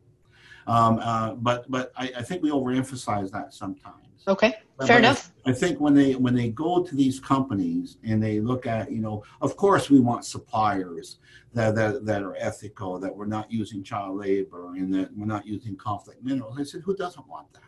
Um, 0.66 0.98
uh, 0.98 1.34
but 1.34 1.70
but 1.70 1.92
I, 1.96 2.10
I 2.16 2.22
think 2.22 2.42
we 2.42 2.50
overemphasize 2.50 3.30
that 3.30 3.54
sometimes. 3.54 4.09
Okay, 4.28 4.54
fair 4.86 4.98
enough. 4.98 5.32
I, 5.46 5.50
I 5.50 5.52
think 5.54 5.80
when 5.80 5.94
they 5.94 6.14
when 6.14 6.34
they 6.34 6.48
go 6.48 6.82
to 6.82 6.94
these 6.94 7.18
companies 7.18 7.98
and 8.04 8.22
they 8.22 8.40
look 8.40 8.66
at 8.66 8.90
you 8.90 9.00
know, 9.00 9.24
of 9.40 9.56
course 9.56 9.88
we 9.90 10.00
want 10.00 10.24
suppliers 10.24 11.18
that 11.54 11.74
that, 11.74 12.04
that 12.04 12.22
are 12.22 12.36
ethical, 12.38 12.98
that 12.98 13.14
we're 13.14 13.26
not 13.26 13.50
using 13.50 13.82
child 13.82 14.18
labor, 14.18 14.74
and 14.74 14.92
that 14.94 15.16
we're 15.16 15.26
not 15.26 15.46
using 15.46 15.76
conflict 15.76 16.22
minerals. 16.22 16.58
I 16.58 16.64
said, 16.64 16.82
who 16.82 16.94
doesn't 16.94 17.26
want 17.26 17.52
that? 17.54 17.62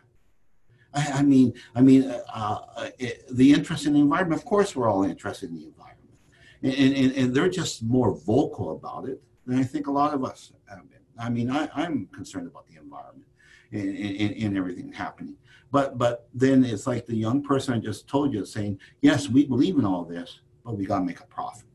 I, 0.93 1.19
I 1.19 1.23
mean, 1.23 1.53
I 1.75 1.81
mean, 1.81 2.03
uh, 2.09 2.23
uh, 2.33 2.89
it, 2.99 3.25
the 3.35 3.51
interest 3.51 3.85
in 3.85 3.93
the 3.93 3.99
environment. 3.99 4.39
Of 4.39 4.45
course, 4.45 4.75
we're 4.75 4.89
all 4.89 5.03
interested 5.03 5.49
in 5.49 5.57
the 5.57 5.65
environment, 5.65 6.17
and, 6.61 6.95
and, 6.95 7.17
and 7.17 7.35
they're 7.35 7.49
just 7.49 7.83
more 7.83 8.15
vocal 8.15 8.75
about 8.75 9.09
it 9.09 9.21
than 9.45 9.59
I 9.59 9.63
think 9.63 9.87
a 9.87 9.91
lot 9.91 10.13
of 10.13 10.23
us 10.23 10.51
have 10.69 10.89
been. 10.89 10.99
I 11.17 11.29
mean, 11.29 11.49
I, 11.49 11.67
I'm 11.73 12.07
concerned 12.07 12.47
about 12.47 12.67
the 12.67 12.77
environment 12.77 13.27
and, 13.71 13.97
and, 13.97 14.43
and 14.43 14.57
everything 14.57 14.91
happening. 14.91 15.35
But 15.73 15.97
but 15.97 16.29
then 16.35 16.63
it's 16.63 16.85
like 16.85 17.07
the 17.07 17.15
young 17.15 17.41
person 17.41 17.73
I 17.73 17.79
just 17.79 18.07
told 18.07 18.31
you 18.31 18.45
saying, 18.45 18.79
yes, 19.01 19.27
we 19.27 19.43
believe 19.43 19.79
in 19.79 19.85
all 19.85 20.03
this, 20.05 20.41
but 20.63 20.77
we 20.77 20.85
got 20.85 20.99
to 20.99 21.05
make 21.05 21.19
a 21.19 21.25
profit. 21.25 21.73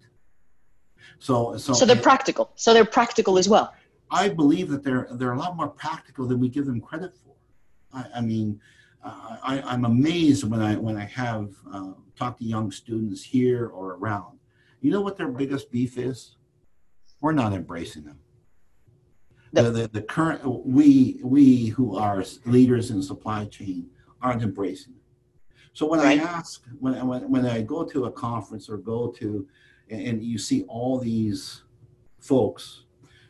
So 1.18 1.56
so 1.56 1.72
so 1.72 1.84
they're 1.84 2.06
practical. 2.10 2.52
So 2.54 2.72
they're 2.72 2.92
practical 3.00 3.38
as 3.38 3.48
well. 3.48 3.74
I 4.08 4.28
believe 4.28 4.68
that 4.70 4.84
they're 4.84 5.08
they're 5.18 5.32
a 5.32 5.38
lot 5.44 5.56
more 5.56 5.66
practical 5.66 6.28
than 6.28 6.38
we 6.38 6.48
give 6.48 6.64
them 6.64 6.80
credit 6.80 7.12
for. 7.16 7.34
I, 7.92 8.18
I 8.18 8.20
mean, 8.20 8.60
uh, 9.02 9.36
I, 9.42 9.62
I'm 9.62 9.84
amazed 9.84 10.44
when 10.48 10.62
I 10.62 10.76
when 10.76 10.96
I 10.96 11.06
have 11.06 11.48
uh, 11.74 11.94
talked 12.14 12.38
to 12.38 12.44
young 12.44 12.70
students 12.70 13.24
here 13.24 13.66
or 13.66 13.94
around. 13.94 14.38
You 14.80 14.92
know 14.92 15.00
what 15.00 15.16
their 15.16 15.32
biggest 15.42 15.72
beef 15.72 15.98
is? 15.98 16.36
We're 17.20 17.32
not 17.32 17.52
embracing 17.52 18.04
them 18.04 18.20
the, 19.52 19.62
the, 19.70 19.88
the 19.88 20.02
current 20.02 20.66
we 20.66 21.20
we 21.22 21.66
who 21.66 21.96
are 21.96 22.24
leaders 22.44 22.90
in 22.90 23.02
supply 23.02 23.44
chain 23.46 23.88
aren't 24.20 24.42
embracing 24.42 24.94
it. 24.94 25.02
So 25.72 25.86
when 25.86 26.00
right. 26.00 26.20
I 26.20 26.22
ask 26.22 26.64
when, 26.80 27.06
when 27.06 27.30
when 27.30 27.46
I 27.46 27.62
go 27.62 27.84
to 27.84 28.06
a 28.06 28.10
conference 28.10 28.68
or 28.68 28.76
go 28.78 29.08
to 29.18 29.46
and 29.90 30.22
you 30.22 30.38
see 30.38 30.64
all 30.64 30.98
these 30.98 31.62
folks, 32.18 32.84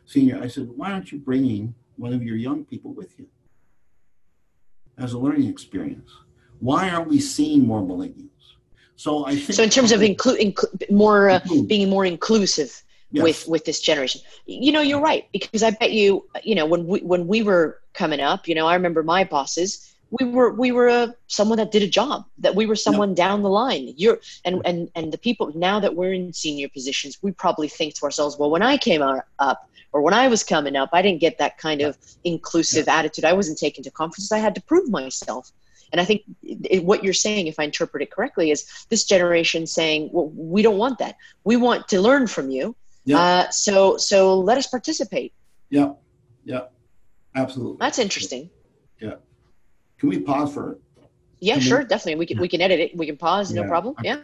senior, 0.07 0.43
I 0.43 0.49
said, 0.49 0.69
why 0.75 0.91
aren't 0.93 1.13
you 1.13 1.19
bringing 1.19 1.75
one 1.97 2.13
of 2.13 2.23
your 2.23 2.37
young 2.37 2.65
people 2.65 2.93
with 2.95 3.19
you 3.19 3.27
as 4.97 5.13
a 5.13 5.19
learning 5.19 5.49
experience? 5.49 6.11
Why 6.59 6.91
aren't 6.91 7.09
we 7.09 7.21
seeing 7.21 7.65
more 7.65 7.81
millennials? 7.83 8.29
So 8.97 9.27
I 9.27 9.37
think. 9.37 9.53
So 9.53 9.63
in 9.63 9.71
terms 9.71 9.93
of 9.93 10.03
include 10.03 10.41
inclu- 10.41 10.91
more 10.91 11.31
uh, 11.31 11.41
being 11.67 11.89
more 11.89 12.05
inclusive 12.05 12.83
yes. 13.11 13.23
with 13.23 13.49
with 13.49 13.65
this 13.65 13.81
generation. 13.81 14.21
You 14.47 14.73
know, 14.73 14.81
you're 14.81 15.01
right 15.01 15.27
because 15.33 15.63
I 15.63 15.71
bet 15.71 15.93
you, 15.93 16.27
you 16.43 16.55
know, 16.55 16.67
when 16.67 16.87
we 16.87 17.01
when 17.01 17.27
we 17.27 17.43
were 17.43 17.81
coming 17.95 18.21
up, 18.21 18.49
you 18.49 18.55
know, 18.55 18.67
I 18.67 18.75
remember 18.75 19.03
my 19.03 19.25
bosses. 19.25 19.85
We 20.11 20.27
were 20.27 20.51
we 20.55 20.73
were 20.73 20.89
a, 20.89 21.15
someone 21.27 21.59
that 21.59 21.71
did 21.71 21.83
a 21.83 21.89
job. 21.89 22.25
That 22.39 22.55
we 22.55 22.65
were 22.65 22.77
someone 22.77 23.15
down 23.15 23.43
the 23.43 23.51
line. 23.51 23.93
You're 23.97 24.21
and 24.45 24.63
and 24.65 24.91
and 24.95 25.13
the 25.13 25.19
people 25.19 25.53
now 25.55 25.81
that 25.81 25.97
we're 25.97 26.15
in 26.15 26.33
senior 26.33 26.69
positions, 26.69 27.19
we 27.21 27.33
probably 27.33 27.69
think 27.69 27.95
to 27.95 28.05
ourselves, 28.05 28.39
well, 28.39 28.51
when 28.51 28.63
I 28.63 28.79
came 28.79 29.03
up 29.03 29.69
or 29.93 30.03
when 30.03 30.15
I 30.15 30.29
was 30.29 30.43
coming 30.43 30.77
up, 30.77 30.91
I 30.93 31.03
didn't 31.03 31.21
get 31.21 31.39
that 31.39 31.59
kind 31.59 31.83
of 31.83 31.97
inclusive 32.25 32.87
yeah. 32.87 32.97
attitude. 32.97 33.25
I 33.25 33.33
wasn't 33.35 33.59
taken 33.59 33.85
to 33.85 33.91
conferences. 33.91 34.33
I 34.33 34.39
had 34.39 34.55
to 34.55 34.63
prove 34.63 34.89
myself. 34.89 35.53
And 35.93 36.01
I 36.01 36.05
think 36.05 36.23
it, 36.43 36.85
what 36.85 37.03
you're 37.03 37.15
saying, 37.15 37.47
if 37.47 37.59
I 37.59 37.65
interpret 37.65 38.03
it 38.03 38.11
correctly, 38.11 38.51
is 38.51 38.87
this 38.91 39.05
generation 39.05 39.67
saying, 39.67 40.11
well, 40.13 40.31
we 40.35 40.63
don't 40.63 40.77
want 40.77 40.99
that. 40.99 41.17
We 41.45 41.57
want 41.57 41.89
to 41.89 42.01
learn 42.01 42.27
from 42.27 42.51
you. 42.51 42.77
Yeah. 43.09 43.19
Uh, 43.19 43.51
so 43.51 43.97
so 43.97 44.39
let 44.39 44.59
us 44.59 44.67
participate. 44.67 45.33
Yeah. 45.71 45.93
Yeah. 46.45 46.65
Absolutely. 47.35 47.79
That's 47.81 47.99
interesting. 47.99 48.51
Yeah. 49.01 49.15
Can 49.99 50.11
we 50.11 50.21
pause 50.21 50.53
for 50.53 50.73
it? 50.73 50.79
Yeah, 51.41 51.55
can 51.55 51.63
sure, 51.63 51.79
we? 51.79 51.85
definitely. 51.87 52.17
We 52.17 52.27
can 52.27 52.37
yeah. 52.37 52.43
we 52.43 52.49
can 52.49 52.61
edit 52.61 52.81
it. 52.81 52.97
We 52.97 53.07
can 53.07 53.17
pause, 53.17 53.51
yeah. 53.51 53.63
no 53.63 53.69
problem. 53.69 53.95
Yeah. 54.03 54.21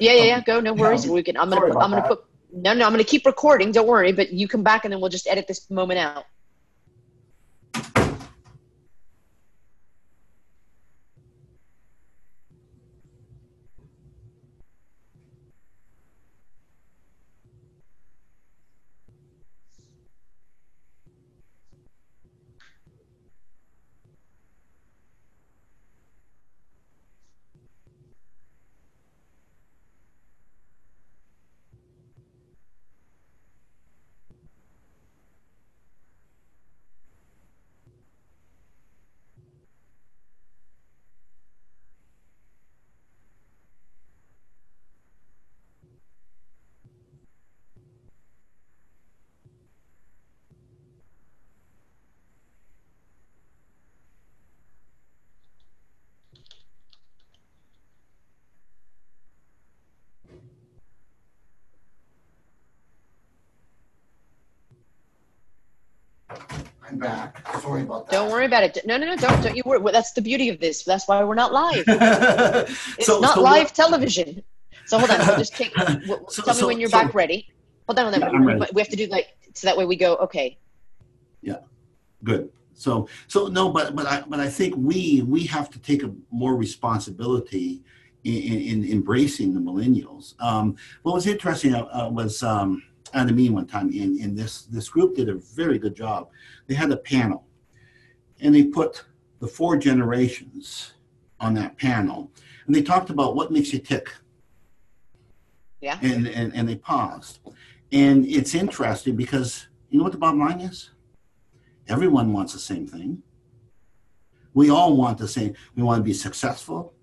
Yeah, 0.00 0.12
yeah, 0.14 0.22
yeah. 0.24 0.40
Go, 0.40 0.58
no 0.58 0.72
worries. 0.72 1.06
We 1.06 1.22
can. 1.22 1.36
I'm 1.36 1.48
gonna. 1.48 1.66
I'm 1.66 1.90
gonna 1.90 1.96
that. 1.96 2.08
put. 2.08 2.24
No, 2.52 2.72
no. 2.74 2.86
I'm 2.86 2.92
gonna 2.92 3.04
keep 3.04 3.24
recording. 3.24 3.70
Don't 3.70 3.86
worry. 3.86 4.10
But 4.10 4.32
you 4.32 4.48
come 4.48 4.64
back 4.64 4.84
and 4.84 4.92
then 4.92 5.00
we'll 5.00 5.10
just 5.10 5.28
edit 5.28 5.46
this 5.46 5.70
moment 5.70 6.00
out. 6.00 6.24
I'm 66.94 67.60
Sorry 67.74 67.86
about 67.86 68.06
that. 68.08 68.16
Don't 68.16 68.30
worry 68.30 68.46
about 68.46 68.62
it. 68.62 68.78
No, 68.84 68.96
no, 68.96 69.06
no. 69.06 69.16
Don't. 69.16 69.42
Don't 69.42 69.56
you 69.56 69.62
worry. 69.64 69.80
That's 69.90 70.12
the 70.12 70.22
beauty 70.22 70.48
of 70.48 70.60
this. 70.60 70.84
That's 70.84 71.08
why 71.08 71.24
we're 71.24 71.34
not 71.34 71.52
live. 71.52 71.84
it's 71.88 73.06
so, 73.06 73.18
not 73.18 73.34
so 73.34 73.42
live 73.42 73.64
what? 73.64 73.74
television. 73.74 74.44
So 74.86 74.98
hold 74.98 75.10
on. 75.10 75.26
We'll 75.26 75.38
just 75.38 75.56
take. 75.56 75.72
We'll, 76.06 76.28
so, 76.28 76.42
tell 76.42 76.54
me 76.54 76.64
when 76.64 76.80
you're 76.80 76.90
back 76.90 77.14
ready. 77.14 77.48
Hold 77.88 77.98
on. 77.98 78.12
Hold 78.12 78.22
on. 78.22 78.48
Yeah, 78.48 78.56
we, 78.58 78.66
we 78.74 78.80
have 78.80 78.90
to 78.90 78.96
do 78.96 79.06
like 79.06 79.36
so 79.54 79.66
that 79.66 79.76
way 79.76 79.86
we 79.86 79.96
go. 79.96 80.14
Okay. 80.16 80.56
Yeah, 81.42 81.58
good. 82.22 82.50
So 82.74 83.08
so 83.26 83.48
no, 83.48 83.70
but 83.70 83.96
but 83.96 84.06
I 84.06 84.22
but 84.26 84.38
I 84.38 84.48
think 84.48 84.74
we 84.76 85.22
we 85.22 85.44
have 85.46 85.68
to 85.70 85.80
take 85.80 86.04
a 86.04 86.14
more 86.30 86.54
responsibility 86.54 87.82
in, 88.22 88.34
in, 88.34 88.84
in 88.84 88.92
embracing 88.92 89.52
the 89.52 89.60
millennials. 89.60 90.40
Um, 90.40 90.76
what 91.02 91.14
was 91.14 91.26
interesting 91.26 91.74
uh, 91.74 91.86
uh 91.92 92.08
was 92.08 92.42
um, 92.42 92.84
at 93.14 93.28
a 93.28 93.32
meeting 93.32 93.54
one 93.54 93.66
time, 93.66 93.88
and, 93.88 94.18
and 94.20 94.38
this 94.38 94.62
this 94.62 94.88
group 94.88 95.16
did 95.16 95.28
a 95.28 95.34
very 95.34 95.78
good 95.78 95.96
job. 95.96 96.28
They 96.66 96.74
had 96.74 96.90
a 96.90 96.96
panel, 96.96 97.44
and 98.44 98.54
they 98.54 98.62
put 98.62 99.04
the 99.40 99.48
four 99.48 99.76
generations 99.76 100.92
on 101.40 101.54
that 101.54 101.76
panel, 101.78 102.30
and 102.66 102.74
they 102.74 102.82
talked 102.82 103.10
about 103.10 103.34
what 103.34 103.50
makes 103.50 103.72
you 103.72 103.80
tick. 103.80 104.12
Yeah. 105.80 105.98
And 106.00 106.28
and, 106.28 106.54
and 106.54 106.68
they 106.68 106.76
paused, 106.76 107.40
and 107.90 108.24
it's 108.26 108.54
interesting 108.54 109.16
because 109.16 109.66
you 109.88 109.98
know 109.98 110.04
what 110.04 110.12
the 110.12 110.18
bottom 110.18 110.38
line 110.38 110.60
is. 110.60 110.90
Everyone 111.88 112.32
wants 112.32 112.52
the 112.52 112.58
same 112.58 112.86
thing. 112.86 113.22
We 114.54 114.70
all 114.70 114.96
want 114.96 115.18
the 115.18 115.28
same. 115.28 115.54
We 115.74 115.82
want 115.82 116.00
to 116.00 116.04
be 116.04 116.14
successful. 116.14 116.94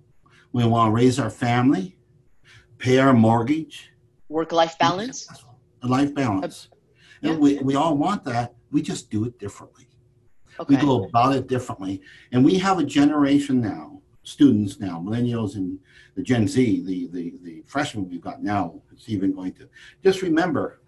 We 0.54 0.66
want 0.66 0.90
to 0.90 0.92
raise 0.92 1.20
our 1.20 1.30
family, 1.30 1.98
pay 2.78 2.98
our 2.98 3.14
mortgage, 3.14 3.92
work 4.30 4.52
life 4.52 4.78
balance, 4.80 5.28
a 5.84 5.88
life 5.88 6.16
balance. 6.16 6.70
Uh, 7.24 7.30
and 7.30 7.40
we, 7.40 7.60
we 7.60 7.76
all 7.76 7.96
want 7.96 8.24
that. 8.24 8.56
We 8.72 8.82
just 8.82 9.12
do 9.12 9.26
it 9.26 9.38
differently. 9.38 9.91
Okay. 10.60 10.76
We 10.76 10.82
go 10.82 11.06
about 11.06 11.36
it 11.36 11.48
differently. 11.48 12.02
And 12.32 12.44
we 12.44 12.58
have 12.60 12.80
a 12.80 12.84
generation 12.84 13.62
now, 13.62 14.02
students 14.24 14.80
now, 14.80 15.00
millennials 15.00 15.56
and 15.56 15.80
the 16.16 16.24
Gen 16.24 16.48
Z, 16.48 16.84
the, 16.86 17.08
the, 17.08 17.34
the 17.42 17.64
freshmen 17.66 18.10
we've 18.10 18.22
got 18.22 18.44
now, 18.44 18.82
it's 18.92 19.10
even 19.10 19.34
going 19.34 19.54
to 19.54 19.70
just 20.04 20.22
remember 20.22 20.82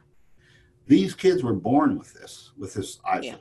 these 0.87 1.13
kids 1.13 1.43
were 1.43 1.53
born 1.53 1.97
with 1.97 2.13
this, 2.13 2.51
with 2.57 2.73
this 2.73 2.97
iPhone. 2.97 3.23
Yeah. 3.23 3.35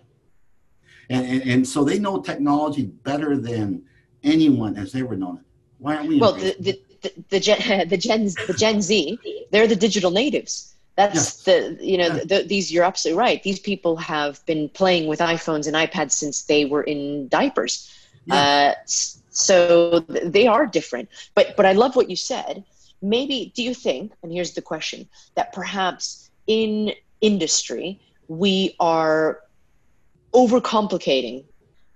And, 1.10 1.26
and, 1.26 1.50
and 1.50 1.68
so 1.68 1.84
they 1.84 1.98
know 1.98 2.20
technology 2.20 2.84
better 2.84 3.36
than 3.36 3.82
anyone 4.22 4.74
has 4.76 4.94
ever 4.94 5.16
known 5.16 5.38
it. 5.38 5.44
Why 5.78 5.96
aren't 5.96 6.08
we? 6.08 6.20
Well, 6.20 6.34
the, 6.34 6.54
the, 6.60 6.80
the, 7.02 7.12
the, 7.30 7.40
Gen, 7.40 7.88
the, 7.88 7.96
Gen, 7.96 8.24
the 8.46 8.54
Gen 8.56 8.80
Z, 8.80 9.18
they're 9.50 9.66
the 9.66 9.76
digital 9.76 10.10
natives. 10.10 10.71
That's 10.96 11.44
the, 11.44 11.78
you 11.80 11.96
know, 11.96 12.08
yeah. 12.08 12.24
the, 12.24 12.44
these, 12.46 12.70
you're 12.70 12.84
absolutely 12.84 13.18
right. 13.18 13.42
These 13.42 13.60
people 13.60 13.96
have 13.96 14.44
been 14.46 14.68
playing 14.68 15.08
with 15.08 15.20
iPhones 15.20 15.66
and 15.66 15.74
iPads 15.74 16.12
since 16.12 16.42
they 16.42 16.66
were 16.66 16.82
in 16.82 17.28
diapers. 17.28 17.90
Yeah. 18.26 18.74
Uh, 18.74 18.74
so 18.86 20.00
they 20.00 20.46
are 20.46 20.66
different. 20.66 21.08
But, 21.34 21.56
but 21.56 21.64
I 21.64 21.72
love 21.72 21.96
what 21.96 22.10
you 22.10 22.16
said. 22.16 22.64
Maybe, 23.00 23.52
do 23.56 23.62
you 23.62 23.74
think, 23.74 24.12
and 24.22 24.30
here's 24.30 24.52
the 24.52 24.62
question, 24.62 25.08
that 25.34 25.52
perhaps 25.52 26.30
in 26.46 26.92
industry, 27.20 27.98
we 28.28 28.76
are 28.78 29.40
overcomplicating 30.32 31.44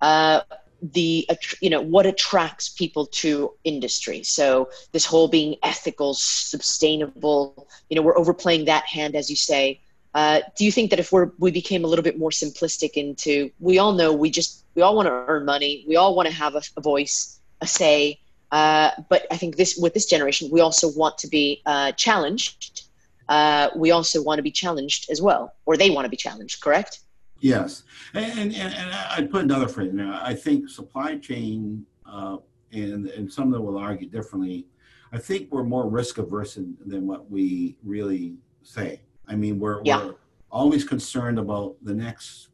uh, 0.00 0.40
the 0.82 1.28
you 1.60 1.70
know 1.70 1.80
what 1.80 2.06
attracts 2.06 2.68
people 2.68 3.06
to 3.06 3.52
industry. 3.64 4.22
So 4.22 4.70
this 4.92 5.04
whole 5.04 5.28
being 5.28 5.56
ethical 5.62 6.14
sustainable 6.14 7.68
you 7.88 7.96
know 7.96 8.02
we're 8.02 8.18
overplaying 8.18 8.66
that 8.66 8.84
hand 8.86 9.14
as 9.16 9.30
you 9.30 9.36
say. 9.36 9.80
Uh, 10.14 10.40
do 10.56 10.64
you 10.64 10.72
think 10.72 10.90
that 10.90 10.98
if 10.98 11.12
we're 11.12 11.30
we 11.38 11.50
became 11.50 11.84
a 11.84 11.86
little 11.86 12.02
bit 12.02 12.18
more 12.18 12.30
simplistic 12.30 12.92
into 12.94 13.50
we 13.60 13.78
all 13.78 13.92
know 13.92 14.12
we 14.12 14.30
just 14.30 14.64
we 14.74 14.82
all 14.82 14.96
want 14.96 15.06
to 15.06 15.12
earn 15.12 15.44
money 15.44 15.84
we 15.86 15.96
all 15.96 16.14
want 16.14 16.26
to 16.26 16.34
have 16.34 16.54
a, 16.54 16.62
a 16.78 16.80
voice 16.80 17.38
a 17.60 17.66
say 17.66 18.18
uh, 18.50 18.90
but 19.10 19.26
i 19.30 19.36
think 19.36 19.56
this 19.56 19.76
with 19.76 19.92
this 19.92 20.06
generation 20.06 20.48
we 20.50 20.60
also 20.60 20.90
want 20.92 21.18
to 21.18 21.28
be 21.28 21.62
uh, 21.66 21.92
challenged. 21.92 22.82
Uh, 23.28 23.68
we 23.76 23.90
also 23.90 24.22
want 24.22 24.38
to 24.38 24.42
be 24.42 24.52
challenged 24.52 25.10
as 25.10 25.20
well 25.20 25.52
or 25.66 25.76
they 25.76 25.90
want 25.90 26.06
to 26.06 26.08
be 26.08 26.16
challenged 26.16 26.62
correct 26.62 27.00
Yes, 27.40 27.82
and, 28.14 28.38
and, 28.38 28.54
and 28.54 28.94
I'd 29.10 29.30
put 29.30 29.44
another 29.44 29.68
phrase 29.68 29.90
in 29.90 29.96
there. 29.96 30.18
I 30.22 30.34
think 30.34 30.68
supply 30.68 31.18
chain, 31.18 31.84
uh, 32.06 32.38
and, 32.72 33.06
and 33.08 33.30
some 33.30 33.48
of 33.48 33.52
them 33.52 33.64
will 33.64 33.78
argue 33.78 34.08
differently. 34.08 34.66
I 35.12 35.18
think 35.18 35.52
we're 35.52 35.62
more 35.64 35.88
risk 35.88 36.18
averse 36.18 36.54
than, 36.54 36.76
than 36.84 37.06
what 37.06 37.30
we 37.30 37.76
really 37.84 38.36
say. 38.62 39.02
I 39.28 39.36
mean, 39.36 39.58
we're, 39.58 39.82
yeah. 39.84 40.06
we're 40.06 40.14
always 40.50 40.84
concerned 40.84 41.38
about 41.38 41.76
the 41.82 41.94
next 41.94 42.48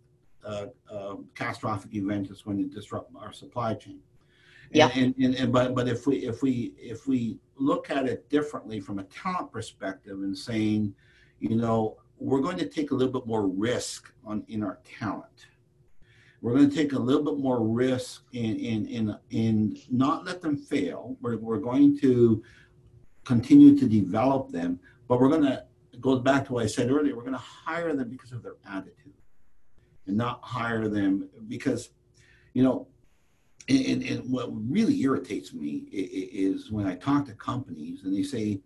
uh, 0.44 0.66
uh, 0.90 1.16
catastrophic 1.34 1.94
event 1.94 2.28
that's 2.28 2.42
going 2.42 2.58
to 2.58 2.64
disrupt 2.64 3.12
our 3.16 3.32
supply 3.32 3.74
chain. 3.74 4.00
And, 4.72 4.76
yeah. 4.76 4.90
And, 4.94 5.14
and, 5.18 5.34
and, 5.36 5.52
but 5.52 5.74
but 5.74 5.86
if 5.86 6.06
we 6.06 6.16
if 6.16 6.42
we 6.42 6.74
if 6.78 7.06
we 7.06 7.38
look 7.56 7.90
at 7.90 8.06
it 8.06 8.28
differently 8.28 8.80
from 8.80 8.98
a 8.98 9.04
talent 9.04 9.52
perspective 9.52 10.18
and 10.18 10.36
saying, 10.36 10.94
you 11.40 11.56
know, 11.56 11.98
we're 12.22 12.40
going 12.40 12.58
to 12.58 12.68
take 12.68 12.90
a 12.92 12.94
little 12.94 13.12
bit 13.12 13.26
more 13.26 13.46
risk 13.46 14.12
on 14.24 14.44
in 14.48 14.62
our 14.62 14.78
talent. 14.98 15.46
We're 16.40 16.54
going 16.54 16.68
to 16.68 16.74
take 16.74 16.92
a 16.92 16.98
little 16.98 17.22
bit 17.22 17.38
more 17.38 17.62
risk 17.62 18.24
in 18.32 18.56
in 18.56 18.86
in, 18.86 19.16
in 19.30 19.76
not 19.90 20.24
let 20.24 20.40
them 20.40 20.56
fail. 20.56 21.16
We're, 21.20 21.36
we're 21.36 21.58
going 21.58 21.98
to 22.00 22.42
continue 23.24 23.76
to 23.78 23.86
develop 23.86 24.50
them, 24.50 24.80
but 25.08 25.20
we're 25.20 25.28
going 25.28 25.42
to 25.42 25.64
goes 26.00 26.20
back 26.20 26.46
to 26.46 26.54
what 26.54 26.64
I 26.64 26.66
said 26.66 26.90
earlier. 26.90 27.14
We're 27.14 27.22
going 27.22 27.34
to 27.34 27.38
hire 27.38 27.94
them 27.94 28.08
because 28.08 28.32
of 28.32 28.42
their 28.42 28.56
attitude, 28.68 29.14
and 30.06 30.16
not 30.16 30.40
hire 30.42 30.88
them 30.88 31.28
because, 31.48 31.90
you 32.54 32.62
know, 32.62 32.88
and, 33.68 34.02
and 34.02 34.30
what 34.30 34.48
really 34.50 35.00
irritates 35.02 35.52
me 35.54 35.84
is 35.92 36.70
when 36.72 36.86
I 36.86 36.96
talk 36.96 37.26
to 37.26 37.34
companies 37.34 38.02
and 38.02 38.14
they 38.14 38.24
say, 38.24 38.60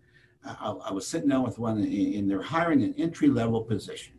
I, 0.47 0.71
I 0.71 0.91
was 0.91 1.07
sitting 1.07 1.29
down 1.29 1.43
with 1.43 1.59
one, 1.59 1.77
and 1.77 2.29
they're 2.29 2.41
hiring 2.41 2.83
an 2.83 2.93
entry 2.97 3.27
level 3.27 3.61
position. 3.61 4.13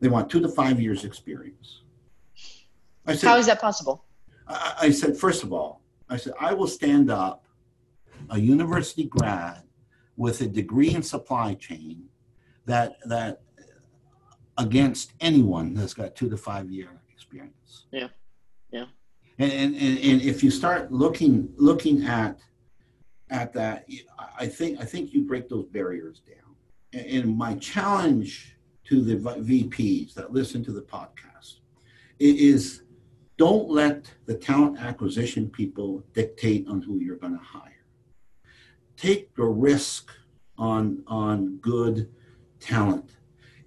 They 0.00 0.08
want 0.08 0.30
two 0.30 0.40
to 0.40 0.48
five 0.48 0.80
years 0.80 1.04
experience. 1.04 1.82
I 3.06 3.14
said, 3.14 3.28
How 3.28 3.36
is 3.36 3.46
that 3.46 3.60
possible? 3.60 4.04
I, 4.46 4.74
I 4.82 4.90
said, 4.90 5.16
first 5.16 5.42
of 5.42 5.52
all, 5.52 5.82
I 6.08 6.16
said, 6.16 6.34
I 6.38 6.54
will 6.54 6.66
stand 6.66 7.10
up 7.10 7.44
a 8.30 8.38
university 8.38 9.04
grad 9.04 9.62
with 10.16 10.40
a 10.40 10.46
degree 10.46 10.94
in 10.94 11.02
supply 11.02 11.54
chain 11.54 12.04
that 12.66 12.96
that 13.06 13.42
against 14.58 15.12
anyone 15.20 15.74
that's 15.74 15.94
got 15.94 16.14
two 16.16 16.28
to 16.28 16.36
five 16.36 16.70
year 16.70 16.88
experience. 17.12 17.86
Yeah. 17.92 18.08
Yeah. 18.70 18.86
And, 19.38 19.52
and, 19.52 19.74
and 19.76 20.22
if 20.22 20.42
you 20.42 20.50
start 20.50 20.92
looking 20.92 21.52
looking 21.56 22.04
at 22.04 22.38
at 23.30 23.52
that, 23.54 23.88
I 24.38 24.46
think 24.46 24.80
I 24.80 24.84
think 24.84 25.12
you 25.12 25.22
break 25.22 25.48
those 25.48 25.66
barriers 25.66 26.20
down. 26.20 26.36
And 26.92 27.36
my 27.36 27.54
challenge 27.54 28.56
to 28.84 29.02
the 29.02 29.16
VPs 29.16 30.14
that 30.14 30.32
listen 30.32 30.64
to 30.64 30.72
the 30.72 30.80
podcast 30.80 31.56
is 32.18 32.82
don't 33.36 33.68
let 33.68 34.10
the 34.26 34.34
talent 34.34 34.80
acquisition 34.80 35.48
people 35.50 36.02
dictate 36.14 36.66
on 36.66 36.82
who 36.82 36.98
you're 36.98 37.16
going 37.16 37.38
to 37.38 37.44
hire. 37.44 37.84
Take 38.96 39.34
the 39.36 39.44
risk 39.44 40.10
on 40.56 41.04
on 41.06 41.58
good 41.58 42.10
talent. 42.58 43.10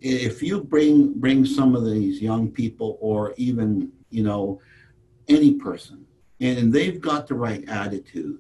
If 0.02 0.42
you 0.42 0.64
bring 0.64 1.14
bring 1.14 1.46
some 1.46 1.76
of 1.76 1.86
these 1.86 2.22
young 2.22 2.52
people 2.52 2.98
or 3.00 3.34
even 3.38 3.92
you 4.10 4.24
know 4.24 4.60
any 5.28 5.54
person 5.54 6.06
and 6.42 6.74
they've 6.74 7.00
got 7.00 7.28
the 7.28 7.36
right 7.36 7.68
attitude 7.70 8.40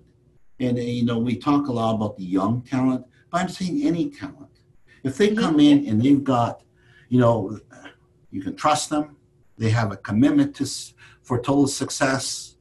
and 0.62 0.78
uh, 0.78 0.82
you 0.82 1.04
know, 1.04 1.18
we 1.18 1.36
talk 1.36 1.68
a 1.68 1.72
lot 1.72 1.96
about 1.96 2.18
the 2.18 2.24
young 2.24 2.62
talent, 2.62 3.06
but 3.32 3.42
I'm 3.42 3.50
saying 3.50 3.82
any 3.84 4.10
talent. 4.10 4.60
If 5.04 5.18
they 5.18 5.34
come 5.34 5.60
in 5.60 5.88
and 5.88 6.02
they've 6.02 6.24
got, 6.24 6.62
you 7.10 7.20
know, 7.20 7.60
you 8.30 8.42
can 8.42 8.56
trust 8.56 8.90
them. 8.90 9.18
They 9.58 9.70
have 9.70 9.92
a 9.92 9.98
commitment 9.98 10.56
to 10.58 10.70
for 11.24 11.40
total 11.40 11.68
success. 11.68 12.56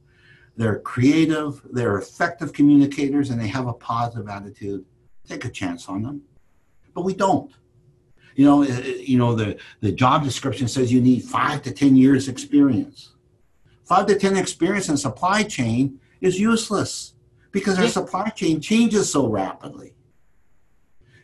They're 0.57 0.79
creative. 0.79 1.61
They're 1.71 1.97
effective 1.97 2.53
communicators, 2.53 3.29
and 3.29 3.39
they 3.39 3.47
have 3.47 3.67
a 3.67 3.73
positive 3.73 4.27
attitude. 4.27 4.85
Take 5.27 5.45
a 5.45 5.49
chance 5.49 5.87
on 5.87 6.01
them, 6.01 6.23
but 6.93 7.05
we 7.05 7.13
don't. 7.13 7.51
You 8.35 8.45
know, 8.45 8.63
uh, 8.63 8.67
uh, 8.67 8.81
you 8.81 9.17
know 9.17 9.35
the 9.35 9.57
the 9.81 9.91
job 9.91 10.23
description 10.23 10.67
says 10.67 10.91
you 10.91 11.01
need 11.01 11.23
five 11.23 11.61
to 11.63 11.71
ten 11.71 11.95
years 11.95 12.27
experience. 12.27 13.13
Five 13.83 14.07
to 14.07 14.17
ten 14.17 14.35
experience 14.35 14.89
in 14.89 14.97
supply 14.97 15.43
chain 15.43 15.99
is 16.21 16.39
useless 16.39 17.13
because 17.51 17.79
our 17.79 17.87
supply 17.87 18.29
chain 18.29 18.61
changes 18.61 19.11
so 19.11 19.27
rapidly. 19.27 19.93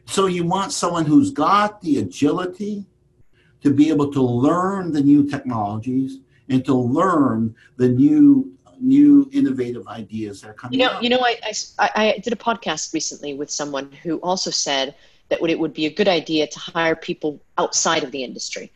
So 0.06 0.28
you 0.28 0.46
want 0.46 0.72
someone 0.72 1.06
who's 1.06 1.32
got 1.32 1.82
the 1.82 2.00
agility 2.00 2.86
to 3.62 3.74
be 3.74 3.90
able 3.90 4.12
to 4.14 4.22
learn 4.22 4.92
the 4.92 5.02
new 5.02 5.28
technologies 5.28 6.20
and 6.50 6.64
to 6.66 6.74
learn 6.74 7.56
the 7.78 7.90
new 7.90 8.54
new 8.80 9.28
innovative 9.34 9.88
ideas 9.88 10.42
that 10.42 10.50
are 10.50 10.54
coming. 10.54 10.80
You 10.80 10.86
know, 10.86 11.02
you 11.02 11.10
know, 11.10 11.20
I, 11.20 11.40
I 11.80 11.90
I 11.96 12.18
did 12.24 12.32
a 12.32 12.38
podcast 12.38 12.94
recently 12.94 13.34
with 13.34 13.50
someone 13.50 13.92
who 14.04 14.18
also 14.18 14.52
said 14.52 14.96
that 15.30 15.42
it 15.42 15.60
would 15.60 15.74
be 15.74 15.88
a 15.88 15.90
good 15.90 16.08
idea 16.08 16.48
to 16.48 16.60
hire 16.60 16.96
people 16.96 17.42
outside 17.58 18.04
of 18.04 18.12
the 18.12 18.24
industry, 18.24 18.72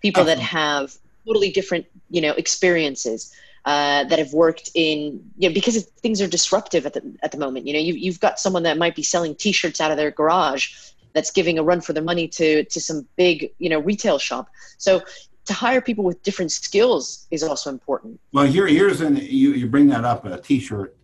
people 0.00 0.24
that 0.24 0.38
have 0.38 0.94
totally 1.26 1.50
different 1.50 1.86
you 2.10 2.20
know 2.20 2.32
experiences 2.32 3.32
uh, 3.68 4.04
that 4.04 4.18
have 4.18 4.32
worked 4.32 4.70
in 4.74 5.22
you 5.36 5.46
know 5.46 5.52
because 5.52 5.84
things 6.00 6.22
are 6.22 6.26
disruptive 6.26 6.86
at 6.86 6.94
the 6.94 7.02
at 7.22 7.32
the 7.32 7.38
moment. 7.38 7.66
You 7.66 7.74
know, 7.74 7.80
you 7.80 7.92
you've 7.92 8.18
got 8.18 8.40
someone 8.40 8.62
that 8.62 8.78
might 8.78 8.96
be 8.96 9.02
selling 9.02 9.34
T-shirts 9.34 9.78
out 9.78 9.90
of 9.90 9.98
their 9.98 10.10
garage 10.10 10.72
that's 11.12 11.30
giving 11.30 11.58
a 11.58 11.62
run 11.62 11.82
for 11.82 11.92
their 11.92 12.02
money 12.02 12.26
to 12.28 12.64
to 12.64 12.80
some 12.80 13.06
big 13.16 13.50
you 13.58 13.68
know 13.68 13.78
retail 13.80 14.18
shop. 14.18 14.48
So 14.78 15.02
to 15.44 15.52
hire 15.52 15.82
people 15.82 16.02
with 16.02 16.22
different 16.22 16.50
skills 16.50 17.26
is 17.30 17.42
also 17.42 17.68
important. 17.68 18.18
Well, 18.32 18.46
here, 18.46 18.66
here's 18.66 19.02
an 19.02 19.16
you, 19.16 19.52
you 19.52 19.66
bring 19.66 19.88
that 19.88 20.04
up 20.04 20.24
a 20.24 20.40
T-shirt. 20.40 20.96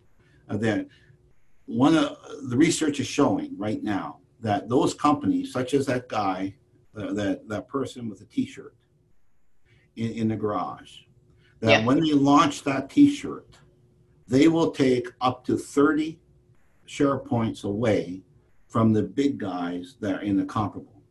Uh, 0.49 0.57
that 0.57 0.87
one 1.67 1.95
of 1.95 2.17
the 2.49 2.57
research 2.57 2.99
is 2.99 3.05
showing 3.05 3.55
right 3.59 3.83
now 3.83 4.17
that 4.39 4.69
those 4.69 4.95
companies, 4.95 5.53
such 5.53 5.75
as 5.75 5.85
that 5.85 6.09
guy, 6.09 6.55
uh, 6.97 7.13
that 7.13 7.47
that 7.47 7.67
person 7.67 8.09
with 8.09 8.21
a 8.21 8.25
T-shirt 8.25 8.75
in, 9.95 10.11
in 10.13 10.27
the 10.29 10.35
garage, 10.35 11.04
that 11.59 11.69
yeah. 11.69 11.85
when 11.85 11.99
they 11.99 12.13
launch 12.13 12.63
that 12.63 12.89
T-shirt, 12.89 13.57
they 14.27 14.47
will 14.47 14.71
take 14.71 15.07
up 15.21 15.45
to 15.45 15.57
30 15.57 16.19
share 16.85 17.17
points 17.17 17.63
away 17.63 18.21
from 18.67 18.93
the 18.93 19.03
big 19.03 19.37
guys 19.37 19.95
that 20.01 20.15
are 20.15 20.21
in 20.21 20.37
the 20.37 20.45
comparable. 20.45 21.01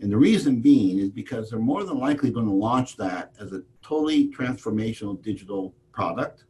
And 0.00 0.10
the 0.10 0.16
reason 0.16 0.60
being 0.60 0.98
is 0.98 1.10
because 1.10 1.48
they're 1.48 1.58
more 1.58 1.84
than 1.84 1.98
likely 1.98 2.30
going 2.30 2.46
to 2.46 2.52
launch 2.52 2.96
that 2.96 3.32
as 3.40 3.52
a 3.52 3.62
totally 3.82 4.28
transformational 4.28 5.20
digital 5.22 5.74
product 5.92 6.44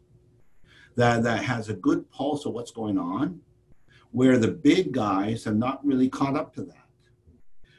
that, 0.96 1.22
that 1.22 1.44
has 1.44 1.68
a 1.68 1.74
good 1.74 2.10
pulse 2.10 2.46
of 2.46 2.54
what's 2.54 2.70
going 2.70 2.98
on, 2.98 3.40
where 4.10 4.38
the 4.38 4.48
big 4.48 4.92
guys 4.92 5.44
have 5.44 5.56
not 5.56 5.84
really 5.86 6.08
caught 6.08 6.36
up 6.36 6.54
to 6.54 6.62
that. 6.62 6.85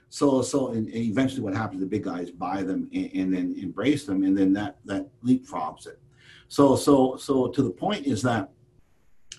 So, 0.10 0.42
so 0.42 0.70
and 0.70 0.94
eventually 0.96 1.42
what 1.42 1.54
happens, 1.54 1.82
the 1.82 1.86
big 1.86 2.04
guys 2.04 2.32
buy 2.32 2.64
them 2.64 2.90
and, 2.94 3.12
and 3.14 3.34
then 3.34 3.56
embrace 3.62 4.06
them, 4.06 4.24
and 4.24 4.38
then 4.38 4.54
that, 4.54 4.78
that 4.86 5.08
leapfrogs 5.24 5.86
it. 5.88 6.00
So, 6.48 6.76
so, 6.76 7.18
so 7.18 7.48
to 7.50 7.62
the 7.62 7.70
point 7.70 8.06
is 8.06 8.22
that 8.22 8.50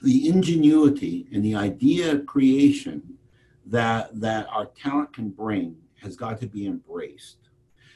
the 0.03 0.29
ingenuity 0.29 1.27
and 1.33 1.45
the 1.45 1.55
idea 1.55 2.19
creation 2.21 3.19
that 3.67 4.19
that 4.21 4.47
our 4.49 4.67
talent 4.67 5.13
can 5.13 5.29
bring 5.29 5.77
has 6.01 6.17
got 6.17 6.41
to 6.41 6.47
be 6.47 6.67
embraced. 6.67 7.39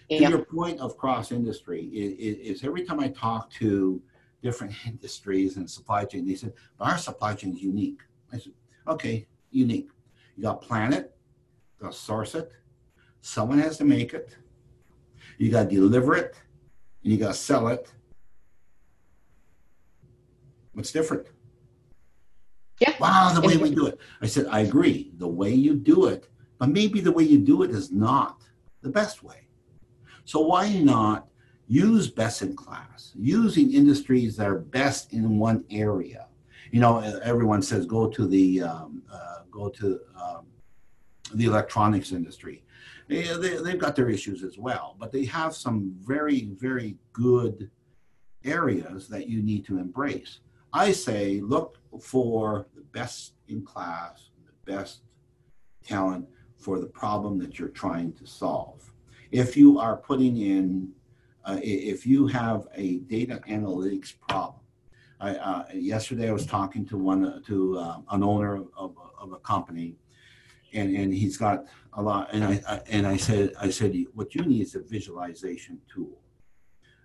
Yeah. 0.09 0.29
To 0.29 0.37
your 0.37 0.45
point 0.45 0.81
of 0.81 0.97
cross 0.97 1.33
industry, 1.33 1.85
is, 1.85 2.59
is 2.59 2.64
every 2.64 2.85
time 2.85 3.01
I 3.01 3.09
talk 3.09 3.51
to 3.53 4.03
different 4.43 4.75
industries 4.87 5.57
and 5.57 5.70
supply 5.70 6.05
chain, 6.05 6.27
they 6.27 6.35
said, 6.35 6.53
but 6.79 6.89
our 6.89 6.99
supply 6.99 7.35
chain 7.35 7.55
is 7.55 7.62
unique. 7.62 8.01
I 8.33 8.39
said, 8.39 8.53
okay, 8.89 9.27
unique. 9.51 9.89
You 10.37 10.43
got 10.43 10.61
planet, 10.61 11.14
you 11.79 11.87
got 11.87 11.95
source 11.95 12.35
it, 12.35 12.51
someone 13.23 13.59
has 13.59 13.79
to 13.79 13.85
make 13.85 14.12
it, 14.12 14.37
you 15.39 15.51
got 15.51 15.70
to 15.70 15.75
deliver 15.75 16.14
it, 16.14 16.37
and 17.03 17.12
you 17.12 17.18
got 17.18 17.29
to 17.29 17.35
sell 17.35 17.68
it. 17.68 17.91
What's 20.75 20.93
different? 20.93 21.27
Yeah. 22.79 22.95
Wow, 23.01 23.33
the 23.35 23.47
way 23.47 23.57
we 23.57 23.75
do 23.75 23.87
it. 23.87 23.99
I 24.20 24.27
said, 24.27 24.47
I 24.51 24.61
agree. 24.61 25.12
The 25.16 25.29
way 25.29 25.55
you 25.55 25.75
do 25.75 26.07
it 26.07 26.29
but 26.62 26.68
maybe 26.68 27.01
the 27.01 27.11
way 27.11 27.25
you 27.25 27.39
do 27.39 27.64
it 27.64 27.73
is 27.73 27.91
not 27.91 28.45
the 28.83 28.89
best 28.89 29.25
way. 29.25 29.49
So 30.25 30.39
why 30.39 30.73
not 30.75 31.27
use 31.66 32.09
best 32.09 32.41
in 32.41 32.55
class, 32.55 33.11
using 33.16 33.73
industries 33.73 34.37
that 34.37 34.47
are 34.47 34.61
best 34.61 35.12
in 35.12 35.41
one 35.41 35.64
area? 35.73 36.29
You 36.70 36.79
know, 36.79 37.01
everyone 37.25 37.62
says 37.62 37.85
go 37.85 38.07
to 38.07 38.29
the 38.29 38.62
um, 38.62 39.03
uh, 39.12 39.39
go 39.51 39.70
to 39.70 39.99
um, 40.16 40.47
the 41.35 41.47
electronics 41.47 42.12
industry. 42.12 42.62
They, 43.09 43.22
they, 43.22 43.57
they've 43.57 43.78
got 43.78 43.96
their 43.96 44.09
issues 44.09 44.42
as 44.42 44.59
well, 44.59 44.96
but 44.98 45.12
they 45.12 45.24
have 45.26 45.55
some 45.55 45.94
very, 46.00 46.50
very 46.59 46.96
good 47.12 47.70
areas 48.44 49.09
that 49.09 49.28
you 49.28 49.42
need 49.42 49.64
to 49.66 49.78
embrace. 49.78 50.40
I 50.72 50.92
say 50.92 51.40
look 51.40 51.78
for 52.00 52.66
the 52.74 52.82
best 52.92 53.34
in 53.48 53.64
class, 53.64 54.30
the 54.46 54.72
best 54.72 55.03
talent 55.84 56.26
for 56.57 56.78
the 56.78 56.86
problem 56.86 57.38
that 57.38 57.59
you're 57.59 57.68
trying 57.68 58.12
to 58.14 58.26
solve. 58.26 58.92
If 59.30 59.57
you 59.57 59.78
are 59.78 59.96
putting 59.96 60.36
in, 60.36 60.92
uh, 61.44 61.59
if 61.62 62.07
you 62.07 62.26
have 62.28 62.68
a 62.74 62.98
data 62.98 63.42
analytics 63.48 64.14
problem, 64.28 64.61
I, 65.20 65.36
uh, 65.36 65.64
yesterday 65.74 66.28
I 66.28 66.32
was 66.32 66.46
talking 66.46 66.84
to 66.86 66.96
one 66.96 67.24
uh, 67.24 67.40
to 67.46 67.78
uh, 67.78 67.98
an 68.11 68.22
owner 68.22 68.57
of, 68.76 68.96
of 69.20 69.32
a 69.32 69.38
company, 69.38 69.96
and, 70.73 70.95
and 70.97 71.12
he's 71.12 71.37
got 71.37 71.64
a 71.95 72.03
lot. 72.03 72.29
And 72.33 72.45
I, 72.45 72.62
I 72.68 72.81
and 72.91 73.07
I 73.07 73.16
said 73.16 73.53
I 73.61 73.70
said 73.70 73.95
what 74.14 74.35
you 74.35 74.45
need 74.45 74.62
is 74.62 74.75
a 74.75 74.81
visualization 74.81 75.81
tool. 75.93 76.18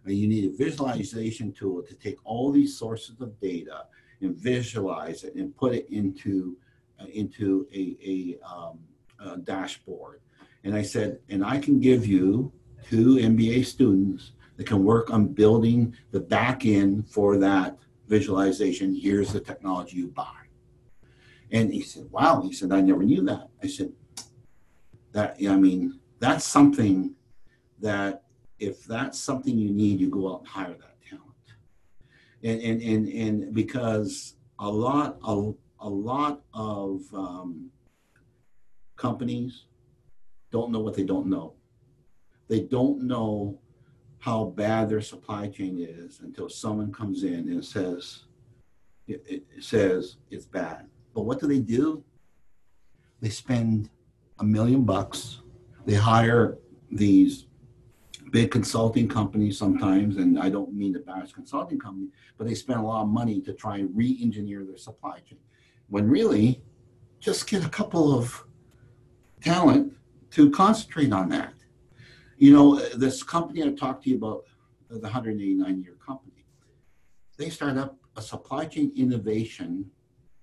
You 0.06 0.28
need 0.28 0.46
a 0.46 0.56
visualization 0.56 1.52
tool 1.52 1.84
to 1.84 1.94
take 1.94 2.18
all 2.24 2.52
these 2.52 2.78
sources 2.78 3.20
of 3.20 3.38
data 3.42 3.86
and 4.22 4.36
visualize 4.36 5.24
it 5.24 5.36
and 5.36 5.56
put 5.56 5.74
it 5.74 5.90
into 5.90 6.58
uh, 7.00 7.06
into 7.14 7.68
a, 7.74 7.98
a 8.04 8.48
um, 8.48 8.80
uh, 9.20 9.36
dashboard. 9.38 10.22
And 10.64 10.76
I 10.76 10.82
said, 10.82 11.20
and 11.30 11.44
I 11.46 11.60
can 11.60 11.80
give 11.80 12.08
you 12.08 12.52
two 12.90 13.16
MBA 13.16 13.66
students 13.66 14.32
that 14.56 14.66
can 14.66 14.84
work 14.84 15.12
on 15.12 15.28
building 15.28 15.96
the 16.12 16.20
back 16.20 16.66
end 16.66 17.10
for 17.10 17.38
that 17.38 17.78
visualization. 18.08 18.96
Here's 18.96 19.32
the 19.32 19.40
technology 19.40 19.98
you 19.98 20.08
buy. 20.08 20.47
And 21.52 21.74
he 21.74 21.82
said, 21.82 22.08
wow. 22.12 22.42
He 22.42 22.54
said, 22.54 22.72
I 22.72 22.82
never 22.82 23.04
knew 23.04 23.24
that. 23.24 23.50
I 23.64 23.68
said, 23.68 23.92
that, 25.14 25.38
I 25.48 25.56
mean, 25.56 26.00
that's 26.20 26.46
something 26.46 27.16
that 27.80 28.24
if 28.60 28.84
that's 28.86 29.20
something 29.20 29.58
you 29.58 29.72
need, 29.72 30.00
you 30.00 30.10
go 30.10 30.34
out 30.34 30.40
and 30.40 30.48
hire 30.48 30.76
that 30.80 31.02
talent. 31.08 31.24
And, 32.44 32.62
and, 32.62 32.82
and, 32.82 33.08
and 33.08 33.54
because 33.54 34.36
a 34.60 34.70
lot, 34.70 35.18
a, 35.24 35.52
a 35.80 35.90
lot 35.90 36.42
of, 36.54 37.02
um, 37.14 37.72
companies 38.98 39.66
don't 40.52 40.72
know 40.72 40.80
what 40.80 40.96
they 40.96 41.04
don't 41.04 41.28
know. 41.28 41.54
They 42.48 42.62
don't 42.62 43.04
know 43.04 43.60
how 44.20 44.46
bad 44.46 44.90
their 44.90 45.02
supply 45.02 45.48
chain 45.48 45.78
is 45.80 46.20
until 46.22 46.50
someone 46.50 46.92
comes 46.92 47.24
in 47.24 47.50
and 47.50 47.64
says, 47.64 48.24
it, 49.08 49.24
it 49.28 49.44
says 49.60 50.18
it's 50.32 50.46
bad. 50.46 50.88
But 51.18 51.24
what 51.24 51.40
do 51.40 51.48
they 51.48 51.58
do? 51.58 52.04
They 53.22 53.30
spend 53.30 53.90
a 54.38 54.44
million 54.44 54.84
bucks. 54.84 55.42
They 55.84 55.96
hire 55.96 56.60
these 56.92 57.48
big 58.30 58.52
consulting 58.52 59.08
companies 59.08 59.58
sometimes, 59.58 60.18
and 60.18 60.38
I 60.38 60.50
don't 60.52 60.76
mean 60.76 60.94
the 60.94 61.00
bash 61.00 61.34
consulting 61.34 61.80
company, 61.80 62.10
but 62.38 62.46
they 62.46 62.54
spend 62.54 62.82
a 62.82 62.84
lot 62.84 63.02
of 63.02 63.08
money 63.08 63.42
to 63.42 63.54
try 63.54 63.78
and 63.78 63.90
re-engineer 63.98 64.64
their 64.64 64.78
supply 64.78 65.18
chain. 65.28 65.40
When 65.90 66.08
really, 66.08 66.62
just 67.20 67.50
get 67.50 67.66
a 67.66 67.70
couple 67.70 68.16
of 68.16 68.46
talent 69.42 69.94
to 70.34 70.52
concentrate 70.52 71.12
on 71.12 71.30
that. 71.30 71.56
You 72.38 72.54
know, 72.54 72.80
this 72.96 73.24
company 73.24 73.64
I 73.64 73.72
talked 73.72 74.04
to 74.04 74.12
you 74.12 74.18
about, 74.18 74.44
the 74.92 75.00
189 75.00 75.82
year 75.82 75.96
company, 76.06 76.46
they 77.40 77.50
started 77.50 77.80
up 77.80 77.98
a 78.16 78.22
supply 78.22 78.66
chain 78.66 78.92
innovation 78.96 79.90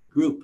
group. 0.09 0.43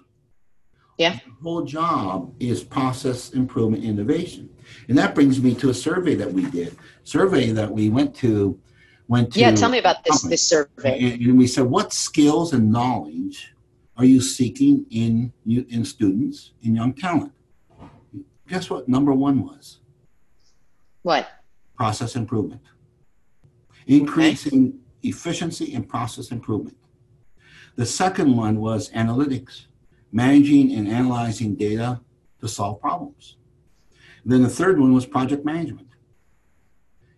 Yeah. 1.02 1.14
The 1.14 1.32
whole 1.42 1.64
job 1.64 2.32
is 2.40 2.64
process 2.64 3.32
improvement 3.32 3.84
innovation. 3.84 4.48
And 4.88 4.96
that 5.00 5.16
brings 5.16 5.42
me 5.42 5.56
to 5.56 5.72
a 5.72 5.74
survey 5.74 6.14
that 6.14 6.32
we 6.32 6.46
did. 6.52 6.78
Survey 7.04 7.50
that 7.52 7.72
we 7.72 7.90
went 7.90 8.16
to 8.18 8.60
went 9.08 9.34
to 9.34 9.40
Yeah, 9.40 9.52
tell 9.56 9.72
me 9.72 9.80
about 9.80 10.04
this 10.04 10.22
this 10.22 10.48
survey. 10.48 11.00
And, 11.00 11.22
and 11.24 11.38
we 11.40 11.48
said 11.48 11.64
what 11.64 11.92
skills 11.92 12.54
and 12.54 12.72
knowledge 12.72 13.52
are 13.98 14.06
you 14.06 14.22
seeking 14.22 14.86
in 14.92 15.34
in 15.48 15.84
students 15.86 16.52
in 16.62 16.76
young 16.76 16.94
talent? 16.94 17.34
Guess 18.48 18.70
what 18.70 18.88
number 18.88 19.12
one 19.12 19.44
was? 19.44 19.80
What? 21.02 21.28
Process 21.76 22.16
improvement. 22.16 22.62
Increasing 23.88 24.68
okay. 24.68 25.10
efficiency 25.10 25.74
and 25.74 25.90
process 25.90 26.30
improvement. 26.32 26.78
The 27.76 27.88
second 27.88 28.36
one 28.36 28.60
was 28.60 28.92
analytics, 28.92 29.66
managing 30.12 30.74
and 30.74 30.88
analyzing 30.88 31.56
data 31.56 32.00
to 32.40 32.48
solve 32.48 32.82
problems. 32.82 33.38
And 34.24 34.32
then 34.32 34.44
the 34.44 34.50
third 34.50 34.80
one 34.80 34.94
was 34.94 35.06
project 35.06 35.46
management. 35.46 35.88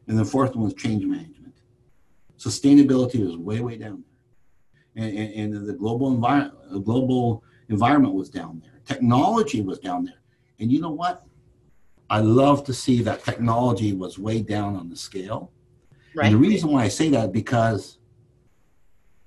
And 0.08 0.18
the 0.18 0.26
fourth 0.26 0.56
one 0.56 0.66
was 0.66 0.74
change 0.74 1.06
management. 1.06 1.56
Sustainability 2.38 3.26
was 3.26 3.38
way, 3.38 3.62
way 3.62 3.78
down 3.78 4.04
there. 4.04 5.06
And, 5.06 5.18
and, 5.18 5.54
and 5.56 5.68
the 5.68 5.74
global, 5.74 6.16
envir- 6.16 6.52
global 6.84 7.44
environment 7.70 8.14
was 8.14 8.30
down 8.30 8.62
there. 8.62 8.82
Technology 8.86 9.62
was 9.62 9.80
down 9.80 10.06
there. 10.06 10.22
And 10.60 10.72
you 10.72 10.82
know 10.82 10.92
what? 10.92 11.24
I 12.10 12.20
love 12.20 12.64
to 12.66 12.74
see 12.74 13.02
that 13.04 13.24
technology 13.24 13.94
was 13.94 14.20
way 14.20 14.42
down 14.42 14.76
on 14.76 14.90
the 14.90 14.96
scale. 14.96 15.52
Right. 16.14 16.28
And 16.28 16.36
the 16.36 16.40
reason 16.40 16.70
why 16.70 16.84
I 16.84 16.90
say 16.90 17.10
that 17.10 17.32
because 17.32 17.98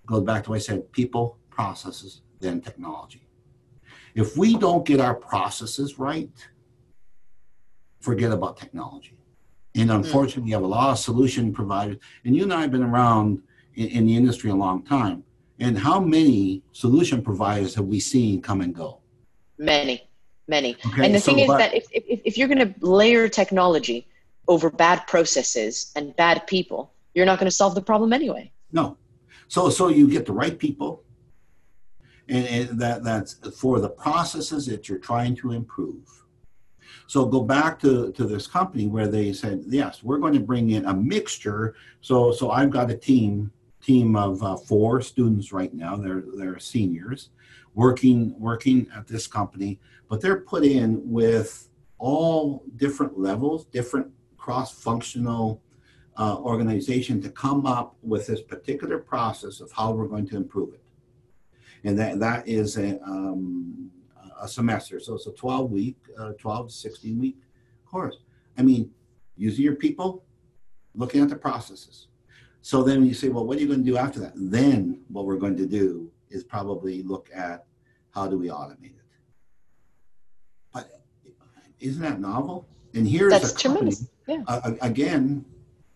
goes 0.04 0.22
back 0.22 0.44
to 0.44 0.50
what 0.50 0.56
I 0.56 0.60
said, 0.60 0.92
people, 0.92 1.38
processes, 1.50 2.20
then 2.38 2.60
technology. 2.60 3.25
If 4.16 4.36
we 4.36 4.56
don't 4.56 4.84
get 4.84 4.98
our 4.98 5.14
processes 5.14 5.98
right, 5.98 6.28
forget 8.00 8.32
about 8.32 8.56
technology. 8.56 9.18
And 9.76 9.90
hmm. 9.90 9.96
unfortunately, 9.96 10.50
you 10.50 10.56
have 10.56 10.64
a 10.64 10.74
lot 10.78 10.90
of 10.90 10.98
solution 10.98 11.52
providers. 11.52 11.98
And 12.24 12.34
you 12.34 12.42
and 12.42 12.52
I 12.52 12.62
have 12.62 12.72
been 12.72 12.82
around 12.82 13.42
in, 13.76 13.86
in, 13.88 14.06
the 14.06 14.16
industry 14.16 14.50
a 14.50 14.54
long 14.54 14.82
time. 14.82 15.22
And 15.60 15.78
how 15.78 16.00
many 16.00 16.62
solution 16.72 17.22
providers 17.22 17.74
have 17.76 17.86
we 17.86 18.00
seen 18.00 18.42
come 18.42 18.60
and 18.60 18.74
go? 18.74 19.00
Many 19.58 20.08
many. 20.48 20.76
Okay, 20.86 21.04
and 21.04 21.14
the 21.14 21.20
so 21.20 21.32
thing 21.32 21.40
is 21.40 21.48
that 21.48 21.74
if, 21.74 21.86
if, 21.92 22.20
if 22.24 22.38
you're 22.38 22.48
going 22.48 22.72
to 22.72 22.74
layer 22.80 23.28
technology, 23.28 24.06
over 24.48 24.70
bad 24.70 25.04
processes 25.08 25.90
and 25.96 26.14
bad 26.14 26.46
people, 26.46 26.92
you're 27.14 27.26
not 27.26 27.38
going 27.38 27.50
to 27.50 27.56
solve 27.56 27.74
the 27.74 27.82
problem 27.82 28.12
anyway. 28.12 28.50
No. 28.70 28.96
So 29.48 29.70
so 29.70 29.88
you 29.88 30.08
get 30.08 30.26
the 30.26 30.32
right 30.32 30.56
people, 30.56 31.02
and, 32.28 32.78
that 32.78 33.04
that's 33.04 33.34
for 33.58 33.80
the 33.80 33.88
processes 33.88 34.66
that 34.66 34.88
you're 34.88 34.98
trying 34.98 35.36
to 35.36 35.52
improve. 35.52 36.24
So 37.06 37.24
go 37.24 37.42
back 37.42 37.78
to, 37.80 38.10
to 38.12 38.24
this 38.24 38.46
company 38.46 38.88
where 38.88 39.06
they 39.06 39.32
said, 39.32 39.64
yes, 39.68 40.02
we're 40.02 40.18
going 40.18 40.32
to 40.32 40.40
bring 40.40 40.70
in 40.70 40.86
a 40.86 40.94
mixture. 40.94 41.74
So 42.00 42.32
so 42.32 42.50
I've 42.50 42.70
got 42.70 42.90
a 42.90 42.96
team 42.96 43.52
team 43.80 44.16
of 44.16 44.42
uh, 44.42 44.56
four 44.56 45.00
students 45.00 45.52
right 45.52 45.72
now. 45.72 45.96
They're 45.96 46.24
they're 46.36 46.58
seniors, 46.58 47.30
working 47.74 48.34
working 48.38 48.86
at 48.94 49.06
this 49.06 49.26
company, 49.26 49.78
but 50.08 50.20
they're 50.20 50.40
put 50.40 50.64
in 50.64 51.00
with 51.04 51.68
all 51.98 52.64
different 52.76 53.18
levels, 53.18 53.64
different 53.66 54.08
cross 54.36 54.72
functional 54.72 55.62
uh, 56.18 56.36
organization 56.38 57.20
to 57.22 57.30
come 57.30 57.66
up 57.66 57.96
with 58.02 58.26
this 58.26 58.40
particular 58.40 58.98
process 58.98 59.60
of 59.60 59.70
how 59.72 59.92
we're 59.92 60.08
going 60.08 60.26
to 60.26 60.36
improve 60.36 60.74
it. 60.74 60.82
And 61.84 61.98
that, 61.98 62.18
that 62.20 62.48
is 62.48 62.76
a, 62.78 63.00
um, 63.02 63.90
a 64.40 64.48
semester. 64.48 65.00
So 65.00 65.14
it's 65.14 65.26
a 65.26 65.32
12 65.32 65.70
week, 65.70 65.96
uh, 66.18 66.32
12 66.38 66.68
to 66.68 66.74
16 66.74 67.18
week 67.18 67.36
course. 67.86 68.18
I 68.58 68.62
mean, 68.62 68.90
using 69.36 69.64
your 69.64 69.76
people, 69.76 70.24
looking 70.94 71.22
at 71.22 71.28
the 71.28 71.36
processes. 71.36 72.08
So 72.62 72.82
then 72.82 73.04
you 73.04 73.14
say, 73.14 73.28
well, 73.28 73.46
what 73.46 73.56
are 73.56 73.60
you 73.60 73.68
going 73.68 73.84
to 73.84 73.90
do 73.90 73.96
after 73.96 74.20
that? 74.20 74.32
Then 74.34 75.02
what 75.08 75.24
we're 75.24 75.36
going 75.36 75.56
to 75.56 75.66
do 75.66 76.10
is 76.30 76.42
probably 76.42 77.02
look 77.02 77.30
at 77.34 77.64
how 78.10 78.26
do 78.26 78.38
we 78.38 78.48
automate 78.48 78.96
it. 78.96 79.08
But 80.72 80.90
isn't 81.80 82.02
that 82.02 82.20
novel? 82.20 82.66
And 82.94 83.06
here's 83.06 83.32
That's 83.32 83.52
a 83.52 83.68
company, 83.68 83.92
tremendous. 83.92 84.08
Yeah. 84.26 84.42
uh, 84.48 84.72
again, 84.80 85.44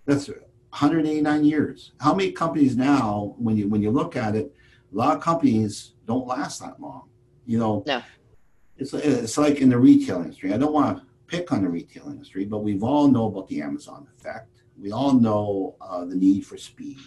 that's 0.07 0.29
189 0.29 1.45
years. 1.45 1.93
How 1.99 2.15
many 2.15 2.31
companies 2.31 2.77
now, 2.77 3.35
when 3.39 3.57
you 3.57 3.69
when 3.69 3.83
you 3.83 3.91
look 3.91 4.17
at 4.17 4.37
it, 4.37 4.55
a 4.93 4.97
lot 4.97 5.17
of 5.17 5.23
companies 5.23 5.93
don't 6.07 6.27
last 6.27 6.61
that 6.61 6.81
long. 6.81 7.09
You 7.47 7.59
know, 7.59 7.85
No. 7.87 8.03
it's 8.77 8.93
it's 8.95 9.39
like 9.39 9.61
in 9.61 9.71
the 9.71 9.79
retail 9.79 10.23
industry. 10.23 10.53
I 10.53 10.59
don't 10.59 10.73
want 10.73 10.99
to 10.99 11.05
pick 11.27 11.53
on 11.53 11.63
the 11.63 11.69
retail 11.69 12.09
industry, 12.09 12.45
but 12.45 12.59
we've 12.59 12.83
all 12.83 13.09
know 13.09 13.27
about 13.27 13.49
the 13.49 13.63
Amazon 13.63 14.07
effect. 14.19 14.49
We 14.79 14.93
all 14.93 15.13
know 15.13 15.77
uh, 15.81 16.05
the 16.05 16.17
need 16.17 16.47
for 16.47 16.57
speed. 16.57 16.99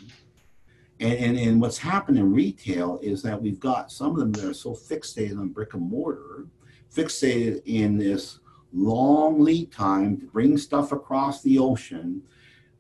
And, 1.00 1.14
and, 1.14 1.38
and 1.38 1.62
what's 1.62 1.78
happened 1.78 2.18
in 2.20 2.32
retail 2.32 3.00
is 3.02 3.22
that 3.24 3.42
we've 3.42 3.60
got 3.60 3.92
some 3.92 4.12
of 4.12 4.18
them 4.18 4.32
that 4.34 4.46
are 4.46 4.54
so 4.54 4.72
fixated 4.74 5.38
on 5.40 5.50
brick 5.50 5.74
and 5.74 5.90
mortar, 5.90 6.48
fixated 6.94 7.62
in 7.66 7.98
this 7.98 8.40
long 8.72 9.42
lead 9.42 9.72
time 9.72 10.18
to 10.20 10.26
bring 10.28 10.58
stuff 10.58 10.92
across 10.92 11.42
the 11.42 11.58
ocean 11.60 12.22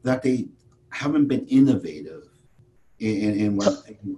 that 0.03 0.21
they 0.21 0.47
haven't 0.89 1.27
been 1.27 1.45
innovative 1.47 2.27
in, 3.03 3.39
in 3.39 3.57
what, 3.57 3.73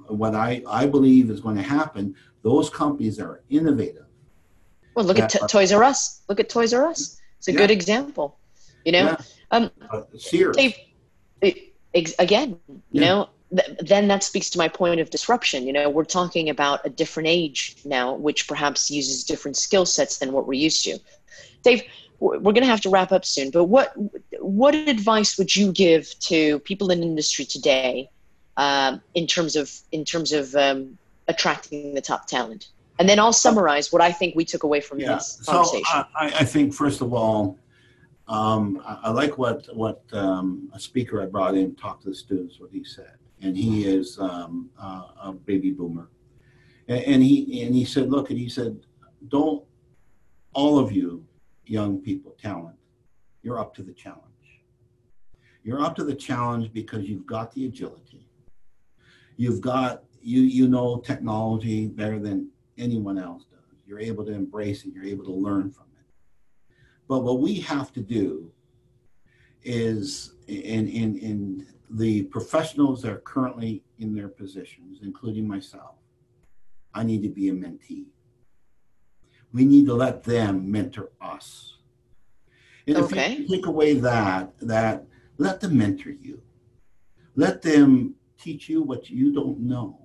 what 0.07 0.35
I, 0.35 0.61
I 0.67 0.85
believe 0.85 1.29
is 1.29 1.39
going 1.41 1.55
to 1.55 1.61
happen. 1.63 2.15
Those 2.43 2.69
companies 2.69 3.19
are 3.19 3.41
innovative. 3.49 4.05
Well, 4.95 5.05
look 5.05 5.19
at. 5.19 5.31
T- 5.31 5.39
Toys 5.49 5.71
R 5.73 5.83
Us. 5.83 6.21
Look 6.29 6.39
at 6.39 6.47
Toys 6.49 6.73
R 6.73 6.85
Us. 6.87 7.19
It's 7.39 7.47
a 7.47 7.51
Yeah. 7.51 7.57
good 7.57 7.71
example. 7.71 8.37
You 8.85 8.91
know, 8.93 9.03
Yeah. 9.05 9.17
um, 9.51 9.71
Uh, 9.91 10.01
Sears. 10.17 10.55
Again, 12.19 12.59
you 12.67 12.81
Yeah. 12.91 13.01
know, 13.01 13.29
th- 13.55 13.77
then 13.79 14.07
that 14.09 14.21
speaks 14.23 14.49
to 14.51 14.57
my 14.57 14.67
point 14.67 14.99
of 14.99 15.09
disruption. 15.09 15.65
You 15.65 15.73
know, 15.73 15.89
we're 15.89 16.03
talking 16.03 16.49
about 16.49 16.85
a 16.85 16.89
different 16.89 17.27
age 17.27 17.77
now, 17.85 18.13
which 18.13 18.47
perhaps 18.47 18.91
uses 18.91 19.23
different 19.23 19.55
skill 19.57 19.85
sets 19.85 20.17
than 20.17 20.33
what 20.33 20.45
we're 20.47 20.53
used 20.69 20.83
to. 20.83 20.99
Dave, 21.63 21.83
we're 22.19 22.39
going 22.39 22.61
to 22.61 22.65
have 22.75 22.81
to 22.81 22.89
wrap 22.89 23.11
up 23.11 23.25
soon, 23.25 23.49
but 23.49 23.65
what 23.65 23.93
what 24.39 24.75
advice 24.75 25.37
would 25.37 25.55
you 25.55 25.71
give 25.71 26.03
to 26.19 26.59
people 26.59 26.91
in 26.91 27.01
industry 27.03 27.45
today 27.45 28.09
um, 28.57 29.01
in 29.13 29.27
terms 29.27 29.55
of 29.55 29.71
in 29.91 30.05
terms 30.05 30.31
of 30.31 30.53
um, 30.55 30.97
attracting 31.27 31.93
the 31.93 32.01
top 32.01 32.27
talent? 32.27 32.69
And 32.97 33.09
then 33.09 33.19
I'll 33.19 33.33
summarize 33.33 33.91
what 33.91 34.01
I 34.01 34.11
think 34.11 34.35
we 34.35 34.45
took 34.45 34.63
away 34.63 34.79
from 34.79 34.99
Yeah. 34.99 35.15
this 35.15 35.39
So 35.41 35.51
conversation. 35.51 35.85
I, 35.93 36.05
I 36.15 36.25
I 36.39 36.43
think 36.45 36.73
first 36.73 37.01
of 37.01 37.13
all, 37.13 37.57
um, 38.27 38.81
I, 38.85 38.99
I 39.03 39.09
like 39.11 39.37
what 39.37 39.67
what 39.75 40.03
um, 40.13 40.69
a 40.73 40.79
speaker 40.79 41.21
I 41.21 41.25
brought 41.25 41.55
in 41.55 41.75
talked 41.75 42.03
to 42.03 42.09
the 42.09 42.15
students 42.15 42.59
what 42.59 42.71
he 42.71 42.83
said, 42.83 43.17
and 43.41 43.57
he 43.57 43.85
is 43.85 44.17
um, 44.19 44.69
uh, 44.81 45.07
a 45.23 45.33
baby 45.33 45.71
boomer, 45.71 46.09
and, 46.87 47.03
and 47.03 47.23
he 47.23 47.63
and 47.63 47.75
he 47.75 47.83
said, 47.83 48.09
look, 48.09 48.29
and 48.29 48.39
he 48.39 48.49
said, 48.49 48.79
don't 49.27 49.63
all 50.53 50.79
of 50.79 50.91
you 50.91 51.25
young 51.65 51.99
people, 51.99 52.35
talent, 52.41 52.77
you're 53.43 53.59
up 53.59 53.73
to 53.75 53.83
the 53.83 53.91
challenge. 53.91 54.21
You're 55.63 55.81
up 55.81 55.95
to 55.95 56.03
the 56.03 56.15
challenge 56.15 56.71
because 56.71 57.09
you've 57.09 57.25
got 57.25 57.51
the 57.51 57.65
agility. 57.65 58.24
You've 59.37 59.61
got 59.61 60.03
you 60.21 60.41
you 60.41 60.67
know 60.67 60.97
technology 60.99 61.87
better 61.87 62.19
than 62.19 62.49
anyone 62.77 63.17
else 63.17 63.45
does. 63.45 63.79
You're 63.85 63.99
able 63.99 64.25
to 64.25 64.31
embrace 64.31 64.85
it, 64.85 64.93
you're 64.93 65.05
able 65.05 65.25
to 65.25 65.31
learn 65.31 65.69
from 65.71 65.85
it. 65.99 66.75
But 67.07 67.19
what 67.19 67.39
we 67.39 67.59
have 67.61 67.93
to 67.93 68.01
do 68.01 68.51
is 69.63 70.33
in 70.47 70.87
in 70.87 71.17
in 71.17 71.67
the 71.89 72.23
professionals 72.23 73.01
that 73.01 73.11
are 73.11 73.19
currently 73.19 73.83
in 73.99 74.15
their 74.15 74.27
positions, 74.27 74.99
including 75.03 75.47
myself, 75.47 75.95
I 76.93 77.03
need 77.03 77.21
to 77.23 77.29
be 77.29 77.49
a 77.49 77.53
mentee. 77.53 78.05
We 79.53 79.65
need 79.65 79.85
to 79.85 79.93
let 79.93 80.23
them 80.23 80.69
mentor 80.69 81.11
us. 81.21 81.77
And 82.87 82.97
if 82.97 83.05
Okay. 83.05 83.35
you 83.37 83.47
take 83.47 83.65
away 83.67 83.93
that, 83.93 84.57
that 84.59 85.05
let 85.37 85.59
them 85.61 85.77
mentor 85.77 86.11
you. 86.11 86.41
Let 87.35 87.61
them 87.61 88.15
teach 88.45 88.69
you 88.69 88.81
what 88.81 89.09
you 89.09 89.33
don't 89.33 89.59
know. 89.59 89.99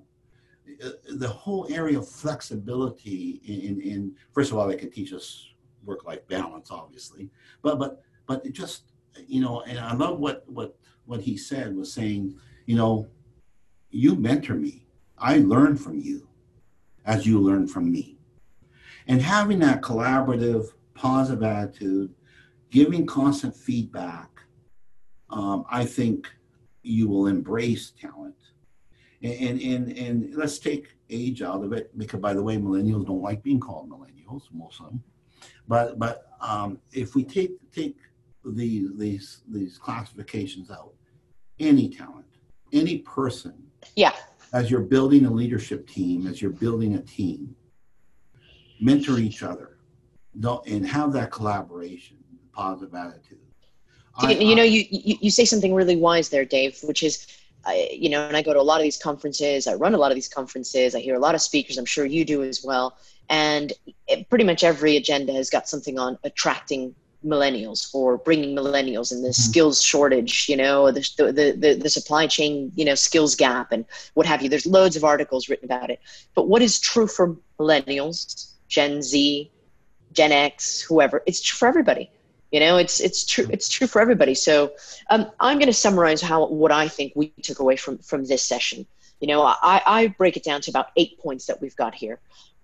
Uh, 0.85 0.91
the 1.17 1.29
whole 1.29 1.67
area 1.71 1.99
of 1.99 2.09
flexibility 2.09 3.41
in, 3.45 3.61
in, 3.61 3.81
in 3.83 4.15
first 4.33 4.51
of 4.51 4.57
all 4.57 4.67
they 4.69 4.77
can 4.77 4.91
teach 4.91 5.13
us 5.13 5.49
work-life 5.85 6.27
balance 6.29 6.71
obviously 6.71 7.29
but 7.63 7.79
but 7.79 8.03
but 8.27 8.45
it 8.47 8.53
just 8.53 8.93
you 9.27 9.41
know 9.41 9.63
and 9.63 9.79
i 9.79 9.93
love 9.95 10.21
what 10.21 10.45
what 10.47 10.79
what 11.07 11.21
he 11.21 11.37
said 11.37 11.75
was 11.75 11.93
saying 11.93 12.39
you 12.67 12.77
know 12.77 13.09
you 13.91 14.15
mentor 14.15 14.55
me. 14.55 14.87
I 15.19 15.39
learn 15.39 15.77
from 15.77 15.99
you 15.99 16.29
as 17.05 17.27
you 17.27 17.41
learn 17.41 17.67
from 17.67 17.91
me. 17.91 18.19
And 19.07 19.21
having 19.21 19.59
that 19.61 19.83
collaborative 19.83 20.69
positive 20.95 21.43
attitude 21.43 22.15
giving 22.71 23.07
constant 23.07 23.57
feedback 23.57 24.29
um, 25.31 25.65
i 25.71 25.85
think 25.85 26.31
you 26.83 27.09
will 27.09 27.27
embrace 27.27 27.93
talent. 28.01 28.35
And, 29.23 29.61
and 29.61 29.99
and 29.99 30.35
let's 30.35 30.59
take 30.59 30.97
age 31.11 31.43
out 31.43 31.63
of 31.63 31.75
it 31.75 31.97
because 31.99 32.21
by 32.21 32.33
the 32.33 32.43
way 32.43 32.57
millennials 32.57 33.07
don't 33.07 33.21
like 33.21 33.43
being 33.43 33.61
called 33.61 33.91
millennials 33.91 34.43
most 34.53 34.81
of 34.81 34.87
them. 34.87 35.03
But 35.69 35.99
but 35.99 36.27
um, 36.41 36.79
if 36.93 37.15
we 37.15 37.25
take 37.25 37.53
take 37.71 37.99
the, 38.45 38.89
these 38.97 39.43
these 39.47 39.77
classifications 39.77 40.71
out 40.71 40.95
any 41.59 41.91
talent 41.91 42.25
any 42.73 42.99
person 42.99 43.53
yeah, 43.95 44.15
as 44.55 44.71
you're 44.71 44.81
building 44.81 45.27
a 45.27 45.31
leadership 45.31 45.87
team 45.87 46.27
as 46.27 46.41
you're 46.41 46.51
building 46.51 46.95
a 46.95 47.03
team 47.03 47.55
mentor 48.81 49.19
each 49.19 49.43
other. 49.43 49.77
Don't 50.39 50.67
and 50.67 50.87
have 50.87 51.13
that 51.13 51.31
collaboration 51.31 52.17
positive 52.53 52.95
attitude 52.95 53.50
you, 54.23 54.29
you 54.31 54.55
know, 54.55 54.63
you, 54.63 54.85
you 54.91 55.17
you 55.21 55.31
say 55.31 55.45
something 55.45 55.75
really 55.75 55.97
wise 55.97 56.29
there, 56.29 56.45
Dave, 56.45 56.79
which 56.83 57.03
is, 57.03 57.27
I, 57.65 57.91
you 57.93 58.09
know, 58.09 58.27
and 58.27 58.37
I 58.37 58.43
go 58.43 58.53
to 58.53 58.61
a 58.61 58.63
lot 58.63 58.81
of 58.81 58.83
these 58.83 58.99
conferences. 58.99 59.67
I 59.67 59.75
run 59.75 59.95
a 59.95 59.99
lot 59.99 60.11
of 60.11 60.15
these 60.15 60.29
conferences. 60.29 60.95
I 60.95 61.01
hear 61.01 61.15
a 61.15 61.19
lot 61.21 61.35
of 61.35 61.41
speakers. 61.41 61.79
I'm 61.79 61.85
sure 61.85 62.05
you 62.05 62.25
do 62.25 62.43
as 62.43 62.63
well. 62.65 62.97
And 63.29 63.73
it, 64.09 64.29
pretty 64.29 64.45
much 64.45 64.65
every 64.65 64.97
agenda 64.97 65.33
has 65.33 65.51
got 65.51 65.69
something 65.69 65.99
on 65.99 66.19
attracting 66.25 66.95
millennials 67.25 67.95
or 67.95 68.17
bringing 68.17 68.57
millennials 68.57 69.13
and 69.13 69.23
the 69.23 69.29
mm-hmm. 69.29 69.51
skills 69.51 69.83
shortage, 69.83 70.49
you 70.49 70.57
know, 70.57 70.91
the, 70.91 71.07
the, 71.19 71.55
the, 71.57 71.75
the 71.75 71.91
supply 71.91 72.27
chain, 72.27 72.73
you 72.75 72.85
know, 72.85 72.95
skills 72.95 73.35
gap 73.35 73.73
and 73.73 73.85
what 74.15 74.27
have 74.27 74.43
you. 74.43 74.49
There's 74.49 74.67
loads 74.67 74.97
of 74.97 75.05
articles 75.05 75.49
written 75.49 75.67
about 75.67 75.91
it. 75.91 76.01
But 76.35 76.49
what 76.49 76.63
is 76.63 76.81
true 76.81 77.07
for 77.07 77.37
millennials, 77.59 78.53
Gen 78.69 79.03
Z, 79.03 79.51
Gen 80.13 80.33
X, 80.33 80.81
whoever, 80.81 81.23
it's 81.27 81.43
true 81.43 81.57
for 81.59 81.69
everybody. 81.69 82.11
You 82.51 82.61
know, 82.61 82.77
it's 82.77 83.01
it's 83.01 83.25
true. 83.25 83.47
It's 83.51 83.69
true 83.69 83.87
for 83.87 84.01
everybody. 84.01 84.35
So 84.35 84.73
um, 85.09 85.31
I'm 85.39 85.59
going 85.59 85.69
to 85.69 85.73
summarize 85.73 86.21
how 86.21 86.47
what 86.47 86.73
I 86.73 86.89
think 86.89 87.13
we 87.15 87.29
took 87.43 87.61
away 87.61 87.77
from 87.77 87.99
from 87.99 88.25
this 88.25 88.43
session. 88.43 88.87
You 89.21 89.29
know, 89.29 89.43
I, 89.43 89.83
I 89.87 90.07
break 90.09 90.37
it 90.37 90.45
down 90.45 90.61
to 90.63 90.71
about 90.71 90.89
eight 90.97 91.19
points 91.19 91.47
that 91.47 91.61
we've 91.61 91.77
got 91.77 91.95
here. 91.95 92.19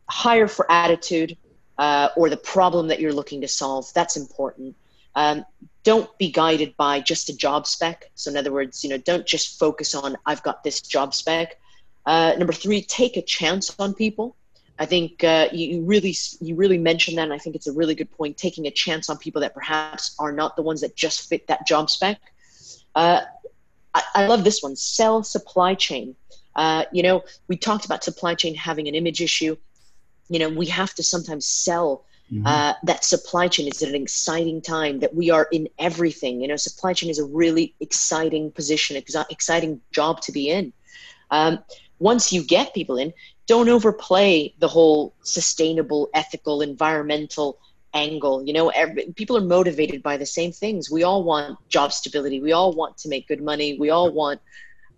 Hire 0.09 0.49
for 0.49 0.70
attitude 0.72 1.37
uh, 1.78 2.09
or 2.16 2.30
the 2.30 2.37
problem 2.37 2.89
that 2.89 2.99
you're 2.99 3.12
looking 3.12 3.43
to 3.43 3.49
solve. 3.49 3.93
That's 3.95 4.16
important. 4.16 4.74
Um, 5.14 5.45
don't 5.84 6.16
be 6.18 6.30
guided 6.32 6.76
by 6.76 7.01
just 7.01 7.28
a 7.28 7.37
job 7.37 7.66
spec. 7.66 8.11
So 8.14 8.30
in 8.30 8.37
other 8.37 8.53
words, 8.53 8.82
you 8.82 8.91
know, 8.91 8.99
don't 8.99 9.26
just 9.26 9.59
focus 9.59 9.95
on 9.95 10.16
I've 10.26 10.43
got 10.43 10.64
this 10.64 10.80
job 10.80 11.14
spec. 11.14 11.59
Uh, 12.05 12.34
number 12.39 12.53
three, 12.53 12.82
take 12.82 13.16
a 13.16 13.22
chance 13.22 13.74
on 13.78 13.95
people. 13.95 14.37
I 14.79 14.87
think 14.87 15.24
uh, 15.24 15.49
you 15.53 15.83
really 15.83 16.14
you 16.41 16.55
really 16.55 16.79
mentioned 16.79 17.16
that, 17.18 17.24
and 17.24 17.33
I 17.33 17.39
think 17.39 17.57
it's 17.57 17.66
a 17.66 17.72
really 17.72 17.95
good 17.95 18.11
point. 18.11 18.37
Taking 18.37 18.66
a 18.66 18.70
chance 18.70 19.09
on 19.09 19.16
people 19.16 19.41
that 19.41 19.55
perhaps 19.55 20.14
are 20.18 20.33
not 20.33 20.57
the 20.57 20.62
ones 20.62 20.83
that 20.83 20.95
just 20.95 21.29
fit 21.29 21.47
that 21.47 21.66
job 21.66 21.89
spec. 21.89 22.20
Uh, 22.95 23.22
I, 23.95 24.03
I, 24.14 24.27
love 24.27 24.45
this 24.45 24.62
one. 24.62 24.77
Sell 24.77 25.22
supply 25.22 25.74
chain. 25.74 26.14
Uh, 26.55 26.85
you 26.93 27.03
know, 27.03 27.24
we 27.49 27.57
talked 27.57 27.85
about 27.85 28.05
supply 28.05 28.35
chain 28.35 28.55
having 28.55 28.89
an 28.89 28.95
image 28.95 29.20
issue. 29.20 29.57
You 30.29 30.39
know, 30.41 30.49
we 30.49 30.66
have 30.66 30.95
to 30.95 31.03
sometimes 31.03 31.47
sell 31.47 32.05
mm-hmm. 32.31 32.47
Uh, 32.47 32.74
that 32.83 33.05
supply 33.05 33.49
chain 33.49 33.68
is 33.68 33.83
an 33.83 33.95
exciting 33.95 34.61
time. 34.61 35.01
That 35.01 35.14
we 35.14 35.31
are 35.31 35.49
in 35.53 35.68
everything. 35.79 36.43
You 36.43 36.49
know, 36.49 36.57
supply 36.57 36.93
chain 36.93 37.09
is 37.09 37.18
a 37.18 37.24
really 37.24 37.74
exciting 37.81 38.51
position, 38.51 38.97
exciting 38.97 39.81
job 39.91 40.20
to 40.22 40.33
be 40.33 40.51
in. 40.51 40.74
Um, 41.31 41.61
once 41.99 42.32
you 42.32 42.42
get 42.42 42.74
people 42.74 42.99
in, 42.99 43.12
don't 43.47 43.68
overplay 43.68 44.55
the 44.59 44.68
whole 44.68 45.14
sustainable, 45.22 46.09
ethical, 46.14 46.62
environmental 46.62 47.59
angle. 47.94 48.44
You 48.44 48.53
know, 48.53 48.68
every, 48.70 49.12
people 49.14 49.36
are 49.36 49.42
motivated 49.42 50.03
by 50.03 50.16
the 50.16 50.26
same 50.26 50.53
things. 50.53 50.90
We 50.90 51.05
all 51.05 51.22
want 51.22 51.59
job 51.68 51.92
stability. 51.92 52.40
We 52.40 52.53
all 52.53 52.72
want 52.72 52.99
to 52.99 53.09
make 53.09 53.28
good 53.28 53.42
money. 53.42 53.78
We 53.78 53.90
all 53.90 54.11
want, 54.12 54.40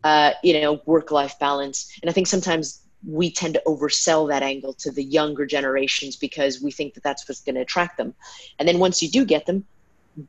uh, 0.03 0.33
you 0.43 0.61
know, 0.61 0.81
work-life 0.87 1.39
balance. 1.39 1.93
And 2.03 2.11
I 2.11 2.13
think 2.13 2.27
sometimes 2.27 2.81
we 3.07 3.31
tend 3.31 3.55
to 3.55 3.63
oversell 3.67 4.29
that 4.29 4.43
angle 4.43 4.73
to 4.75 4.91
the 4.91 5.05
younger 5.05 5.47
generations 5.47 6.17
because 6.17 6.61
we 6.61 6.73
think 6.73 6.95
that 6.95 7.03
that's 7.03 7.29
what's 7.29 7.43
going 7.43 7.55
to 7.55 7.61
attract 7.61 7.97
them. 7.97 8.15
And 8.59 8.67
then 8.67 8.79
once 8.79 9.03
you 9.03 9.09
do 9.09 9.25
get 9.25 9.47
them, 9.47 9.65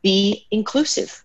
be 0.04 0.46
inclusive. 0.52 1.24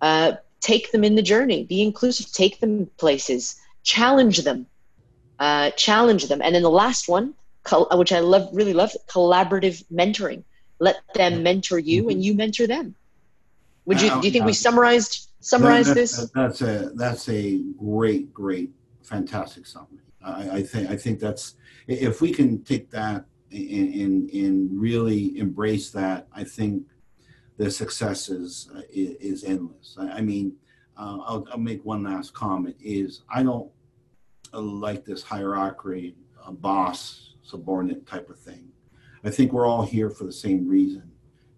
Uh, 0.00 0.32
take 0.60 0.92
them 0.92 1.02
in 1.02 1.16
the 1.16 1.22
journey. 1.22 1.64
Be 1.64 1.82
inclusive. 1.82 2.30
Take 2.32 2.60
them 2.60 2.88
places. 2.96 3.56
Challenge 3.82 4.38
them 4.38 4.66
uh, 5.38 5.70
challenge 5.70 6.28
them. 6.28 6.40
And 6.42 6.54
then 6.54 6.62
the 6.62 6.70
last 6.70 7.08
one, 7.08 7.34
which 7.92 8.12
I 8.12 8.20
love, 8.20 8.48
really 8.52 8.72
love, 8.72 8.92
collaborative 9.08 9.84
mentoring. 9.92 10.44
Let 10.80 10.96
them 11.14 11.42
mentor 11.42 11.78
you, 11.78 12.02
mm-hmm. 12.02 12.10
and 12.10 12.24
you 12.24 12.34
mentor 12.34 12.66
them. 12.66 12.94
Would 13.86 14.00
you? 14.00 14.10
Do 14.20 14.26
you 14.26 14.32
think 14.32 14.44
we 14.44 14.52
summarized 14.52 15.28
summarized 15.40 15.90
that, 15.90 15.94
this? 15.94 16.30
That's 16.34 16.62
a 16.62 16.90
that's 16.94 17.28
a 17.28 17.62
great, 17.78 18.32
great, 18.32 18.70
fantastic 19.02 19.66
summary. 19.66 20.00
I, 20.24 20.50
I 20.50 20.62
think 20.62 20.90
I 20.90 20.96
think 20.96 21.20
that's 21.20 21.54
if 21.86 22.20
we 22.20 22.32
can 22.32 22.62
take 22.64 22.90
that 22.90 23.24
and 23.52 24.30
and 24.30 24.80
really 24.80 25.38
embrace 25.38 25.90
that, 25.90 26.26
I 26.34 26.44
think 26.44 26.84
the 27.56 27.70
success 27.70 28.28
is 28.28 28.68
uh, 28.74 28.82
is 28.90 29.44
endless. 29.44 29.96
I, 29.98 30.08
I 30.08 30.20
mean, 30.22 30.56
uh, 30.96 31.18
I'll, 31.24 31.46
I'll 31.52 31.58
make 31.58 31.84
one 31.84 32.02
last 32.02 32.34
comment. 32.34 32.76
Is 32.80 33.22
I 33.32 33.42
don't 33.42 33.70
like 34.60 35.04
this 35.04 35.22
hierarchy, 35.22 36.16
a 36.46 36.52
boss, 36.52 37.34
subordinate 37.42 38.06
type 38.06 38.30
of 38.30 38.38
thing. 38.38 38.68
I 39.24 39.30
think 39.30 39.52
we're 39.52 39.66
all 39.66 39.84
here 39.84 40.10
for 40.10 40.24
the 40.24 40.32
same 40.32 40.68
reason. 40.68 41.10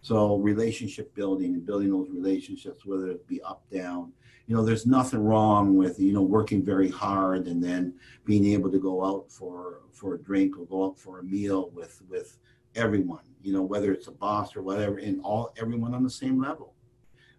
So 0.03 0.37
relationship 0.37 1.15
building 1.15 1.55
and 1.55 1.67
building 1.67 1.91
those 1.91 2.09
relationships, 2.11 2.87
whether 2.87 3.09
it 3.09 3.27
be 3.27 3.43
up, 3.43 3.69
down, 3.73 4.13
you 4.47 4.55
know, 4.55 4.65
there's 4.65 4.87
nothing 4.87 5.25
wrong 5.25 5.77
with, 5.77 5.99
you 5.99 6.13
know, 6.13 6.23
working 6.23 6.65
very 6.65 6.89
hard 6.89 7.49
and 7.49 7.63
then 7.63 7.95
being 8.25 8.47
able 8.47 8.71
to 8.71 8.79
go 8.79 9.05
out 9.05 9.31
for, 9.31 9.81
for 9.91 10.15
a 10.15 10.19
drink 10.23 10.57
or 10.57 10.65
go 10.67 10.87
out 10.87 10.99
for 10.99 11.19
a 11.19 11.25
meal 11.25 11.71
with, 11.75 12.01
with 12.09 12.39
everyone, 12.77 13.25
you 13.43 13.53
know, 13.53 13.63
whether 13.63 13.93
it's 13.93 14.07
a 14.07 14.13
boss 14.13 14.55
or 14.55 14.63
whatever, 14.63 14.99
and 14.99 15.21
all, 15.23 15.53
everyone 15.57 15.95
on 15.95 16.05
the 16.05 16.11
same 16.11 16.41
level. 16.41 16.75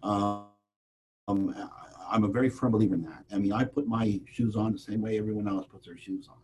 Um, 0.02 0.44
I'm 2.10 2.24
a 2.24 2.28
very 2.28 2.50
firm 2.50 2.72
believer 2.72 2.94
in 2.94 3.02
that. 3.02 3.24
I 3.32 3.38
mean, 3.38 3.52
I 3.52 3.64
put 3.64 3.86
my 3.86 4.20
shoes 4.30 4.56
on 4.56 4.72
the 4.72 4.78
same 4.78 5.00
way 5.00 5.18
everyone 5.18 5.48
else 5.48 5.66
puts 5.66 5.86
their 5.86 5.96
shoes 5.96 6.28
on. 6.28 6.36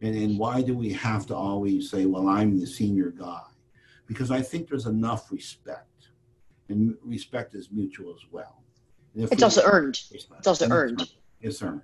And, 0.00 0.14
and 0.16 0.38
why 0.38 0.62
do 0.62 0.76
we 0.76 0.92
have 0.92 1.26
to 1.26 1.34
always 1.34 1.90
say, 1.90 2.06
well, 2.06 2.28
I'm 2.28 2.58
the 2.58 2.66
senior 2.66 3.10
guy? 3.10 3.42
Because 4.06 4.30
I 4.30 4.40
think 4.40 4.68
there's 4.68 4.86
enough 4.86 5.30
respect, 5.30 6.08
and 6.68 6.96
respect 7.04 7.54
is 7.54 7.70
mutual 7.70 8.14
as 8.14 8.20
well. 8.30 8.62
It's 9.14 9.42
also 9.42 9.62
earned. 9.64 10.00
It's 10.10 10.26
also 10.46 10.68
earned. 10.70 11.10
It's 11.40 11.62
earned. 11.62 11.82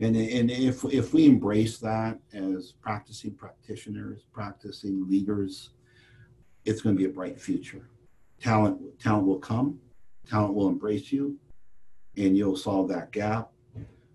And, 0.00 0.16
and 0.16 0.50
if, 0.50 0.84
if 0.84 1.12
we 1.14 1.26
embrace 1.26 1.78
that 1.78 2.18
as 2.32 2.72
practicing 2.80 3.32
practitioners, 3.32 4.22
practicing 4.32 5.08
leaders, 5.08 5.70
it's 6.64 6.80
going 6.80 6.96
to 6.96 6.98
be 6.98 7.04
a 7.04 7.12
bright 7.12 7.40
future. 7.40 7.88
Talent, 8.40 8.98
talent 8.98 9.26
will 9.26 9.38
come, 9.38 9.78
talent 10.28 10.54
will 10.54 10.68
embrace 10.68 11.12
you, 11.12 11.38
and 12.16 12.36
you'll 12.36 12.56
solve 12.56 12.88
that 12.88 13.12
gap. 13.12 13.50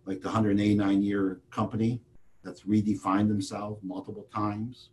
Like 0.06 0.22
the 0.22 0.28
189 0.28 1.02
year 1.02 1.42
company 1.52 2.02
that's 2.44 2.62
redefined 2.62 3.28
themselves 3.28 3.82
multiple 3.84 4.28
times 4.34 4.90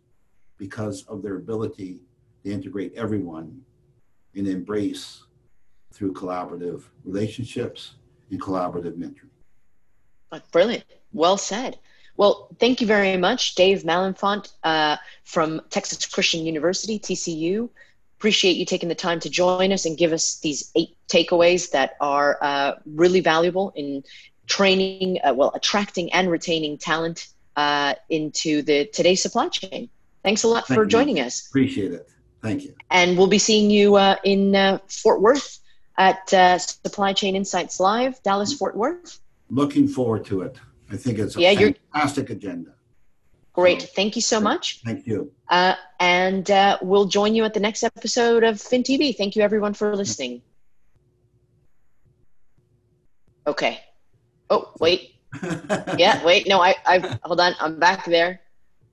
because 0.57 1.03
of 1.03 1.21
their 1.21 1.37
ability 1.37 2.01
to 2.43 2.51
integrate 2.51 2.93
everyone 2.95 3.61
and 4.35 4.47
embrace 4.47 5.23
through 5.93 6.13
collaborative 6.13 6.83
relationships 7.05 7.95
and 8.29 8.41
collaborative 8.41 8.97
mentoring. 8.97 9.29
Brilliant. 10.51 10.83
Well 11.13 11.37
said. 11.37 11.79
Well, 12.17 12.49
thank 12.59 12.81
you 12.81 12.87
very 12.87 13.15
much, 13.17 13.55
Dave 13.55 13.83
Malenfant 13.83 14.51
uh, 14.63 14.97
from 15.23 15.61
Texas 15.69 16.05
Christian 16.05 16.45
University, 16.45 16.99
TCU 16.99 17.69
appreciate 18.17 18.57
you 18.57 18.65
taking 18.65 18.89
the 18.89 18.95
time 18.95 19.19
to 19.19 19.29
join 19.29 19.71
us 19.71 19.85
and 19.85 19.97
give 19.97 20.13
us 20.13 20.39
these 20.39 20.71
eight 20.75 20.95
takeaways 21.07 21.71
that 21.71 21.95
are 21.99 22.37
uh, 22.41 22.73
really 22.85 23.19
valuable 23.19 23.73
in 23.75 24.03
training, 24.47 25.19
uh, 25.23 25.33
well, 25.33 25.51
attracting 25.53 26.11
and 26.13 26.29
retaining 26.29 26.77
talent 26.77 27.27
uh, 27.55 27.95
into 28.09 28.61
the 28.61 28.85
today's 28.85 29.21
supply 29.21 29.49
chain. 29.49 29.89
Thanks 30.23 30.43
a 30.43 30.47
lot 30.47 30.67
Thank 30.67 30.77
for 30.77 30.83
you. 30.83 30.89
joining 30.89 31.19
us. 31.19 31.47
Appreciate 31.47 31.91
it. 31.91 32.09
Thank 32.41 32.63
you. 32.63 32.75
And 32.91 33.17
we'll 33.17 33.27
be 33.27 33.39
seeing 33.39 33.69
you 33.69 33.95
uh, 33.95 34.17
in 34.23 34.55
uh, 34.55 34.79
Fort 34.87 35.21
Worth 35.21 35.59
at 35.97 36.31
uh, 36.33 36.57
Supply 36.57 37.13
Chain 37.13 37.35
Insights 37.35 37.79
Live, 37.79 38.21
Dallas, 38.23 38.53
Fort 38.53 38.75
Worth. 38.75 39.19
Looking 39.49 39.87
forward 39.87 40.25
to 40.25 40.41
it. 40.41 40.57
I 40.91 40.97
think 40.97 41.17
it's 41.17 41.35
a 41.35 41.41
yeah, 41.41 41.55
fantastic 41.55 42.29
agenda. 42.29 42.74
Great. 43.55 43.83
Thank 43.95 44.17
you 44.17 44.21
so 44.21 44.41
much. 44.41 44.81
Thank 44.83 45.07
you. 45.07 45.31
Uh, 45.49 45.75
and 45.99 46.51
uh, 46.51 46.77
we'll 46.81 47.05
join 47.05 47.35
you 47.35 47.45
at 47.45 47.53
the 47.53 47.61
next 47.61 47.83
episode 47.83 48.43
of 48.43 48.55
FinTV. 48.55 49.15
Thank 49.15 49.37
you, 49.37 49.43
everyone, 49.43 49.73
for 49.73 49.95
listening. 49.95 50.41
Okay. 53.47 53.79
Oh, 54.49 54.73
wait. 54.81 55.15
yeah, 55.97 56.23
wait. 56.25 56.47
No, 56.47 56.61
I, 56.61 56.75
I, 56.85 57.17
hold 57.23 57.39
on. 57.39 57.53
I'm 57.61 57.79
back 57.79 58.03
there. 58.05 58.41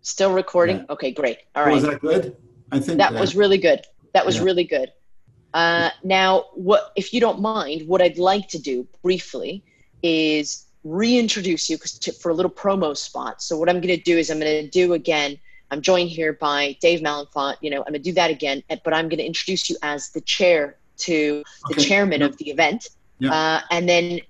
Still 0.02 0.32
recording. 0.32 0.78
Yeah. 0.78 0.84
Okay, 0.90 1.10
great. 1.10 1.38
All 1.56 1.64
right. 1.64 1.74
Was 1.74 1.82
that 1.82 2.00
good? 2.00 2.36
I 2.70 2.78
think 2.78 2.98
that, 2.98 3.12
that 3.12 3.20
was 3.20 3.34
really 3.34 3.58
good. 3.58 3.80
That 4.14 4.24
was 4.24 4.36
yeah. 4.36 4.44
really 4.44 4.64
good. 4.64 4.92
Uh, 5.54 5.90
now, 6.04 6.44
what 6.54 6.92
if 6.96 7.12
you 7.12 7.20
don't 7.20 7.40
mind? 7.40 7.88
What 7.88 8.00
I'd 8.00 8.18
like 8.18 8.48
to 8.48 8.58
do 8.58 8.86
briefly 9.02 9.64
is 10.02 10.66
reintroduce 10.84 11.70
you 11.70 11.78
to, 11.78 12.12
for 12.12 12.30
a 12.30 12.34
little 12.34 12.50
promo 12.50 12.96
spot. 12.96 13.42
So 13.42 13.56
what 13.56 13.68
I'm 13.68 13.80
going 13.80 13.96
to 13.96 14.02
do 14.02 14.18
is 14.18 14.30
I'm 14.30 14.40
going 14.40 14.64
to 14.64 14.70
do 14.70 14.94
again. 14.94 15.38
I'm 15.70 15.80
joined 15.80 16.10
here 16.10 16.32
by 16.34 16.76
Dave 16.80 17.00
Malenfant. 17.00 17.56
You 17.60 17.70
know, 17.70 17.78
I'm 17.78 17.92
going 17.92 17.94
to 17.94 17.98
do 17.98 18.12
that 18.12 18.30
again, 18.30 18.62
but 18.84 18.92
I'm 18.92 19.08
going 19.08 19.18
to 19.18 19.24
introduce 19.24 19.70
you 19.70 19.76
as 19.82 20.10
the 20.10 20.20
chair 20.20 20.76
to 20.98 21.42
the 21.68 21.74
okay. 21.74 21.82
chairman 21.82 22.20
yep. 22.20 22.30
of 22.30 22.36
the 22.38 22.50
event. 22.50 22.88
Yep. 23.20 23.32
Uh, 23.32 23.60
and 23.70 23.88
then 23.88 24.20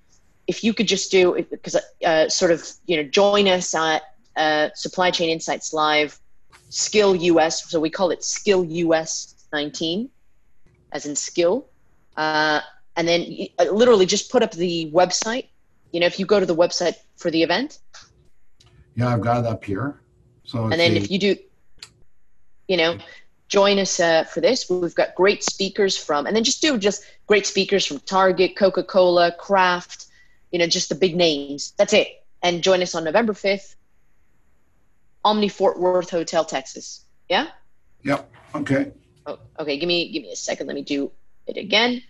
if 0.47 0.63
you 0.63 0.73
could 0.73 0.87
just 0.87 1.11
do 1.11 1.45
because 1.49 1.75
uh, 2.05 2.29
sort 2.29 2.51
of 2.51 2.69
you 2.85 2.97
know 2.97 3.03
join 3.03 3.47
us 3.47 3.73
at 3.73 4.03
uh, 4.35 4.69
Supply 4.75 5.11
Chain 5.11 5.29
Insights 5.29 5.73
Live, 5.73 6.19
Skill 6.69 7.15
US. 7.15 7.69
So 7.69 7.79
we 7.79 7.89
call 7.89 8.11
it 8.11 8.23
Skill 8.23 8.63
US 8.65 9.45
19, 9.53 10.09
as 10.91 11.05
in 11.05 11.15
skill. 11.15 11.67
Uh, 12.15 12.61
and 12.95 13.07
then 13.07 13.47
uh, 13.59 13.65
literally 13.65 14.05
just 14.05 14.31
put 14.31 14.43
up 14.43 14.51
the 14.51 14.91
website 14.93 15.47
you 15.93 16.01
know, 16.01 16.05
if 16.05 16.19
you 16.19 16.25
go 16.25 16.39
to 16.39 16.45
the 16.45 16.55
website 16.55 16.95
for 17.15 17.31
the 17.31 17.41
event. 17.41 17.79
Yeah, 18.95 19.13
I've 19.13 19.21
got 19.21 19.37
it 19.39 19.45
up 19.45 19.63
here. 19.63 20.01
So 20.43 20.65
and 20.65 20.73
then 20.73 20.97
if 20.97 21.09
you 21.09 21.19
do, 21.19 21.37
you 22.67 22.75
know, 22.75 22.97
join 23.47 23.77
us 23.77 23.99
uh, 23.99 24.23
for 24.23 24.41
this. 24.41 24.67
We've 24.67 24.95
got 24.95 25.13
great 25.13 25.43
speakers 25.43 25.95
from, 25.95 26.25
and 26.25 26.35
then 26.35 26.43
just 26.43 26.61
do 26.61 26.77
just 26.77 27.03
great 27.27 27.45
speakers 27.45 27.85
from 27.85 27.99
Target, 27.99 28.55
Coca 28.55 28.83
Cola, 28.83 29.31
Kraft, 29.31 30.07
you 30.51 30.57
know, 30.57 30.65
just 30.65 30.89
the 30.89 30.95
big 30.95 31.15
names. 31.15 31.73
That's 31.77 31.93
it. 31.93 32.07
And 32.41 32.63
join 32.63 32.81
us 32.81 32.95
on 32.95 33.03
November 33.03 33.33
5th, 33.33 33.75
Omni 35.23 35.49
Fort 35.49 35.79
Worth 35.79 36.09
Hotel, 36.09 36.43
Texas. 36.43 37.05
Yeah? 37.29 37.49
Yep. 38.03 38.29
Okay. 38.55 38.91
Oh, 39.27 39.37
okay. 39.59 39.77
Give 39.77 39.87
me, 39.87 40.11
give 40.11 40.23
me 40.23 40.31
a 40.31 40.35
second. 40.35 40.65
Let 40.65 40.75
me 40.75 40.81
do 40.81 41.11
it 41.45 41.57
again. 41.57 42.01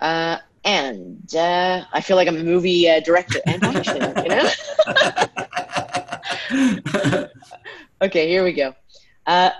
Uh, 0.00 0.38
and 0.64 1.34
uh, 1.34 1.84
I 1.92 2.00
feel 2.00 2.16
like 2.16 2.28
I'm 2.28 2.36
a 2.36 2.44
movie 2.44 2.88
uh, 2.88 3.00
director 3.00 3.40
and 3.46 3.62
action, 3.64 3.96
you 4.22 4.28
know. 4.28 4.50
okay, 8.02 8.28
here 8.28 8.44
we 8.44 8.52
go. 8.52 8.74
Uh, 9.26 9.50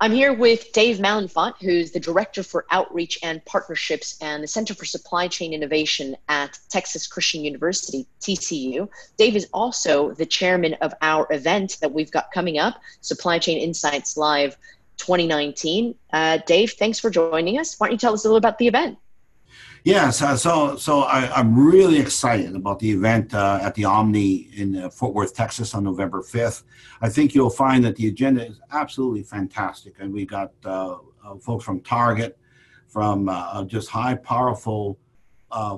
I'm 0.00 0.12
here 0.12 0.34
with 0.34 0.72
Dave 0.72 0.98
Malenfant, 0.98 1.54
who's 1.62 1.92
the 1.92 2.00
Director 2.00 2.42
for 2.42 2.66
Outreach 2.70 3.18
and 3.22 3.44
Partnerships 3.44 4.18
and 4.20 4.42
the 4.42 4.46
Center 4.48 4.74
for 4.74 4.84
Supply 4.84 5.28
Chain 5.28 5.54
Innovation 5.54 6.16
at 6.28 6.58
Texas 6.68 7.06
Christian 7.06 7.44
University, 7.44 8.06
TCU. 8.20 8.88
Dave 9.16 9.34
is 9.34 9.48
also 9.54 10.12
the 10.12 10.26
chairman 10.26 10.74
of 10.74 10.92
our 11.00 11.26
event 11.32 11.78
that 11.80 11.92
we've 11.92 12.10
got 12.10 12.32
coming 12.32 12.58
up, 12.58 12.74
Supply 13.00 13.38
Chain 13.38 13.58
Insights 13.58 14.16
Live 14.16 14.58
2019. 14.98 15.94
Uh, 16.12 16.38
Dave, 16.46 16.72
thanks 16.72 16.98
for 16.98 17.08
joining 17.08 17.58
us. 17.58 17.74
Why 17.78 17.86
don't 17.86 17.92
you 17.92 17.98
tell 17.98 18.14
us 18.14 18.24
a 18.24 18.28
little 18.28 18.36
about 18.36 18.58
the 18.58 18.66
event? 18.68 18.98
Yes, 19.84 20.22
uh, 20.22 20.34
so 20.34 20.76
so 20.76 21.00
I, 21.02 21.38
am 21.38 21.54
really 21.54 21.98
excited 21.98 22.56
about 22.56 22.78
the 22.78 22.90
event 22.90 23.34
uh, 23.34 23.58
at 23.60 23.74
the 23.74 23.84
Omni 23.84 24.48
in 24.56 24.76
uh, 24.76 24.88
Fort 24.88 25.12
Worth, 25.12 25.34
Texas, 25.34 25.74
on 25.74 25.84
November 25.84 26.22
fifth. 26.22 26.64
I 27.02 27.10
think 27.10 27.34
you'll 27.34 27.50
find 27.50 27.84
that 27.84 27.94
the 27.96 28.08
agenda 28.08 28.46
is 28.46 28.58
absolutely 28.72 29.24
fantastic, 29.24 29.96
and 30.00 30.10
we 30.10 30.24
got 30.24 30.52
uh, 30.64 30.96
uh, 31.22 31.36
folks 31.38 31.66
from 31.66 31.82
Target, 31.82 32.38
from 32.88 33.28
uh, 33.28 33.62
just 33.64 33.90
high, 33.90 34.14
powerful 34.14 34.98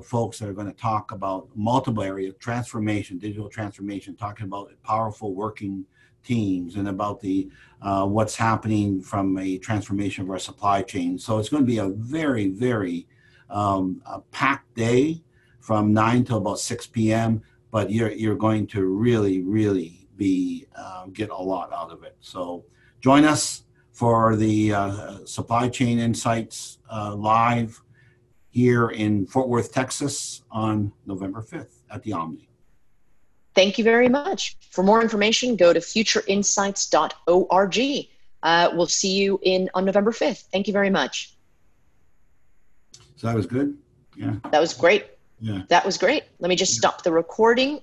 folks 0.05 0.39
that 0.39 0.47
are 0.47 0.53
going 0.53 0.71
to 0.71 0.81
talk 0.81 1.11
about 1.11 1.49
multiple 1.53 2.01
areas, 2.01 2.33
transformation, 2.39 3.17
digital 3.17 3.49
transformation, 3.49 4.15
talking 4.15 4.45
about 4.45 4.71
powerful 4.83 5.35
working 5.35 5.85
teams 6.23 6.77
and 6.77 6.87
about 6.87 7.19
the 7.19 7.49
what's 7.81 8.37
happening 8.37 9.01
from 9.01 9.37
a 9.37 9.57
transformation 9.57 10.23
of 10.23 10.29
our 10.29 10.39
supply 10.39 10.81
chain. 10.81 11.19
So 11.19 11.39
it's 11.39 11.49
going 11.49 11.63
to 11.63 11.67
be 11.67 11.79
a 11.79 11.89
very, 11.89 12.47
very 12.47 13.05
um, 13.49 14.01
a 14.05 14.19
packed 14.19 14.75
day 14.75 15.21
from 15.59 15.93
9 15.93 16.25
till 16.25 16.37
about 16.37 16.59
6 16.59 16.87
p.m., 16.87 17.41
but 17.71 17.91
you're, 17.91 18.11
you're 18.11 18.35
going 18.35 18.67
to 18.67 18.85
really, 18.85 19.41
really 19.41 20.07
be 20.15 20.67
uh, 20.75 21.05
get 21.13 21.29
a 21.29 21.35
lot 21.35 21.71
out 21.73 21.91
of 21.91 22.03
it. 22.03 22.15
So 22.21 22.65
join 23.01 23.23
us 23.23 23.63
for 23.91 24.35
the 24.35 24.73
uh, 24.73 25.25
Supply 25.25 25.69
Chain 25.69 25.99
Insights 25.99 26.79
uh, 26.91 27.15
live 27.15 27.81
here 28.49 28.89
in 28.89 29.27
Fort 29.27 29.47
Worth, 29.49 29.71
Texas 29.71 30.41
on 30.49 30.91
November 31.05 31.41
5th 31.41 31.75
at 31.91 32.01
the 32.03 32.13
Omni. 32.13 32.49
Thank 33.55 33.77
you 33.77 33.83
very 33.83 34.09
much. 34.09 34.57
For 34.69 34.83
more 34.83 35.01
information, 35.01 35.55
go 35.55 35.73
to 35.73 35.79
futureinsights.org. 35.79 38.07
Uh, 38.43 38.69
we'll 38.73 38.85
see 38.85 39.15
you 39.15 39.39
in 39.41 39.67
on 39.73 39.85
November 39.85 40.11
5th. 40.11 40.43
Thank 40.51 40.67
you 40.67 40.73
very 40.73 40.91
much. 40.91 41.36
So 43.17 43.27
that 43.27 43.35
was 43.35 43.45
good. 43.45 43.77
Yeah. 44.15 44.35
That 44.51 44.61
was 44.61 44.73
great. 44.73 45.05
Yeah. 45.39 45.63
That 45.69 45.85
was 45.85 45.97
great. 45.97 46.23
Let 46.39 46.49
me 46.49 46.55
just 46.55 46.73
stop 46.73 47.03
the 47.03 47.11
recording 47.11 47.75